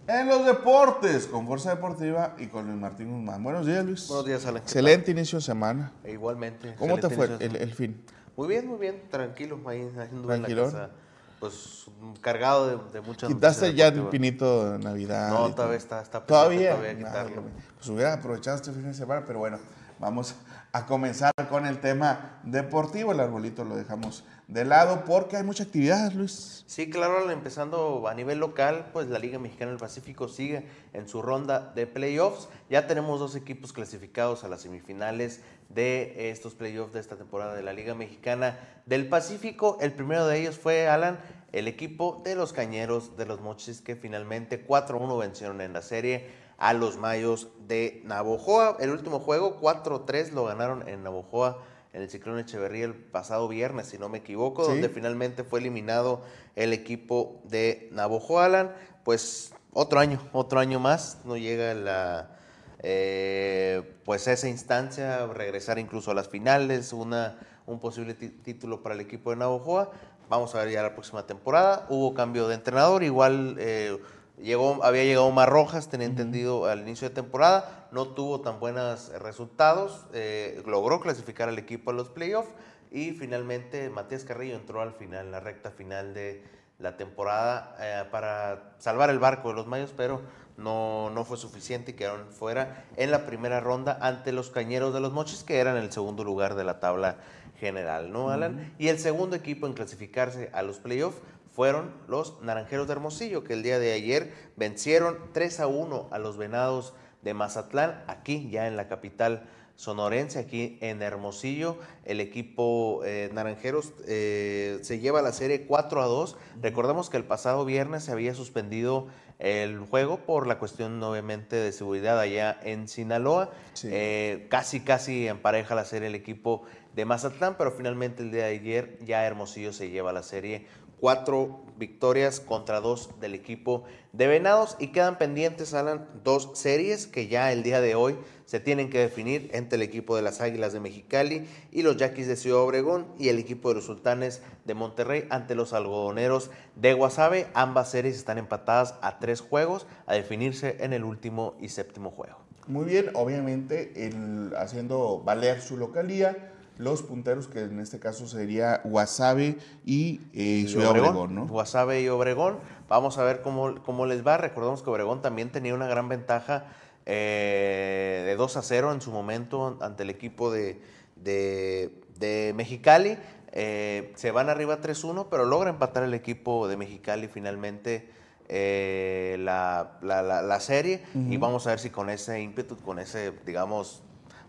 En 0.08 0.28
los 0.28 0.46
deportes, 0.46 1.26
con 1.26 1.48
Fuerza 1.48 1.72
Deportiva 1.72 2.36
y 2.38 2.46
con 2.46 2.68
Luis 2.68 2.78
Martín 2.78 3.12
Guzmán. 3.12 3.44
Buenos 3.44 3.66
días, 3.66 3.84
Luis. 3.84 4.08
Buenos 4.08 4.28
días, 4.28 4.46
Alex. 4.46 4.66
Excelente 4.66 5.10
inicio 5.10 5.40
de 5.40 5.46
semana. 5.46 5.92
E 6.04 6.12
igualmente. 6.12 6.76
¿Cómo 6.78 7.00
te 7.00 7.10
fue 7.10 7.26
el, 7.40 7.74
fin? 7.74 8.06
Muy 8.38 8.48
bien, 8.48 8.68
muy 8.68 8.78
bien. 8.78 9.02
Tranquilo, 9.10 9.60
ahí 9.66 9.82
en 9.82 10.28
la 10.28 10.42
casa. 10.48 10.92
Pues 11.40 11.86
cargado 12.22 12.68
de, 12.68 12.92
de 12.94 13.02
muchas 13.02 13.30
¿Quitaste 13.30 13.74
ya 13.74 13.88
el 13.88 14.08
pinito 14.08 14.74
de 14.74 14.80
Navidad? 14.80 15.30
No, 15.30 15.54
todavía 15.54 15.78
está, 15.78 16.02
está 16.02 16.24
¿Todavía? 16.24 16.72
todavía 16.76 16.98
quitarlo. 16.98 17.44
pues 17.76 17.90
hubiera 17.90 18.14
aprovechado 18.14 18.58
este 18.58 18.72
fin 18.72 18.84
de 18.84 18.94
semana, 18.94 19.24
pero 19.26 19.40
bueno, 19.40 19.60
vamos 20.00 20.36
a 20.72 20.86
comenzar 20.86 21.32
con 21.50 21.66
el 21.66 21.80
tema 21.80 22.40
deportivo. 22.44 23.12
El 23.12 23.20
arbolito 23.20 23.64
lo 23.64 23.76
dejamos 23.76 24.24
de 24.48 24.66
lado 24.66 25.06
porque 25.06 25.38
hay 25.38 25.44
mucha 25.44 25.64
actividad, 25.64 26.12
Luis. 26.12 26.64
Sí, 26.68 26.90
claro, 26.90 27.30
empezando 27.32 28.08
a 28.08 28.14
nivel 28.14 28.40
local, 28.40 28.88
pues 28.92 29.08
la 29.08 29.20
Liga 29.20 29.40
Mexicana 29.40 29.72
del 29.72 29.80
Pacífico 29.80 30.28
sigue 30.28 30.68
en 30.94 31.08
su 31.08 31.22
ronda 31.22 31.72
de 31.74 31.88
playoffs. 31.88 32.50
Ya 32.70 32.88
tenemos 32.88 33.20
dos 33.20 33.36
equipos 33.36 33.74
clasificados 33.74 34.44
a 34.44 34.48
las 34.48 34.62
semifinales 34.62 35.42
de 35.70 36.30
estos 36.30 36.54
playoffs 36.54 36.94
de 36.94 37.00
esta 37.00 37.16
temporada 37.16 37.56
de 37.56 37.64
la 37.64 37.74
Liga 37.74 37.96
Mexicana 37.96 38.60
del 38.86 39.08
Pacífico. 39.08 39.78
El 39.82 39.94
primero 39.94 40.28
de 40.28 40.40
ellos 40.40 40.58
fue, 40.58 40.88
Alan, 40.88 41.20
el 41.52 41.68
equipo 41.68 42.22
de 42.24 42.36
los 42.36 42.52
Cañeros 42.54 43.16
de 43.18 43.26
los 43.26 43.40
Mochis 43.42 43.82
que 43.82 43.96
finalmente 43.96 44.68
4-1 44.68 45.20
vencieron 45.20 45.62
en 45.62 45.74
la 45.74 45.82
serie 45.82 46.45
a 46.58 46.74
los 46.74 46.98
Mayos 46.98 47.50
de 47.68 48.02
Navojoa. 48.06 48.78
El 48.80 48.92
último 48.92 49.20
juego, 49.20 49.60
4-3, 49.60 50.32
lo 50.32 50.46
ganaron 50.46 50.88
en 50.88 51.04
Navojoa 51.04 51.60
en 51.96 52.02
el 52.02 52.10
Ciclón 52.10 52.38
Echeverría 52.40 52.84
el 52.84 52.94
pasado 52.94 53.48
viernes, 53.48 53.88
si 53.88 53.98
no 53.98 54.10
me 54.10 54.18
equivoco, 54.18 54.68
donde 54.68 54.90
finalmente 54.90 55.46
fue 55.46 55.62
eliminado 55.62 56.24
el 56.58 56.74
equipo 56.74 57.40
de 57.46 57.88
Navojoa. 57.94 58.46
Alan, 58.46 58.76
pues 59.06 59.54
otro 59.72 60.00
año, 60.00 60.20
otro 60.34 60.60
año 60.60 60.80
más, 60.80 61.20
no 61.24 61.38
llega 61.38 61.74
la... 61.74 62.32
Eh, 62.80 63.96
pues 64.04 64.28
esa 64.28 64.50
instancia, 64.50 65.26
regresar 65.28 65.80
incluso 65.80 66.12
a 66.12 66.14
las 66.14 66.28
finales, 66.28 66.92
una, 66.92 67.40
un 67.66 67.80
posible 67.80 68.14
título 68.14 68.84
para 68.84 68.94
el 68.94 69.02
equipo 69.02 69.30
de 69.30 69.38
Navojoa. 69.38 69.90
Vamos 70.28 70.54
a 70.54 70.60
ver 70.60 70.72
ya 70.72 70.84
la 70.84 70.94
próxima 70.94 71.26
temporada. 71.26 71.86
Hubo 71.90 72.14
cambio 72.14 72.50
de 72.50 72.56
entrenador, 72.56 73.04
igual 73.04 73.56
eh, 73.58 73.98
Llegó, 74.42 74.84
había 74.84 75.04
llegado 75.04 75.32
más 75.32 75.48
Rojas, 75.48 75.90
tenía 75.90 76.08
entendido, 76.08 76.66
al 76.66 76.82
inicio 76.82 77.10
de 77.10 77.16
temporada. 77.16 77.88
No 77.92 78.10
tuvo 78.10 78.42
tan 78.42 78.60
buenos 78.60 79.10
resultados. 79.20 80.06
Eh, 80.14 80.62
logró 80.66 81.00
clasificar 81.00 81.50
al 81.50 81.58
equipo 81.58 81.92
a 81.92 81.94
los 81.94 82.10
playoffs. 82.10 82.50
Y 82.92 83.12
finalmente 83.12 83.90
Matías 83.90 84.24
Carrillo 84.24 84.56
entró 84.56 84.82
al 84.82 84.94
final, 84.94 85.26
en 85.26 85.32
la 85.32 85.40
recta 85.40 85.72
final 85.72 86.14
de, 86.14 86.44
la 86.80 86.98
temporada 86.98 87.76
eh, 87.80 88.04
para 88.12 88.76
salvar 88.80 89.10
el 89.10 89.20
barco 89.20 89.50
de 89.50 89.56
los 89.56 89.68
Mayos, 89.68 89.94
pero 89.96 90.22
no, 90.58 91.10
no 91.10 91.24
fue 91.26 91.38
suficiente 91.38 91.92
y 91.92 91.94
quedaron 91.94 92.28
fuera 92.32 92.86
en 92.98 93.12
la 93.12 93.26
primera 93.26 93.60
ronda 93.60 93.98
ante 94.02 94.32
los 94.32 94.50
Cañeros 94.50 94.94
de 94.94 95.00
los 95.00 95.14
Mochis, 95.14 95.44
que 95.44 95.60
eran 95.60 95.78
el 95.78 95.92
segundo 95.92 96.24
lugar 96.24 96.56
de 96.56 96.64
la 96.64 96.80
tabla 96.80 97.18
general, 97.60 98.12
¿no, 98.12 98.30
Alan? 98.30 98.74
Y 98.78 98.90
el 98.90 99.00
segundo 99.00 99.36
equipo 99.36 99.68
en 99.68 99.74
clasificarse 99.74 100.50
a 100.54 100.62
los 100.62 100.80
playoffs 100.80 101.18
fueron 101.56 101.94
los 102.08 102.42
Naranjeros 102.42 102.88
de 102.88 102.94
Hermosillo, 102.94 103.44
que 103.46 103.54
el 103.54 103.64
día 103.64 103.80
de 103.80 103.94
ayer 103.94 104.34
vencieron 104.58 105.18
3 105.32 105.62
a 105.62 105.68
1 105.68 106.10
a 106.12 106.20
los 106.20 106.38
Venados 106.38 106.94
de 107.22 107.34
Mazatlán, 107.34 108.04
aquí 108.08 108.50
ya 108.52 108.68
en 108.68 108.76
la 108.76 108.90
capital 108.90 109.48
sonorense, 109.76 110.40
aquí 110.40 110.78
en 110.82 111.02
Hermosillo. 111.02 111.78
El 112.04 112.20
equipo 112.22 113.02
eh, 113.06 113.30
Naranjeros 113.34 113.94
eh, 114.08 114.80
se 114.82 115.00
lleva 115.00 115.22
la 115.22 115.32
serie 115.32 115.66
4 115.66 116.02
a 116.02 116.06
2. 116.06 116.38
Recordemos 116.62 117.10
que 117.10 117.18
el 117.18 117.26
pasado 117.26 117.66
viernes 117.66 118.04
se 118.04 118.12
había 118.12 118.34
suspendido 118.34 119.08
el 119.40 119.80
juego 119.80 120.20
por 120.20 120.48
la 120.48 120.60
cuestión 120.60 121.02
obviamente 121.04 121.58
de 121.58 121.72
seguridad 121.74 122.20
allá 122.20 122.58
en 122.64 122.88
Sinaloa. 122.88 123.50
Eh, 123.84 124.48
casi, 124.50 124.80
casi 124.80 125.28
empareja 125.28 125.76
la 125.76 125.84
serie 125.84 126.08
el 126.08 126.16
equipo 126.16 126.64
de 126.96 127.04
Mazatlán, 127.04 127.56
pero 127.58 127.72
finalmente 127.72 128.24
el 128.24 128.32
día 128.32 128.46
de 128.46 128.56
ayer 128.56 129.00
ya 129.04 129.26
Hermosillo 129.26 129.74
se 129.74 129.90
lleva 129.90 130.14
la 130.14 130.24
serie 130.24 130.66
cuatro 131.00 131.66
victorias 131.78 132.40
contra 132.40 132.80
dos 132.80 133.10
del 133.20 133.36
equipo 133.36 133.84
de 134.14 134.28
Venados 134.28 134.78
y 134.80 134.88
quedan 134.88 135.18
pendientes, 135.18 135.74
Alan, 135.74 136.08
dos 136.24 136.52
series 136.54 137.08
que 137.08 137.28
ya 137.28 137.52
el 137.52 137.64
día 137.64 137.82
de 137.82 137.96
hoy 137.96 138.16
se 138.46 138.60
tienen 138.60 138.90
que 138.90 139.00
definir 139.00 139.50
entre 139.54 139.76
el 139.76 139.82
equipo 139.82 140.16
de 140.16 140.22
las 140.22 140.40
Águilas 140.40 140.72
de 140.72 140.80
Mexicali 140.80 141.48
y 141.72 141.82
los 141.82 141.98
Yaquis 141.98 142.28
de 142.28 142.36
Ciudad 142.36 142.62
Obregón 142.62 143.08
y 143.18 143.30
el 143.30 143.40
equipo 143.40 143.70
de 143.70 143.76
los 143.76 143.86
Sultanes 143.86 144.42
de 144.64 144.74
Monterrey 144.74 145.26
ante 145.30 145.56
los 145.56 145.74
algodoneros 145.74 146.52
de 146.76 146.94
Guasave. 146.94 147.48
Ambas 147.54 147.92
series 147.92 148.16
están 148.16 148.38
empatadas 148.38 148.96
a 149.02 149.20
tres 149.20 149.42
juegos 149.42 149.88
a 150.06 150.14
definirse 150.14 150.78
en 150.80 150.94
el 150.94 151.04
último 151.04 151.56
y 151.60 151.70
séptimo 151.70 152.12
juego. 152.12 152.38
Muy 152.68 152.86
bien, 152.86 153.12
obviamente 153.14 154.08
el, 154.08 154.54
haciendo 154.58 155.22
valer 155.24 155.62
su 155.62 155.78
localía 155.78 156.55
los 156.78 157.04
punteros, 157.04 157.48
que 157.48 157.62
en 157.62 157.80
este 157.80 158.00
caso 158.00 158.28
sería 158.28 158.82
Guasave 158.84 159.58
y 159.86 160.22
eh, 160.34 160.66
Ciudad 160.68 160.92
Obregón, 160.92 161.36
¿no? 161.36 161.48
Guasave 161.48 162.02
y 162.02 162.10
Obregón. 162.10 162.60
Vamos 162.90 163.18
a 163.18 163.24
ver 163.24 163.42
cómo, 163.42 163.76
cómo 163.84 164.06
les 164.06 164.26
va. 164.26 164.38
Recordemos 164.38 164.84
que 164.84 164.90
Obregón 164.90 165.22
también 165.22 165.52
tenía 165.52 165.74
una 165.74 165.88
gran 165.88 166.10
ventaja 166.10 166.66
eh, 167.06 168.24
de 168.26 168.36
2 168.36 168.58
a 168.58 168.62
0 168.62 168.92
en 168.92 169.02
su 169.02 169.12
momento 169.12 169.78
ante 169.82 170.04
el 170.04 170.10
equipo 170.10 170.52
de, 170.52 170.82
de, 171.16 172.54
Mexicali. 172.56 173.18
Eh, 173.54 174.12
se 174.16 174.32
van 174.32 174.50
arriba 174.50 174.82
3-1, 174.82 175.28
pero 175.32 175.46
logra 175.46 175.70
empatar 175.70 176.04
el 176.04 176.14
equipo 176.14 176.68
de 176.68 176.76
Mexicali 176.76 177.30
finalmente 177.30 178.10
la, 178.50 179.98
la, 180.02 180.60
serie. 180.60 181.04
Y 181.16 181.38
vamos 181.38 181.66
a 181.68 181.70
ver 181.70 181.80
si 181.80 181.90
con 181.90 182.10
ese 182.10 182.42
ímpetu, 182.42 182.76
con 182.78 183.00
ese, 183.00 183.32
digamos, 183.46 184.04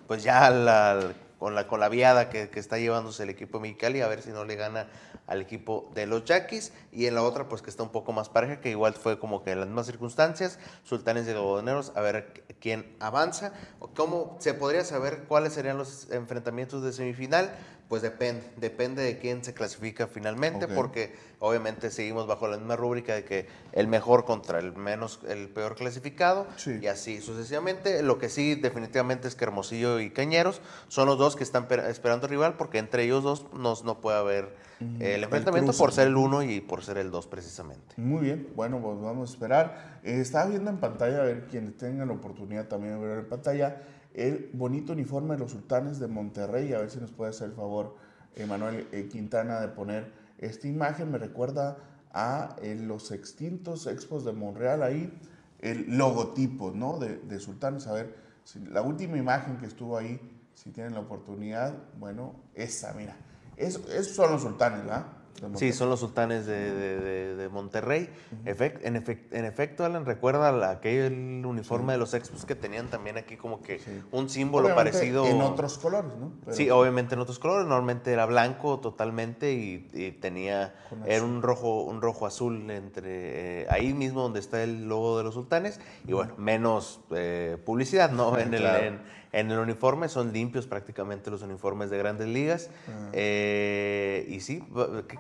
pues 0.09 0.22
ya 0.22 0.51
la, 0.51 1.14
con 1.39 1.55
la, 1.55 1.89
viada 1.89 2.30
que, 2.30 2.49
está 2.55 2.78
llevándose 2.78 3.22
el 3.22 3.30
equipo 3.30 3.61
Mexicali, 3.61 4.01
a 4.01 4.09
ver 4.09 4.22
si 4.22 4.30
no 4.30 4.45
le 4.45 4.57
gana 4.57 4.89
al 5.26 5.43
equipo 5.43 5.91
de 5.95 6.07
los 6.07 6.24
Yaquis. 6.24 6.72
Y 6.93 7.07
en 7.07 7.14
la 7.14 7.22
otra, 7.22 7.49
pues 7.49 7.62
que 7.62 7.70
está 7.70 7.82
un 7.82 7.91
poco 7.91 8.12
más 8.12 8.28
pareja, 8.28 8.61
que 8.61 8.70
igual 8.70 8.95
fue 8.95 9.18
como 9.18 9.43
que 9.43 9.53
en 9.53 9.61
las 9.61 9.68
mismas 9.68 9.87
circunstancias, 9.87 10.59
Sultanes 10.84 11.26
de 11.26 11.34
Godoneros, 11.34 11.93
a 11.95 12.01
ver 12.01 12.45
quién 12.61 12.97
avanza. 13.01 13.53
¿Cómo 13.95 14.37
se 14.41 14.55
podría 14.55 14.84
saber 14.84 15.24
cuáles 15.28 15.53
serían 15.53 15.76
los 15.76 16.11
enfrentamientos 16.11 16.82
de 16.82 16.93
semifinal? 16.93 17.55
Pues 17.89 18.03
depende, 18.03 18.43
depende 18.57 19.03
de 19.03 19.18
quién 19.18 19.45
se 19.45 19.55
clasifica 19.55 20.09
finalmente, 20.09 20.66
porque 20.66 21.14
obviamente 21.39 21.91
seguimos 21.91 22.26
bajo 22.26 22.49
la 22.49 22.57
misma 22.57 22.74
rúbrica 22.74 23.14
de 23.14 23.24
que 23.24 23.47
el 23.72 23.87
mejor 23.87 24.24
contra 24.24 24.59
el 24.59 24.74
menos, 24.74 25.20
el 25.28 25.49
peor 25.49 25.76
clasificado, 25.76 26.49
y 26.80 26.87
así 26.89 27.20
sucesivamente. 27.20 28.03
Lo 28.03 28.18
que 28.18 28.28
sí 28.28 28.57
definitivamente 28.57 29.28
es 29.28 29.37
que 29.37 29.45
Hermosillo 29.45 30.01
y 30.01 30.11
Cañeros 30.11 30.61
son 30.89 31.07
los 31.07 31.16
dos 31.16 31.37
que 31.37 31.45
están 31.45 31.68
esperando 31.89 32.26
rival, 32.26 32.57
porque 32.57 32.78
entre 32.78 33.05
ellos 33.05 33.22
dos 33.22 33.47
no, 33.53 33.74
no 33.84 34.01
puede 34.01 34.18
haber 34.18 34.57
eh, 34.80 35.14
el 35.14 35.24
enfrentamiento 35.24 35.72
por 35.72 35.93
ser 35.93 36.09
el 36.09 36.16
uno 36.16 36.43
y 36.43 36.61
por 36.61 36.82
ser 36.82 36.99
el 36.99 37.11
dos 37.11 37.26
precisamente. 37.26 37.95
Muy 37.97 38.22
bien, 38.22 38.49
bueno, 38.55 38.80
pues 38.82 39.01
vamos 39.01 39.30
a 39.30 39.32
esperar. 39.32 40.01
Eh, 40.03 40.20
estaba 40.20 40.47
viendo 40.47 40.70
en 40.70 40.78
pantalla, 40.78 41.20
a 41.20 41.24
ver 41.24 41.47
quienes 41.47 41.76
tengan 41.76 42.09
la 42.09 42.14
oportunidad 42.14 42.66
también 42.66 43.01
de 43.01 43.07
ver 43.07 43.18
en 43.20 43.28
pantalla, 43.28 43.80
el 44.17 44.51
bonito 44.55 44.95
uniforme 44.95 45.35
de 45.35 45.41
los 45.41 45.53
sultanes 45.53 45.99
de 46.01 46.09
Monterrey. 46.09 46.73
A 46.73 46.79
ver 46.79 46.91
si 46.91 46.99
nos 46.99 47.12
puede 47.12 47.31
hacer 47.31 47.51
el 47.51 47.55
favor, 47.55 47.97
Emanuel 48.35 48.89
eh, 48.91 49.09
Quintana, 49.09 49.61
de 49.61 49.69
poner 49.69 50.11
esta 50.39 50.67
imagen. 50.67 51.12
Me 51.12 51.19
recuerda 51.19 51.77
a 52.12 52.57
eh, 52.62 52.75
los 52.75 53.12
extintos 53.12 53.87
expos 53.87 54.25
de 54.25 54.33
Monreal 54.33 54.83
ahí, 54.83 55.12
el 55.61 55.99
logotipo 55.99 56.73
¿no? 56.73 56.99
de, 56.99 57.19
de 57.19 57.39
sultanes. 57.39 57.87
A 57.87 57.93
ver, 57.93 58.17
si, 58.43 58.59
la 58.61 58.81
última 58.81 59.19
imagen 59.19 59.59
que 59.59 59.67
estuvo 59.67 59.99
ahí, 59.99 60.19
si 60.55 60.71
tienen 60.71 60.95
la 60.95 61.01
oportunidad, 61.01 61.75
bueno, 62.01 62.35
esa, 62.55 62.95
mira. 62.95 63.17
esos 63.59 64.07
son 64.14 64.33
los 64.33 64.41
sultanes, 64.41 64.81
¿verdad? 64.81 65.07
Sí, 65.55 65.72
son 65.72 65.89
los 65.89 66.01
sultanes 66.01 66.47
de, 66.47 67.49
Monterrey. 67.53 68.11
en, 68.45 68.97
efecto, 69.45 69.84
Alan, 69.84 70.05
recuerda 70.05 70.70
aquel 70.70 71.43
uniforme 71.45 71.93
de 71.93 71.99
los 71.99 72.14
Expos 72.14 72.45
que 72.45 72.55
tenían 72.55 72.89
también 72.89 73.16
aquí 73.16 73.37
como 73.37 73.62
que 73.62 73.80
un 74.12 74.28
símbolo 74.28 74.74
parecido. 74.74 75.26
En 75.26 75.41
otros 75.41 75.78
colores, 75.78 76.12
¿no? 76.18 76.32
Sí, 76.53 76.70
obviamente 76.70 77.14
en 77.14 77.20
otros 77.20 77.39
colores. 77.39 77.66
Normalmente 77.66 78.12
era 78.12 78.26
blanco 78.26 78.80
totalmente 78.80 79.53
y, 79.53 80.16
tenía. 80.20 80.74
Era 81.07 81.24
un 81.24 81.43
rojo, 81.43 81.82
un 81.82 82.01
rojo 82.01 82.26
azul 82.26 82.70
entre. 82.70 83.62
Eh, 83.62 83.66
ahí 83.70 83.93
mismo 83.93 84.22
donde 84.22 84.41
está 84.41 84.62
el 84.62 84.89
logo 84.89 85.18
de 85.18 85.24
los 85.24 85.34
sultanes. 85.34 85.80
Y 86.07 86.12
bueno, 86.12 86.34
menos 86.37 87.01
eh, 87.14 87.59
publicidad, 87.64 88.11
¿no? 88.11 88.39
En 88.47 88.55
el. 88.55 88.66
En 88.66 89.01
el 89.33 89.59
uniforme 89.59 90.09
son 90.09 90.33
limpios 90.33 90.66
prácticamente 90.66 91.31
los 91.31 91.43
uniformes 91.43 91.91
de 91.91 91.99
grandes 91.99 92.29
ligas. 92.29 92.70
Ah. 92.89 93.11
Eh, 93.12 94.27
y 94.29 94.41
sí, 94.41 94.64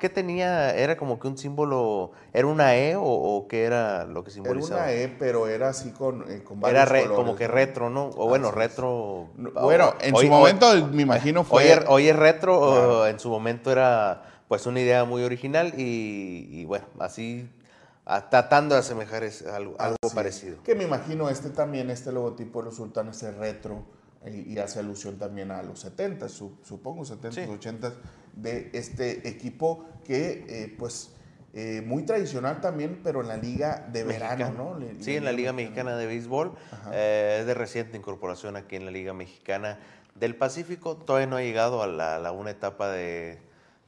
¿qué, 0.00 0.08
tenía? 0.08 0.74
¿Era 0.74 0.96
como 0.96 1.18
que 1.18 1.28
un 1.28 1.36
símbolo, 1.36 2.12
era 2.32 2.46
una 2.46 2.76
E 2.76 2.94
o, 2.98 3.46
qué 3.48 3.64
era 3.64 4.04
lo 4.04 4.24
que 4.24 4.30
simbolizaba? 4.30 4.90
Era 4.90 5.06
una 5.06 5.14
E, 5.14 5.16
pero 5.18 5.48
era 5.48 5.68
así 5.68 5.90
con, 5.90 6.24
eh, 6.30 6.42
con 6.42 6.60
varios 6.60 6.90
Era 6.90 7.08
como 7.08 7.36
que 7.36 7.48
retro, 7.48 7.90
¿no? 7.90 8.10
O 8.16 8.28
bueno, 8.28 8.50
retro... 8.50 9.28
bueno, 9.36 9.94
en 10.00 10.16
su 10.16 10.26
momento 10.28 10.86
me 10.86 11.02
imagino 11.02 11.44
fue... 11.44 11.84
Hoy, 11.88 12.08
es 12.08 12.16
retro, 12.16 13.06
en 13.06 13.18
su 13.18 13.28
momento 13.28 13.70
era 13.70 14.22
pues 14.48 14.64
una 14.66 14.80
idea 14.80 15.04
muy 15.04 15.24
original 15.24 15.74
y, 15.76 16.64
bueno, 16.66 16.86
así 17.00 17.48
tratando 18.30 18.76
de 18.76 18.80
asemejar 18.80 19.24
algo, 19.52 19.74
algo 19.80 19.96
parecido. 20.14 20.62
Que 20.62 20.76
me 20.76 20.84
imagino 20.84 21.28
este 21.28 21.50
también, 21.50 21.90
este 21.90 22.12
logotipo 22.12 22.60
de 22.60 22.66
los 22.66 22.76
sultanes 22.76 23.20
es 23.24 23.34
retro 23.34 23.95
y 24.26 24.58
hace 24.58 24.80
alusión 24.80 25.18
también 25.18 25.50
a 25.50 25.62
los 25.62 25.80
70, 25.80 26.28
supongo, 26.28 27.04
70, 27.04 27.50
80 27.50 27.92
de 28.34 28.70
este 28.72 29.28
equipo 29.28 29.84
que 30.04 30.44
eh, 30.48 30.74
pues 30.78 31.10
eh, 31.54 31.82
muy 31.84 32.04
tradicional 32.04 32.60
también, 32.60 33.00
pero 33.02 33.22
en 33.22 33.28
la 33.28 33.36
liga 33.36 33.88
de 33.90 34.04
verano, 34.04 34.52
¿no? 34.52 34.78
sí, 35.00 35.16
en 35.16 35.24
la 35.24 35.32
Liga 35.32 35.52
Mexicana 35.52 35.96
de 35.96 36.06
Béisbol, 36.06 36.52
eh, 36.92 37.38
es 37.40 37.46
de 37.46 37.54
reciente 37.54 37.96
incorporación 37.96 38.56
aquí 38.56 38.76
en 38.76 38.84
la 38.84 38.90
Liga 38.90 39.14
Mexicana 39.14 39.78
del 40.14 40.36
Pacífico, 40.36 40.96
todavía 40.96 41.26
no 41.26 41.36
ha 41.36 41.42
llegado 41.42 41.82
a 41.82 41.86
la, 41.86 42.32
una 42.32 42.50
etapa 42.50 42.90
de, 42.90 43.38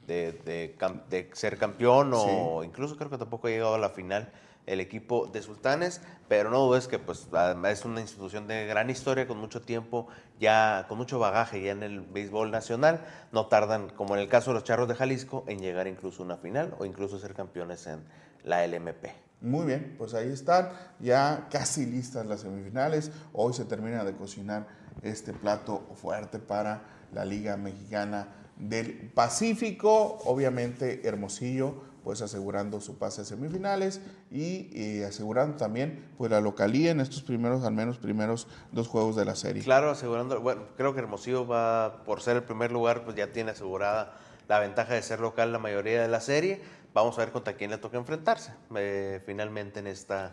de, 0.07 1.31
ser 1.35 1.59
campeón 1.59 2.13
o 2.15 2.65
incluso 2.65 2.97
creo 2.97 3.11
que 3.11 3.19
tampoco 3.19 3.49
ha 3.49 3.51
llegado 3.51 3.75
a 3.75 3.79
la 3.79 3.91
final 3.91 4.33
el 4.69 4.81
equipo 4.81 5.27
de 5.27 5.43
Sultanes, 5.43 6.01
pero 6.29 6.51
no 6.51 6.61
dudes 6.61 6.89
que 6.89 6.99
pues 6.99 7.27
es 7.71 7.85
una 7.85 8.01
institución 8.01 8.47
de 8.47 8.67
gran 8.67 8.91
historia, 8.91 9.27
con 9.27 9.39
mucho 9.39 9.63
tiempo, 9.63 10.09
ya 10.39 10.85
con 10.89 10.99
mucho 10.99 11.19
bagaje 11.19 11.63
ya 11.63 11.73
en 11.73 11.83
el 11.83 12.03
béisbol 12.03 12.51
nacional, 12.51 13.05
no 13.33 13.47
tardan, 13.47 13.89
como 13.89 14.15
en 14.15 14.21
el 14.21 14.29
caso 14.29 14.51
de 14.51 14.55
los 14.55 14.65
Charros 14.65 14.87
de 14.89 14.95
Jalisco, 14.95 15.45
en 15.49 15.61
llegar 15.61 15.87
incluso 15.87 16.23
a 16.23 16.27
una 16.27 16.37
final 16.37 16.75
o 16.79 16.85
incluso 16.85 17.19
ser 17.19 17.35
campeones 17.35 17.87
en 17.87 18.05
la 18.45 18.67
LMP. 18.67 19.07
Muy 19.41 19.67
bien, 19.67 19.95
pues 19.97 20.15
ahí 20.15 20.31
están, 20.31 20.71
ya 20.99 21.47
casi 21.51 21.87
listas 21.87 22.27
las 22.27 22.41
semifinales, 22.41 23.11
hoy 23.33 23.55
se 23.55 23.65
termina 23.65 24.05
de 24.05 24.15
cocinar 24.15 24.67
este 25.03 25.33
plato 25.33 25.87
fuerte 25.95 26.39
para 26.39 26.83
la 27.13 27.25
Liga 27.25 27.57
Mexicana 27.57 28.29
del 28.57 29.13
Pacífico, 29.15 30.19
obviamente 30.25 31.07
Hermosillo 31.07 31.88
pues 32.09 32.23
asegurando 32.23 32.81
su 32.81 32.97
pase 32.97 33.21
a 33.21 33.25
semifinales 33.27 34.01
y, 34.31 35.03
asegurando 35.03 35.59
también 35.59 36.09
pues 36.17 36.31
la 36.31 36.41
localía 36.41 36.91
en 36.91 37.01
estos 37.01 37.23
primeros, 37.23 37.65
al 37.65 37.75
menos 37.75 37.99
primeros 37.99 38.47
dos 38.73 38.89
juegos 38.89 39.15
de 39.15 39.27
la 39.27 39.37
serie. 39.37 39.63
Claro, 39.63 39.91
asegurando, 39.91 40.41
bueno, 40.41 40.63
creo 40.79 40.95
que 40.95 41.01
Hermosillo 41.01 41.47
va, 41.47 42.05
por 42.07 42.23
ser 42.23 42.37
el 42.37 42.45
primer 42.45 42.73
lugar, 42.73 43.05
pues 43.05 43.15
ya 43.15 43.31
tiene 43.31 43.51
asegurada 43.51 44.17
la 44.49 44.59
ventaja 44.59 44.95
de 44.95 45.03
ser 45.03 45.21
local 45.21 45.53
la 45.53 45.59
mayoría 45.59 46.01
de 46.01 46.09
la 46.09 46.23
serie. 46.23 46.63
Vamos 46.95 47.19
a 47.19 47.21
ver 47.21 47.31
contra 47.31 47.53
quién 47.53 47.71
le 47.73 47.77
toca 47.77 47.99
enfrentarse 47.99 48.55
eh, 48.75 49.21
finalmente 49.27 49.81
en 49.81 49.87
esta, 49.87 50.33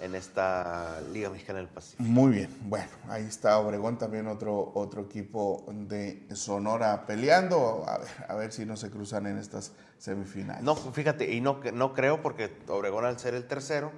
en 0.00 0.14
esta 0.14 1.00
Liga 1.12 1.30
Mexicana 1.30 1.58
del 1.58 1.68
Pacífico. 1.68 2.02
Muy 2.02 2.32
bien, 2.32 2.50
bueno, 2.62 2.88
ahí 3.08 3.24
está 3.24 3.58
Obregón, 3.58 3.98
también 3.98 4.26
otro, 4.26 4.72
otro 4.74 5.02
equipo 5.02 5.64
de 5.68 6.26
Sonora 6.34 7.06
peleando, 7.06 7.84
a 7.88 7.98
ver, 7.98 8.08
a 8.28 8.34
ver 8.34 8.52
si 8.52 8.66
no 8.66 8.76
se 8.76 8.90
cruzan 8.90 9.26
en 9.26 9.38
estas 9.38 9.72
semifinales. 9.98 10.62
No, 10.62 10.76
fíjate, 10.76 11.32
y 11.32 11.40
no, 11.40 11.60
no 11.72 11.94
creo 11.94 12.22
porque 12.22 12.56
Obregón 12.68 13.04
al 13.04 13.18
ser 13.18 13.34
el 13.34 13.46
tercero, 13.46 13.92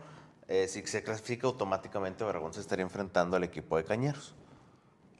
eh, 0.46 0.68
si 0.68 0.82
se 0.86 1.02
clasifica 1.02 1.46
automáticamente 1.46 2.24
Obregón 2.24 2.54
se 2.54 2.60
estaría 2.60 2.84
enfrentando 2.84 3.36
al 3.36 3.44
equipo 3.44 3.76
de 3.76 3.84
Cañeros. 3.84 4.34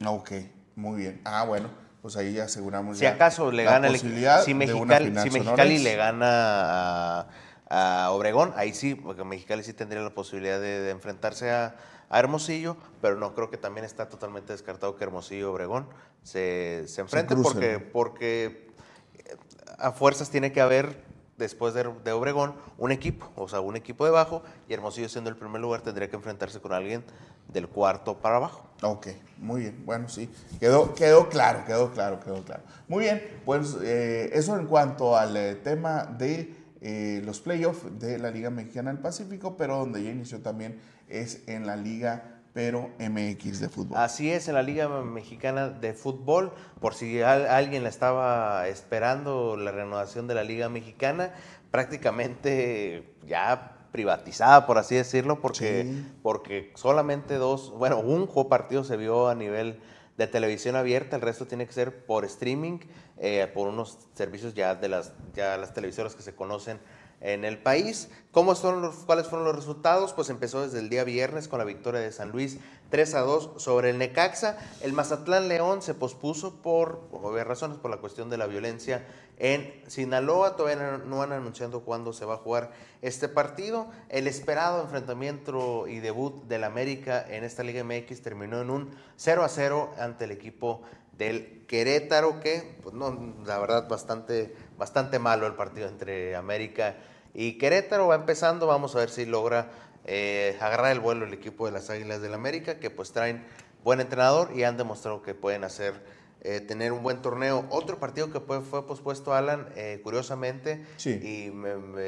Ok, 0.05 0.31
muy 0.75 0.97
bien. 0.97 1.21
Ah, 1.25 1.43
bueno, 1.45 1.69
pues 2.01 2.15
ahí 2.15 2.33
ya 2.33 2.45
aseguramos 2.45 2.97
si 2.97 3.05
acaso 3.05 3.51
le 3.51 3.63
gana 3.63 3.87
el, 3.87 3.99
si 3.99 4.53
Mexicali, 4.53 5.13
si 5.19 5.29
Mexicali 5.29 5.79
le 5.79 5.95
gana 5.97 7.19
a 7.19 7.27
a 7.69 8.09
Obregón, 8.11 8.53
ahí 8.55 8.73
sí, 8.73 8.95
porque 8.95 9.23
Mexicali 9.23 9.63
sí 9.63 9.73
tendría 9.73 10.01
la 10.01 10.09
posibilidad 10.09 10.59
de, 10.59 10.89
enfrentarse 10.89 11.51
a, 11.51 11.75
Hermosillo, 12.11 12.75
pero 13.03 13.17
no 13.17 13.35
creo 13.35 13.51
que 13.51 13.57
también 13.57 13.85
está 13.85 14.09
totalmente 14.09 14.51
descartado 14.51 14.95
que 14.95 15.03
Hermosillo 15.03 15.51
Obregón 15.51 15.85
se, 16.23 16.87
se 16.87 17.01
enfrenten 17.01 17.43
porque, 17.43 17.77
porque 17.77 18.71
eh, 19.13 19.37
a 19.77 19.91
fuerzas 19.91 20.31
tiene 20.31 20.51
que 20.51 20.59
haber 20.59 21.03
después 21.39 21.73
de, 21.73 22.11
Obregón 22.11 22.53
un 22.77 22.91
equipo, 22.91 23.31
o 23.35 23.47
sea, 23.47 23.61
un 23.61 23.75
equipo 23.75 24.03
de 24.03 24.09
abajo 24.09 24.43
y 24.67 24.73
Hermosillo 24.73 25.07
siendo 25.07 25.29
el 25.29 25.37
primer 25.37 25.61
lugar 25.61 25.81
tendría 25.81 26.09
que 26.09 26.15
enfrentarse 26.17 26.59
con 26.59 26.73
alguien 26.73 27.03
del 27.47 27.67
cuarto 27.67 28.17
para 28.17 28.35
abajo. 28.35 28.67
Ok, 28.83 29.07
muy 29.37 29.61
bien, 29.61 29.83
bueno, 29.85 30.09
sí, 30.09 30.29
quedó, 30.59 30.93
quedó 30.93 31.29
claro, 31.29 31.63
quedó 31.65 31.91
claro, 31.91 32.19
quedó 32.19 32.43
claro. 32.43 32.63
Muy 32.87 33.05
bien, 33.05 33.41
pues 33.45 33.77
eh, 33.81 34.29
eso 34.33 34.57
en 34.57 34.67
cuanto 34.67 35.17
al 35.17 35.35
eh, 35.35 35.55
tema 35.55 36.03
de 36.03 36.58
eh, 36.81 37.21
los 37.25 37.41
playoffs 37.41 37.99
de 37.99 38.17
la 38.19 38.31
Liga 38.31 38.49
Mexicana 38.49 38.91
del 38.91 39.01
Pacífico, 39.01 39.57
pero 39.57 39.77
donde 39.77 40.03
ya 40.03 40.11
inició 40.11 40.41
también 40.41 40.79
es 41.07 41.47
en 41.47 41.65
la 41.65 41.75
Liga 41.75 42.39
pero 42.53 42.89
MX 42.99 43.59
de 43.59 43.69
fútbol. 43.69 43.97
Así 43.97 44.31
es, 44.31 44.47
en 44.47 44.55
la 44.55 44.63
Liga 44.63 44.87
Mexicana 45.03 45.69
de 45.69 45.93
Fútbol, 45.93 46.51
por 46.81 46.95
si 46.95 47.21
alguien 47.21 47.83
la 47.83 47.89
estaba 47.89 48.67
esperando, 48.67 49.55
la 49.55 49.71
renovación 49.71 50.27
de 50.27 50.35
la 50.35 50.43
Liga 50.43 50.67
Mexicana, 50.67 51.31
prácticamente 51.71 53.15
ya 53.27 53.77
privatizada, 53.91 54.65
por 54.65 54.77
así 54.77 54.95
decirlo, 54.95 55.41
porque, 55.41 56.03
porque 56.21 56.71
solamente 56.75 57.35
dos, 57.35 57.71
bueno, 57.77 57.99
un 57.99 58.27
juego 58.27 58.49
partido 58.49 58.83
se 58.83 58.97
vio 58.97 59.29
a 59.29 59.35
nivel 59.35 59.79
de 60.19 60.27
televisión 60.27 60.75
abierta, 60.75 61.15
el 61.15 61.21
resto 61.21 61.47
tiene 61.47 61.65
que 61.65 61.71
ser 61.71 62.05
por 62.05 62.25
streaming, 62.25 62.79
eh, 63.19 63.49
por 63.53 63.69
unos 63.69 63.97
servicios 64.13 64.53
ya 64.53 64.75
de 64.75 64.89
las, 64.89 65.13
ya 65.33 65.55
las 65.55 65.73
televisoras 65.73 66.13
que 66.13 66.21
se 66.21 66.35
conocen 66.35 66.77
en 67.21 67.45
el 67.45 67.57
país. 67.57 68.09
¿Cómo 68.31 68.55
son 68.55 68.91
¿Cuáles 69.05 69.27
fueron 69.27 69.45
los 69.45 69.55
resultados? 69.55 70.13
Pues 70.13 70.29
empezó 70.29 70.61
desde 70.61 70.79
el 70.79 70.89
día 70.89 71.03
viernes 71.03 71.47
con 71.47 71.59
la 71.59 71.65
victoria 71.65 71.99
de 71.99 72.11
San 72.11 72.29
Luis 72.31 72.59
3 72.89 73.15
a 73.15 73.19
2 73.21 73.53
sobre 73.57 73.89
el 73.89 73.97
Necaxa. 73.97 74.57
El 74.81 74.93
Mazatlán 74.93 75.47
León 75.47 75.81
se 75.81 75.93
pospuso 75.93 76.61
por, 76.61 77.07
obvias 77.11 77.47
razones, 77.47 77.77
por 77.77 77.91
la 77.91 77.97
cuestión 77.97 78.29
de 78.29 78.37
la 78.37 78.47
violencia 78.47 79.05
en 79.37 79.81
Sinaloa. 79.87 80.55
Todavía 80.55 81.01
no 81.05 81.21
han 81.21 81.31
anunciado 81.31 81.81
cuándo 81.81 82.13
se 82.13 82.25
va 82.25 82.35
a 82.35 82.37
jugar 82.37 82.71
este 83.01 83.27
partido. 83.27 83.87
El 84.09 84.27
esperado 84.27 84.83
enfrentamiento 84.83 85.87
y 85.87 85.99
debut 85.99 86.43
del 86.45 86.63
América 86.63 87.25
en 87.27 87.43
esta 87.43 87.63
Liga 87.63 87.83
MX 87.83 88.21
terminó 88.21 88.61
en 88.61 88.69
un 88.69 88.89
0 89.17 89.43
a 89.43 89.49
0 89.49 89.91
ante 89.97 90.25
el 90.25 90.31
equipo 90.31 90.83
del 91.19 91.65
Querétaro, 91.67 92.39
que, 92.39 92.77
pues 92.81 92.95
no, 92.95 93.35
la 93.45 93.59
verdad, 93.59 93.89
bastante, 93.89 94.55
bastante 94.79 95.19
malo 95.19 95.45
el 95.45 95.53
partido 95.53 95.87
entre 95.87 96.35
América 96.35 96.95
y 97.35 97.59
Querétaro. 97.59 98.07
Va 98.07 98.15
empezando, 98.15 98.65
vamos 98.65 98.95
a 98.95 98.99
ver 98.99 99.11
si 99.11 99.27
logra 99.27 99.69
eh, 100.05 100.57
agarrar 100.59 100.91
el 100.91 100.99
vuelo 100.99 101.25
el 101.25 101.33
equipo 101.33 101.67
de 101.67 101.73
las 101.73 101.91
Águilas 101.91 102.21
del 102.21 102.33
América, 102.33 102.79
que 102.79 102.89
pues 102.89 103.11
traen 103.11 103.45
buen 103.83 103.99
entrenador 103.99 104.51
y 104.55 104.63
han 104.63 104.77
demostrado 104.77 105.21
que 105.21 105.35
pueden 105.35 105.63
hacer, 105.63 105.93
eh, 106.41 106.61
tener 106.61 106.93
un 106.93 107.03
buen 107.03 107.21
torneo. 107.21 107.65
Otro 107.69 107.99
partido 107.99 108.31
que 108.31 108.39
fue, 108.39 108.61
fue 108.61 108.87
pospuesto, 108.87 109.33
Alan, 109.33 109.69
eh, 109.75 109.99
curiosamente, 110.03 110.85
y 111.05 111.51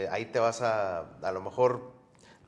ahí 0.10 0.26
te 0.26 0.40
vas 0.40 0.62
a, 0.62 1.02
a 1.22 1.32
lo 1.32 1.42
mejor 1.42 1.92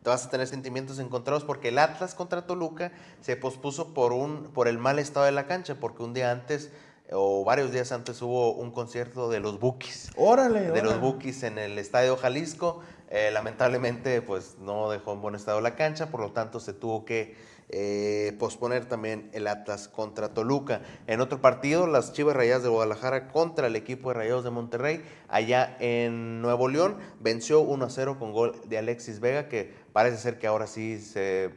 te 0.02 0.10
vas 0.10 0.26
a 0.26 0.30
tener 0.30 0.48
sentimientos 0.48 1.00
encontrados 1.00 1.46
porque 1.46 1.70
el 1.70 1.80
Atlas 1.80 2.14
contra 2.14 2.46
Toluca 2.46 2.92
se 3.22 3.38
pospuso 3.38 3.94
por, 3.94 4.12
un, 4.12 4.52
por 4.54 4.68
el 4.68 4.78
mal 4.78 5.00
estado 5.00 5.26
de 5.26 5.32
la 5.32 5.48
cancha, 5.48 5.76
porque 5.76 6.04
un 6.04 6.14
día 6.14 6.32
antes 6.32 6.72
o 7.14 7.44
varios 7.44 7.72
días 7.72 7.92
antes 7.92 8.22
hubo 8.22 8.54
un 8.54 8.72
concierto 8.72 9.30
de 9.30 9.40
los 9.40 9.60
Bukis. 9.60 10.12
Órale, 10.16 10.72
De 10.72 10.82
los 10.82 11.00
Bukis 11.00 11.44
en 11.44 11.58
el 11.58 11.78
Estadio 11.80 12.18
Jalisco. 12.18 12.82
Eh, 13.10 13.30
lamentablemente, 13.32 14.22
pues 14.22 14.58
no 14.60 14.90
dejó 14.90 15.14
en 15.14 15.22
buen 15.22 15.36
estado 15.36 15.62
la 15.62 15.76
cancha, 15.76 16.10
por 16.10 16.20
lo 16.20 16.32
tanto 16.32 16.60
se 16.60 16.74
tuvo 16.74 17.06
que 17.06 17.36
eh, 17.70 18.36
posponer 18.40 18.86
también 18.86 19.30
el 19.34 19.48
Atlas 19.48 19.88
contra 19.88 20.34
Toluca. 20.34 20.82
En 21.08 21.22
otro 21.22 21.40
partido, 21.42 21.88
las 21.88 22.14
Chivas 22.14 22.36
Rayadas 22.36 22.64
de 22.64 22.70
Guadalajara 22.70 23.30
contra 23.30 23.68
el 23.68 23.76
equipo 23.76 24.10
de 24.10 24.16
Rayados 24.16 24.44
de 24.44 24.50
Monterrey, 24.50 25.04
allá 25.28 25.78
en 25.80 26.42
Nuevo 26.42 26.68
León, 26.68 26.98
venció 27.20 27.62
1 27.62 27.86
a 27.86 27.90
0 27.90 28.18
con 28.20 28.32
gol 28.32 28.60
de 28.66 28.78
Alexis 28.78 29.20
Vega, 29.20 29.48
que 29.48 29.74
parece 29.92 30.18
ser 30.18 30.40
que 30.40 30.48
ahora 30.48 30.68
sí 30.68 31.00
se, 31.00 31.52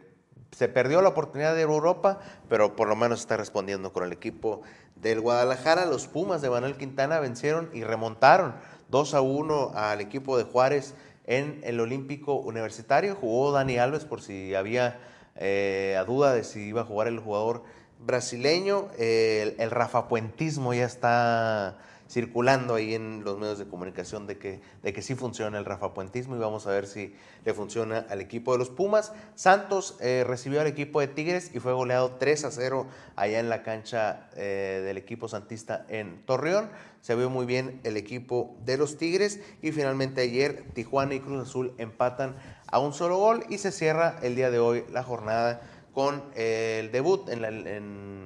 se 0.52 0.68
perdió 0.68 1.02
la 1.02 1.10
oportunidad 1.10 1.54
de 1.54 1.62
Europa, 1.62 2.20
pero 2.48 2.76
por 2.76 2.88
lo 2.88 2.96
menos 2.96 3.20
está 3.20 3.36
respondiendo 3.36 3.92
con 3.92 4.04
el 4.04 4.12
equipo 4.12 4.62
del 4.94 5.20
Guadalajara. 5.20 5.86
Los 5.86 6.06
Pumas 6.06 6.42
de 6.42 6.50
Manuel 6.50 6.76
Quintana 6.76 7.20
vencieron 7.20 7.70
y 7.72 7.84
remontaron 7.84 8.54
2 8.88 9.14
a 9.14 9.20
1 9.20 9.72
al 9.74 10.00
equipo 10.00 10.38
de 10.38 10.44
Juárez 10.44 10.94
en 11.26 11.60
el 11.64 11.80
Olímpico 11.80 12.34
Universitario. 12.34 13.16
Jugó 13.16 13.52
Dani 13.52 13.78
Alves 13.78 14.04
por 14.04 14.22
si 14.22 14.54
había 14.54 15.00
eh, 15.36 15.96
a 15.98 16.04
duda 16.04 16.32
de 16.32 16.44
si 16.44 16.60
iba 16.60 16.82
a 16.82 16.84
jugar 16.84 17.08
el 17.08 17.18
jugador 17.18 17.64
brasileño. 17.98 18.88
el, 18.98 19.56
el 19.58 19.70
rafapuentismo 19.70 20.72
ya 20.72 20.86
está 20.86 21.78
circulando 22.08 22.74
ahí 22.74 22.94
en 22.94 23.24
los 23.24 23.38
medios 23.38 23.58
de 23.58 23.66
comunicación 23.66 24.26
de 24.26 24.38
que, 24.38 24.60
de 24.82 24.92
que 24.92 25.02
sí 25.02 25.14
funciona 25.14 25.58
el 25.58 25.64
rafapuentismo 25.64 26.36
y 26.36 26.38
vamos 26.38 26.66
a 26.66 26.70
ver 26.70 26.86
si 26.86 27.14
le 27.44 27.54
funciona 27.54 28.06
al 28.08 28.20
equipo 28.20 28.52
de 28.52 28.58
los 28.58 28.70
Pumas. 28.70 29.12
Santos 29.34 29.96
eh, 30.00 30.24
recibió 30.26 30.60
al 30.60 30.66
equipo 30.66 31.00
de 31.00 31.08
Tigres 31.08 31.50
y 31.54 31.58
fue 31.58 31.72
goleado 31.72 32.12
3 32.18 32.44
a 32.44 32.50
0 32.50 32.86
allá 33.16 33.40
en 33.40 33.48
la 33.48 33.62
cancha 33.62 34.28
eh, 34.36 34.82
del 34.84 34.96
equipo 34.96 35.28
santista 35.28 35.84
en 35.88 36.24
Torreón. 36.24 36.70
Se 37.00 37.14
vio 37.14 37.30
muy 37.30 37.46
bien 37.46 37.80
el 37.84 37.96
equipo 37.96 38.56
de 38.64 38.76
los 38.76 38.96
Tigres 38.96 39.40
y 39.62 39.72
finalmente 39.72 40.22
ayer 40.22 40.64
Tijuana 40.74 41.14
y 41.14 41.20
Cruz 41.20 41.48
Azul 41.48 41.72
empatan 41.78 42.36
a 42.66 42.78
un 42.78 42.92
solo 42.92 43.18
gol 43.18 43.44
y 43.48 43.58
se 43.58 43.70
cierra 43.70 44.18
el 44.22 44.34
día 44.34 44.50
de 44.50 44.58
hoy 44.58 44.84
la 44.90 45.02
jornada 45.02 45.60
con 45.96 46.22
el 46.34 46.92
debut 46.92 47.26
en, 47.30 47.42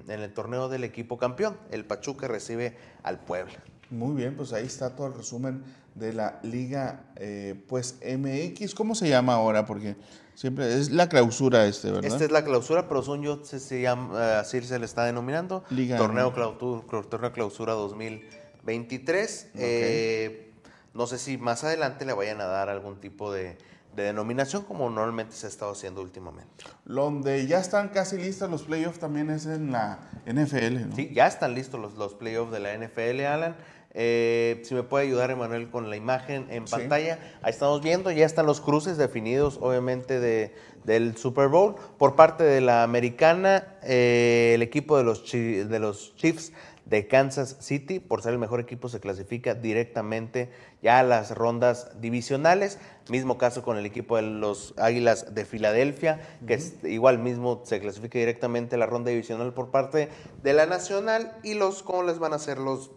el 0.08 0.32
torneo 0.34 0.68
del 0.68 0.82
equipo 0.82 1.18
campeón. 1.18 1.56
El 1.70 1.84
Pachuca 1.84 2.26
recibe 2.26 2.76
al 3.04 3.20
Puebla. 3.20 3.62
Muy 3.90 4.16
bien, 4.16 4.34
pues 4.34 4.52
ahí 4.52 4.66
está 4.66 4.96
todo 4.96 5.06
el 5.06 5.14
resumen 5.14 5.62
de 5.94 6.12
la 6.12 6.40
Liga 6.42 7.04
eh, 7.14 7.54
pues 7.68 8.00
MX. 8.04 8.74
¿Cómo 8.74 8.96
se 8.96 9.08
llama 9.08 9.34
ahora? 9.34 9.66
Porque 9.66 9.94
siempre 10.34 10.80
es 10.80 10.90
la 10.90 11.08
clausura 11.08 11.64
este, 11.66 11.92
¿verdad? 11.92 12.06
Esta 12.10 12.24
es 12.24 12.32
la 12.32 12.42
clausura, 12.42 12.88
pero 12.88 13.04
son 13.04 13.22
yo 13.22 13.40
se, 13.44 13.80
llama, 13.80 14.18
eh, 14.18 14.34
así 14.40 14.60
se 14.62 14.80
le 14.80 14.84
está 14.84 15.04
denominando. 15.04 15.62
Liga 15.70 15.96
torneo, 15.96 16.32
clausura, 16.34 17.08
torneo 17.08 17.32
clausura 17.32 17.74
2023. 17.74 19.50
Eh, 19.54 20.50
no 20.92 21.06
sé 21.06 21.18
si 21.18 21.38
más 21.38 21.62
adelante 21.62 22.04
le 22.04 22.14
vayan 22.14 22.40
a 22.40 22.46
dar 22.46 22.68
algún 22.68 23.00
tipo 23.00 23.32
de 23.32 23.56
de 23.94 24.04
denominación 24.04 24.62
como 24.64 24.88
normalmente 24.88 25.34
se 25.34 25.46
ha 25.46 25.48
estado 25.48 25.72
haciendo 25.72 26.00
últimamente. 26.00 26.64
Donde 26.84 27.46
ya 27.46 27.58
están 27.58 27.88
casi 27.88 28.16
listos 28.16 28.50
los 28.50 28.62
playoffs 28.62 28.98
también 28.98 29.30
es 29.30 29.46
en 29.46 29.72
la 29.72 29.98
NFL, 30.26 30.88
¿no? 30.88 30.96
Sí, 30.96 31.10
ya 31.12 31.26
están 31.26 31.54
listos 31.54 31.80
los, 31.80 31.94
los 31.94 32.14
playoffs 32.14 32.52
de 32.52 32.60
la 32.60 32.76
NFL, 32.76 33.20
Alan. 33.26 33.56
Eh, 33.92 34.62
si 34.64 34.74
me 34.74 34.84
puede 34.84 35.06
ayudar, 35.06 35.32
Emanuel, 35.32 35.68
con 35.68 35.90
la 35.90 35.96
imagen 35.96 36.46
en 36.50 36.64
pantalla. 36.64 37.18
Ahí 37.42 37.50
estamos 37.50 37.82
viendo, 37.82 38.10
ya 38.12 38.24
están 38.24 38.46
los 38.46 38.60
cruces 38.60 38.96
definidos, 38.96 39.58
obviamente, 39.60 40.20
de, 40.20 40.54
del 40.84 41.16
Super 41.16 41.48
Bowl. 41.48 41.74
Por 41.98 42.14
parte 42.14 42.44
de 42.44 42.60
la 42.60 42.84
americana, 42.84 43.66
eh, 43.82 44.52
el 44.54 44.62
equipo 44.62 44.96
de 44.96 45.04
los, 45.04 45.30
de 45.32 45.78
los 45.80 46.14
Chiefs 46.14 46.52
de 46.90 47.06
Kansas 47.06 47.56
City, 47.60 48.00
por 48.00 48.20
ser 48.20 48.32
el 48.32 48.40
mejor 48.40 48.58
equipo, 48.58 48.88
se 48.88 48.98
clasifica 48.98 49.54
directamente 49.54 50.50
ya 50.82 50.98
a 50.98 51.02
las 51.04 51.30
rondas 51.36 52.00
divisionales. 52.00 52.78
Mismo 53.08 53.38
caso 53.38 53.62
con 53.62 53.78
el 53.78 53.86
equipo 53.86 54.16
de 54.16 54.22
los 54.22 54.74
Águilas 54.76 55.32
de 55.32 55.44
Filadelfia, 55.44 56.20
que 56.46 56.60
igual 56.82 57.20
mismo 57.20 57.62
se 57.64 57.78
clasifica 57.80 58.18
directamente 58.18 58.74
a 58.74 58.78
la 58.78 58.86
ronda 58.86 59.10
divisional 59.10 59.54
por 59.54 59.70
parte 59.70 60.08
de 60.42 60.52
la 60.52 60.66
Nacional. 60.66 61.32
Y 61.44 61.54
los, 61.54 61.84
¿cómo 61.84 62.02
les 62.02 62.18
van 62.18 62.32
a 62.32 62.36
hacer 62.36 62.58
los 62.58 62.90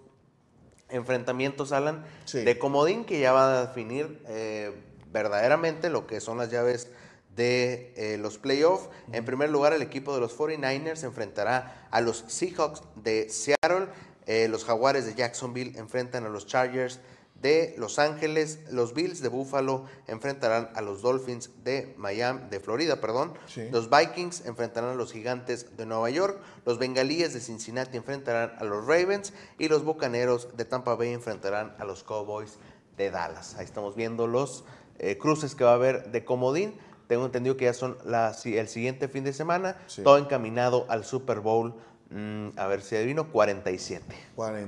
enfrentamientos, 0.90 1.72
Alan? 1.72 2.04
De 2.32 2.58
Comodín, 2.58 3.06
que 3.06 3.20
ya 3.20 3.32
va 3.32 3.60
a 3.60 3.68
definir 3.68 4.24
eh, 4.28 4.72
verdaderamente 5.12 5.92
lo 5.92 6.08
que 6.08 6.20
son 6.20 6.40
las 6.40 6.50
llaves 6.50 6.90
de 7.36 7.94
eh, 7.96 8.18
los 8.18 8.38
playoffs. 8.38 8.90
En 9.12 9.26
primer 9.26 9.50
lugar, 9.50 9.74
el 9.74 9.82
equipo 9.82 10.14
de 10.14 10.22
los 10.22 10.38
49ers 10.38 10.98
se 10.98 11.06
enfrentará 11.08 11.88
a 11.92 12.02
los 12.02 12.24
Seahawks 12.28 12.82
de 12.96 13.30
Seattle. 13.30 13.88
Eh, 14.26 14.48
los 14.48 14.66
Jaguares 14.66 15.06
de 15.06 15.16
Jacksonville 15.16 15.78
enfrentan 15.78 16.26
a 16.26 16.30
los 16.30 16.46
Chargers 16.46 17.00
de 17.42 17.76
Los 17.78 18.00
Ángeles. 18.00 18.60
Los 18.72 18.94
Bills 18.94 19.22
de 19.22 19.28
Buffalo 19.28 19.86
enfrentarán 20.08 20.70
a 20.76 20.82
los 20.82 21.02
Dolphins 21.02 21.50
de 21.64 21.94
Miami, 21.98 22.42
de 22.50 22.60
Florida, 22.60 23.02
perdón. 23.02 23.34
Sí. 23.48 23.68
Los 23.70 23.90
Vikings 23.90 24.46
enfrentarán 24.46 24.92
a 24.92 24.96
los 24.96 25.12
Gigantes 25.12 25.76
de 25.76 25.86
Nueva 25.86 26.10
York. 26.10 26.40
Los 26.66 26.80
Bengalíes 26.80 27.34
de 27.34 27.42
Cincinnati 27.42 27.98
enfrentarán 27.98 28.54
a 28.58 28.64
los 28.64 28.88
Ravens. 28.88 29.34
Y 29.60 29.68
los 29.68 29.84
Bucaneros 29.84 30.56
de 30.56 30.66
Tampa 30.66 30.96
Bay 30.96 31.12
enfrentarán 31.12 31.76
a 31.80 31.84
los 31.84 32.04
Cowboys 32.04 32.58
de 32.96 33.12
Dallas. 33.12 33.56
Ahí 33.56 33.66
estamos 33.66 33.96
viendo 33.96 34.26
los 34.26 34.64
eh, 35.00 35.18
cruces 35.18 35.54
que 35.54 35.66
va 35.66 35.72
a 35.72 35.76
haber 35.76 36.12
de 36.12 36.24
comodín. 36.24 36.76
Tengo 37.14 37.26
entendido 37.28 37.56
que 37.58 37.66
ya 37.66 37.74
son 37.76 37.96
la- 38.06 38.36
el 38.44 38.68
siguiente 38.68 39.08
fin 39.08 39.24
de 39.24 39.34
semana. 39.34 39.76
Sí. 39.86 40.02
Todo 40.02 40.18
encaminado 40.18 40.88
al 40.90 41.04
Super 41.06 41.42
Bowl. 41.42 41.76
mm, 42.10 42.60
a 42.60 42.68
ver 42.68 42.84
si 42.84 42.96
adivino, 42.96 43.32
47. 43.32 44.06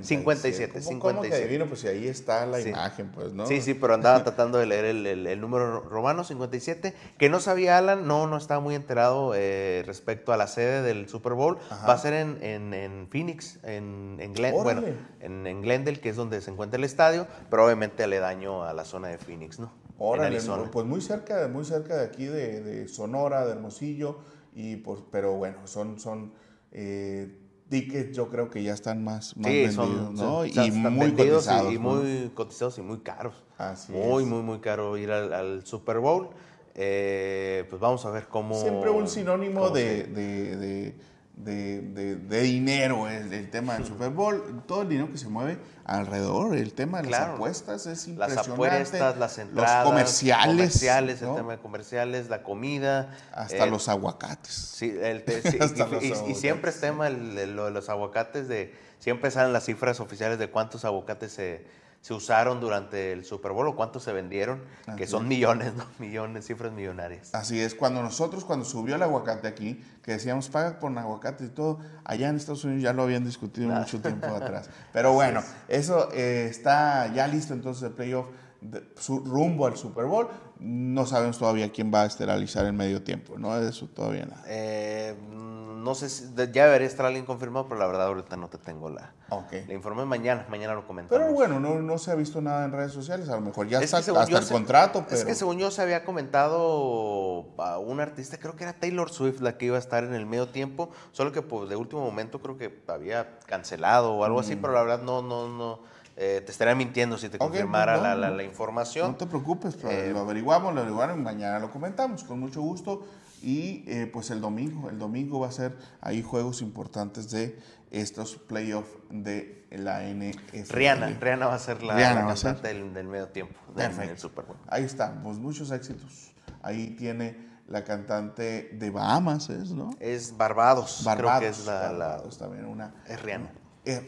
57, 0.02 0.80
¿Cómo, 0.84 1.00
cómo 1.00 1.22
que 1.22 1.28
57. 1.28 1.43
adivino? 1.43 1.66
Pues 1.68 1.82
si 1.82 1.88
ahí 1.88 2.08
está 2.08 2.46
la 2.48 2.60
Sí. 2.60 2.70
imagen, 2.70 3.12
pues, 3.14 3.34
¿no? 3.34 3.46
Sí, 3.46 3.62
sí, 3.62 3.76
pero 3.76 3.93
andaba 3.93 4.24
tratando 4.24 4.58
de 4.58 4.66
leer 4.66 4.86
el, 4.86 5.06
el- 5.06 5.28
el 5.28 5.41
número 5.41 5.82
romano 5.82 6.24
57, 6.24 6.96
que 7.20 7.30
no 7.30 7.39
sabía 7.39 7.78
Alan, 7.78 8.08
no, 8.08 8.26
no 8.26 8.38
estaba 8.38 8.62
muy 8.62 8.74
enterado 8.74 9.34
eh, 9.36 9.84
respecto 9.86 10.34
a 10.34 10.38
la 10.38 10.48
sede 10.48 10.82
del 10.82 11.08
Super 11.08 11.34
Bowl. 11.34 11.60
Ajá. 11.70 11.86
Va 11.86 11.93
a 11.93 11.98
ser 12.00 12.14
en, 12.14 12.41
en- 12.43 12.74
en 12.74 13.08
Phoenix, 13.12 13.60
en, 13.64 14.18
en, 14.20 14.34
Glen- 14.34 14.64
bueno, 14.64 14.82
en, 15.20 15.46
en 15.46 15.62
Glendale, 15.62 16.00
que 16.00 16.10
es 16.10 16.16
donde 16.16 16.41
se 16.41 16.50
encuentra 16.50 16.80
el 16.80 16.84
estadio, 16.84 17.28
pero 17.52 17.64
obviamente 17.66 18.04
aledaño 18.04 18.64
a 18.64 18.74
la 18.74 18.86
zona 18.86 19.10
de 19.10 19.20
Phoenix, 19.20 19.60
¿no? 19.60 19.72
Órale, 19.98 20.41
pues 20.72 20.86
muy 20.86 21.02
cerca, 21.02 21.48
muy 21.48 21.64
cerca 21.66 21.96
de 21.98 22.06
aquí 22.06 22.26
de, 22.26 22.62
de 22.62 22.88
Sonora, 22.88 23.46
de 23.46 23.54
Hermosillo, 23.54 24.20
y 24.54 24.76
pues, 24.78 25.00
pero 25.12 25.34
bueno, 25.36 25.66
son, 25.68 26.00
son 26.00 26.34
eh, 26.72 27.39
tickets, 27.70 28.16
yo 28.16 28.30
creo 28.30 28.50
que 28.50 28.62
ya 28.64 28.74
están 28.74 29.04
más, 29.04 29.36
más 29.38 29.52
Sí, 29.52 29.62
vendidos, 29.62 29.76
son, 29.80 30.16
¿no? 30.16 30.20
son- 30.39 30.48
y 30.48 30.50
están 30.50 30.93
muy 30.93 31.08
vendidos 31.08 31.46
cotizados. 31.46 31.72
y, 31.74 31.76
¿no? 31.76 31.80
muy 31.80 32.32
cotizados 32.34 32.78
y 32.78 32.82
muy 32.82 33.00
caros. 33.00 33.43
Así 33.58 33.93
muy, 33.93 34.24
es. 34.24 34.30
muy, 34.30 34.41
muy 34.43 34.60
caro 34.60 34.98
ir 34.98 35.12
al, 35.12 35.34
al 35.34 35.66
Super 35.66 36.00
Bowl. 36.00 36.30
Eh, 36.78 37.66
pues 37.70 37.80
vamos 37.82 38.06
a 38.06 38.10
ver 38.12 38.28
cómo. 38.28 38.54
Siempre 38.56 38.89
un 38.89 39.08
sinónimo 39.08 39.62
cómo 39.62 39.76
de, 39.76 39.82
se- 39.84 40.08
de, 40.08 40.56
de, 40.58 40.96
de- 41.38 41.82
de- 41.82 42.16
de 42.16 42.42
dinero 42.42 43.10
el, 43.10 43.32
el 43.34 43.50
tema 43.50 43.74
del 43.74 43.86
Super 43.86 44.10
Bowl, 44.10 44.64
todo 44.66 44.84
el 44.84 44.90
dinero 44.90 45.12
que 45.12 45.18
se 45.18 45.28
mueve 45.28 45.58
alrededor, 45.84 46.56
el 46.56 46.74
tema 46.74 47.02
de 47.02 47.10
las 47.10 47.22
apuestas 47.22 47.86
es 47.88 48.08
Las 48.08 48.30
impresionante. 48.32 48.52
apuestas, 48.54 49.18
las 49.18 49.38
entradas, 49.38 49.84
los 49.84 49.92
comerciales, 49.92 50.56
comerciales, 50.56 51.22
¿no? 51.22 51.32
el 51.32 51.36
tema 51.36 51.52
de 51.54 51.60
comerciales, 51.60 52.30
la 52.30 52.42
comida. 52.44 53.16
hasta 53.34 53.66
los 53.66 53.90
aguacates. 53.90 54.54
Sí, 54.54 54.96
el 55.02 55.24
te- 55.24 55.42
sí, 55.52 55.58
Hasta 55.60 55.88
y- 55.88 55.92
los 55.92 56.04
y, 56.04 56.08
y 56.08 56.12
aguacates. 56.12 56.40
siempre 56.40 56.70
es 56.72 56.80
tema 56.80 57.10
lo 57.10 57.66
de 57.66 57.72
los 57.72 57.90
aguacates, 57.90 58.48
de 58.48 58.74
siempre 59.00 59.30
salen 59.30 59.52
las 59.54 59.66
cifras 59.66 60.00
oficiales 60.00 60.40
de 60.40 60.50
cuántos 60.50 60.86
aguacates 60.86 61.34
se, 61.34 61.66
se 62.06 62.14
usaron 62.14 62.60
durante 62.60 63.14
el 63.14 63.26
Super 63.26 63.51
Bowl 63.51 63.68
o 63.68 63.76
cuántos 63.76 64.03
se 64.03 64.14
vendieron, 64.14 64.62
que 64.95 65.08
son 65.08 65.24
es. 65.24 65.30
millones, 65.30 65.74
¿no? 65.74 65.86
Millones, 65.97 66.45
cifras 66.45 66.72
millonarias. 66.72 67.34
Así 67.34 67.60
es, 67.60 67.74
cuando 67.74 68.03
nosotros, 68.03 68.45
cuando 68.45 68.64
subió 68.64 68.93
el 68.93 69.01
aguacate 69.01 69.47
aquí, 69.47 69.84
que 70.03 70.12
decíamos 70.12 70.47
paga 70.49 70.78
por 70.78 70.95
aguacate 70.95 71.45
y 71.45 71.49
todo, 71.49 71.80
allá 72.03 72.30
en 72.30 72.36
Estados 72.36 72.64
Unidos 72.64 72.84
ya 72.84 72.93
lo 72.93 73.01
habían 73.01 73.24
discutido 73.26 73.70
mucho 73.70 73.99
tiempo 74.01 74.28
atrás. 74.36 74.70
Pero 74.93 75.14
bueno, 75.14 75.41
eso 75.68 76.10
eh, 76.14 76.45
está 76.47 77.12
ya 77.12 77.26
listo 77.26 77.56
entonces 77.56 77.82
el 77.82 77.93
playoff 77.93 78.28
de- 78.62 78.84
su- 78.97 79.22
rumbo 79.26 79.66
al 79.66 79.76
Super 79.76 80.06
Bowl. 80.06 80.28
No 80.60 81.06
sabemos 81.06 81.38
todavía 81.38 81.72
quién 81.72 81.91
va 81.93 82.03
a 82.03 82.06
esterilizar 82.06 82.66
en 82.66 82.78
medio 82.78 83.03
tiempo, 83.03 83.38
¿no? 83.38 83.58
Eso 83.58 83.88
todavía 83.88 84.26
nada. 84.26 84.43
Eh, 84.47 85.14
mm, 85.32 85.84
no 85.84 85.93
sé 85.95 86.10
si, 86.10 86.26
ya 86.51 86.66
debería 86.66 86.88
estar 86.88 87.06
alguien 87.06 87.26
confirmado, 87.26 87.68
pero 87.68 87.80
la 87.80 87.86
verdad 87.88 88.08
ahorita 88.08 88.38
no 88.38 88.47
te 88.47 88.58
tengo 88.58 88.89
la, 88.89 89.14
Ok. 89.30 89.51
la 89.68 89.74
informé 89.74 90.06
mañana, 90.06 90.45
mañana 90.49 90.74
lo 90.74 90.88
comentamos. 90.88 91.22
Pero 91.22 91.34
bueno, 91.36 91.60
no, 91.60 91.80
no 91.82 91.97
se 91.99 92.10
ha 92.12 92.16
visto 92.16 92.41
nada 92.41 92.66
en 92.66 92.72
redes 92.72 92.91
sociales, 92.93 93.30
a 93.30 93.36
lo 93.36 93.41
mejor 93.41 93.68
ya 93.68 93.78
Es 93.80 93.86
está 93.93 93.97
hasta 93.97 94.38
el 94.39 94.43
se- 94.45 94.53
contrato, 94.53 95.03
pero... 95.08 95.16
Es 95.16 95.26
que 95.26 95.36
según 95.36 95.58
yo 95.60 95.70
se 95.70 95.82
había 95.82 96.03
comentado 96.06 97.45
a 97.60 97.78
un 97.78 97.99
artista, 97.99 98.38
creo 98.38 98.56
que 98.56 98.64
era 98.64 98.74
Taylor 98.74 99.12
Swift 99.12 99.41
la 99.41 99.58
que 99.58 99.66
iba 99.66 99.76
a 99.76 99.80
estar 99.80 100.03
en 100.03 100.14
el 100.14 100.26
medio 100.26 100.47
tiempo, 100.49 100.89
solo 101.12 101.32
que 101.32 101.41
pues, 101.41 101.70
de 101.70 101.76
último 101.76 102.01
momento 102.03 102.39
creo 102.41 102.58
que 102.58 102.82
había 102.88 103.39
cancelado 103.45 104.14
o 104.14 104.24
algo 104.24 104.38
Mm. 104.38 104.41
así, 104.41 104.56
pero 104.56 104.74
la 104.74 104.82
verdad 104.82 105.01
no, 105.03 105.22
no, 105.22 105.47
no, 105.49 105.80
eh, 106.18 106.41
te 106.45 106.51
estaría 106.51 106.76
mintiendo 106.76 107.18
si 107.18 107.30
te 107.30 107.38
confirmara 107.38 107.97
no, 107.97 108.03
la, 108.03 108.16
la- 108.16 108.30
la 108.32 108.43
información. 108.43 109.11
No 109.11 109.18
te 109.18 109.26
preocupes, 109.28 109.76
pero 109.76 109.91
Eh, 109.91 110.11
lo 110.11 110.20
averiguamos, 110.20 110.74
lo 110.74 110.82
averiguamos 110.82 111.18
y 111.18 111.22
mañana 111.22 111.59
lo 111.59 111.72
comentamos 111.72 112.24
con 112.24 112.39
mucho 112.39 112.61
gusto. 112.61 113.05
Y 113.43 113.84
eh, 113.88 114.09
pues 114.11 114.32
el 114.32 114.41
domingo, 114.41 114.89
el 114.89 114.97
domingo 114.97 115.39
va 115.41 115.49
a 115.49 115.51
ser 115.51 115.78
ahí 116.01 116.24
juegos 116.24 116.61
importantes 116.61 117.30
de 117.30 117.59
estos 117.91 118.38
playoffs 118.38 118.89
de 119.11 119.68
la 119.72 120.01
NFL. 120.03 120.74
Rihanna, 120.74 121.07
Rihanna 121.20 121.47
va 121.47 121.55
a 121.55 121.59
ser 121.59 121.84
la, 121.84 121.95
Rihanna 121.95 122.22
la 122.22 122.26
va 122.28 122.32
a 122.32 122.36
ser. 122.38 122.53
cantante 122.53 122.74
del, 122.80 122.93
del 122.93 123.07
medio 123.07 123.28
tiempo 123.28 123.59
del, 123.68 123.76
Perfecto. 123.88 124.07
del 124.09 124.18
Super 124.18 124.45
Bowl. 124.45 124.57
Ahí 124.68 124.84
está, 124.84 125.22
pues 125.22 125.38
muchos 125.38 125.70
éxitos. 125.72 126.34
Ahí 126.63 126.95
tiene 126.97 127.38
la 127.68 127.84
cantante 127.84 128.70
de 128.74 128.89
Bahamas, 128.89 129.49
¿es, 129.49 129.72
no? 129.72 129.91
Es 129.99 130.36
Barbados, 130.36 131.01
Barbados. 131.03 131.39
creo 131.39 131.51
que 131.51 131.59
es 131.59 131.66
la, 131.68 131.91
la- 131.91 132.07
Barbados 132.07 132.38
también, 132.39 132.66
una. 132.66 132.95
es 133.07 133.22
Rihanna. 133.22 133.51
Eh. 133.86 134.02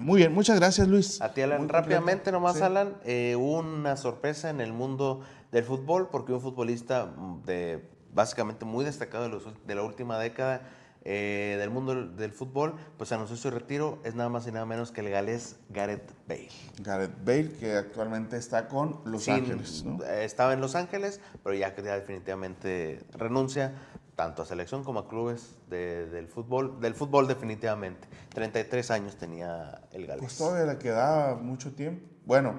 Muy 0.00 0.18
bien, 0.18 0.32
muchas 0.32 0.58
gracias, 0.58 0.86
Luis. 0.88 1.20
A 1.20 1.32
ti, 1.34 1.42
Alan. 1.42 1.60
Muy 1.62 1.68
Rápidamente 1.68 2.30
completo. 2.30 2.32
nomás, 2.32 2.56
Sí. 2.56 2.62
Alan, 2.62 2.96
eh, 3.04 3.36
una 3.36 3.96
sorpresa 3.96 4.50
en 4.50 4.60
el 4.60 4.72
mundo 4.72 5.22
del 5.52 5.64
fútbol 5.64 6.08
porque 6.10 6.32
un 6.32 6.40
futbolista 6.40 7.06
mm, 7.06 7.42
de 7.44 7.88
básicamente 8.12 8.64
muy 8.64 8.84
destacado 8.84 9.24
de, 9.24 9.30
los 9.30 9.46
ul- 9.46 9.56
de 9.66 9.74
la 9.74 9.82
última 9.82 10.18
década 10.18 10.62
eh, 11.08 11.56
del 11.60 11.70
mundo 11.70 11.94
del, 11.94 12.16
del 12.16 12.32
fútbol, 12.32 12.74
pues 12.98 13.12
anunció 13.12 13.36
su 13.36 13.48
retiro, 13.50 14.00
es 14.02 14.16
nada 14.16 14.28
más 14.28 14.46
y 14.48 14.50
nada 14.52 14.66
menos 14.66 14.90
que 14.90 15.02
el 15.02 15.10
galés 15.10 15.56
Gareth 15.68 16.10
Bale. 16.26 16.48
Gareth 16.80 17.24
Bale, 17.24 17.52
que 17.52 17.74
actualmente 17.76 18.36
está 18.36 18.66
con 18.66 19.00
Los 19.04 19.28
Ángeles, 19.28 19.84
¿no? 19.84 20.02
Estaba 20.04 20.52
en 20.52 20.60
Los 20.60 20.74
Ángeles, 20.74 21.20
pero 21.44 21.54
ya 21.54 21.76
que 21.76 21.82
ya 21.84 21.94
definitivamente 21.94 22.98
renuncia 23.12 23.72
tanto 24.16 24.42
a 24.42 24.46
selección 24.46 24.82
como 24.82 25.00
a 25.00 25.08
clubes 25.08 25.56
de- 25.68 26.06
del 26.06 26.26
fútbol, 26.26 26.80
del 26.80 26.94
fútbol 26.94 27.28
definitivamente. 27.28 28.08
33 28.34 28.90
años 28.90 29.16
tenía 29.16 29.82
el 29.92 30.06
galés. 30.06 30.22
Pues 30.22 30.38
todavía 30.38 30.72
le 30.72 30.78
queda 30.78 31.34
mucho 31.34 31.74
tiempo. 31.74 32.04
Bueno, 32.24 32.54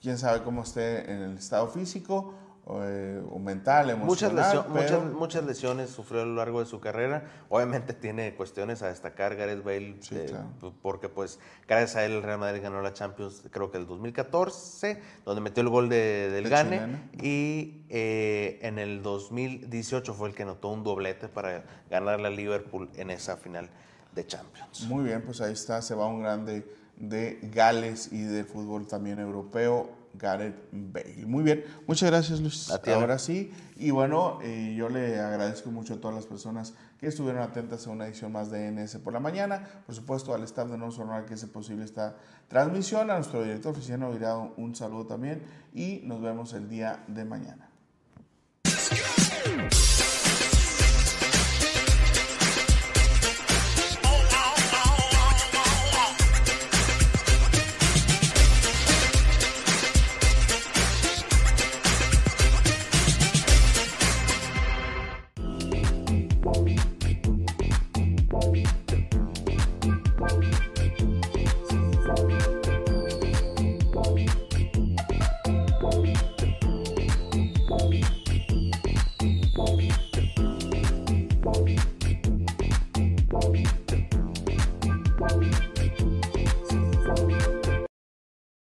quién 0.00 0.18
sabe 0.18 0.42
cómo 0.42 0.62
esté 0.62 1.10
en 1.10 1.22
el 1.22 1.38
estado 1.38 1.66
físico 1.68 2.34
eh, 2.70 3.20
mental, 3.40 3.96
Muchas, 3.98 4.30
emocional. 4.30 4.44
lesio- 4.44 4.64
pero- 4.72 5.00
muchas, 5.00 5.12
muchas 5.18 5.44
lesiones 5.44 5.90
sufrió 5.90 6.22
a 6.22 6.24
lo 6.24 6.34
largo 6.36 6.60
de 6.60 6.66
su 6.66 6.78
carrera. 6.78 7.24
Obviamente 7.48 7.92
tiene 7.92 8.34
cuestiones 8.34 8.82
a 8.82 8.88
destacar 8.88 9.34
Gareth 9.34 9.64
Bale, 9.64 9.96
Sí, 10.00 10.14
eh, 10.16 10.26
claro. 10.28 10.46
porque 10.80 11.08
pues 11.08 11.40
gracias 11.66 11.96
a 11.96 12.04
él 12.04 12.12
el 12.12 12.22
Real 12.22 12.38
Madrid 12.38 12.62
ganó 12.62 12.80
la 12.80 12.92
Champions, 12.92 13.42
creo 13.50 13.70
que 13.72 13.78
el 13.78 13.86
2014, 13.86 15.02
donde 15.24 15.40
metió 15.40 15.62
el 15.62 15.68
gol 15.70 15.88
de- 15.88 16.30
del 16.30 16.44
De 16.44 16.50
Gane. 16.50 16.70
chilena. 16.78 17.10
Y 17.20 17.84
eh, 17.88 18.58
en 18.62 18.78
el 18.78 19.02
2018 19.02 20.14
fue 20.14 20.28
el 20.28 20.34
que 20.34 20.44
anotó 20.44 20.68
un 20.68 20.84
doblete 20.84 21.28
para 21.28 21.64
ganarle 21.90 22.28
a 22.28 22.30
Liverpool 22.30 22.88
en 22.94 23.10
esa 23.10 23.36
final 23.36 23.68
de 24.14 24.26
Champions. 24.26 24.86
Muy 24.88 25.04
bien, 25.04 25.22
pues 25.22 25.40
ahí 25.40 25.52
está, 25.52 25.82
se 25.82 25.94
va 25.94 26.06
un 26.06 26.22
grande 26.22 26.64
de 26.96 27.38
Gales 27.52 28.12
y 28.12 28.22
del 28.22 28.44
fútbol 28.44 28.86
también 28.86 29.18
europeo, 29.18 29.90
Gareth 30.14 30.68
Bale. 30.72 31.26
Muy 31.26 31.42
bien, 31.42 31.64
muchas 31.86 32.10
gracias 32.10 32.40
Luis. 32.40 32.70
A 32.70 32.80
ti, 32.80 32.90
Alan. 32.90 33.02
Ahora 33.02 33.18
sí, 33.18 33.52
y 33.76 33.90
bueno, 33.90 34.38
eh, 34.42 34.74
yo 34.76 34.88
le 34.88 35.20
agradezco 35.20 35.70
mucho 35.70 35.94
a 35.94 35.96
todas 36.00 36.14
las 36.14 36.26
personas 36.26 36.74
que 36.98 37.06
estuvieron 37.06 37.42
atentas 37.42 37.86
a 37.86 37.90
una 37.90 38.06
edición 38.06 38.32
más 38.32 38.50
de 38.50 38.70
NS 38.70 38.98
por 38.98 39.12
la 39.12 39.20
mañana, 39.20 39.66
por 39.86 39.94
supuesto 39.94 40.34
al 40.34 40.42
staff 40.44 40.70
de 40.70 40.78
No 40.78 40.90
Sonora 40.90 41.24
que 41.26 41.34
hace 41.34 41.48
posible 41.48 41.84
esta 41.84 42.16
transmisión, 42.48 43.10
a 43.10 43.16
nuestro 43.16 43.42
director 43.42 43.72
oficial 43.72 44.02
Oirá 44.04 44.36
un 44.36 44.74
saludo 44.74 45.06
también 45.06 45.42
y 45.74 46.00
nos 46.04 46.20
vemos 46.20 46.52
el 46.52 46.68
día 46.68 47.02
de 47.08 47.24
mañana. 47.24 47.68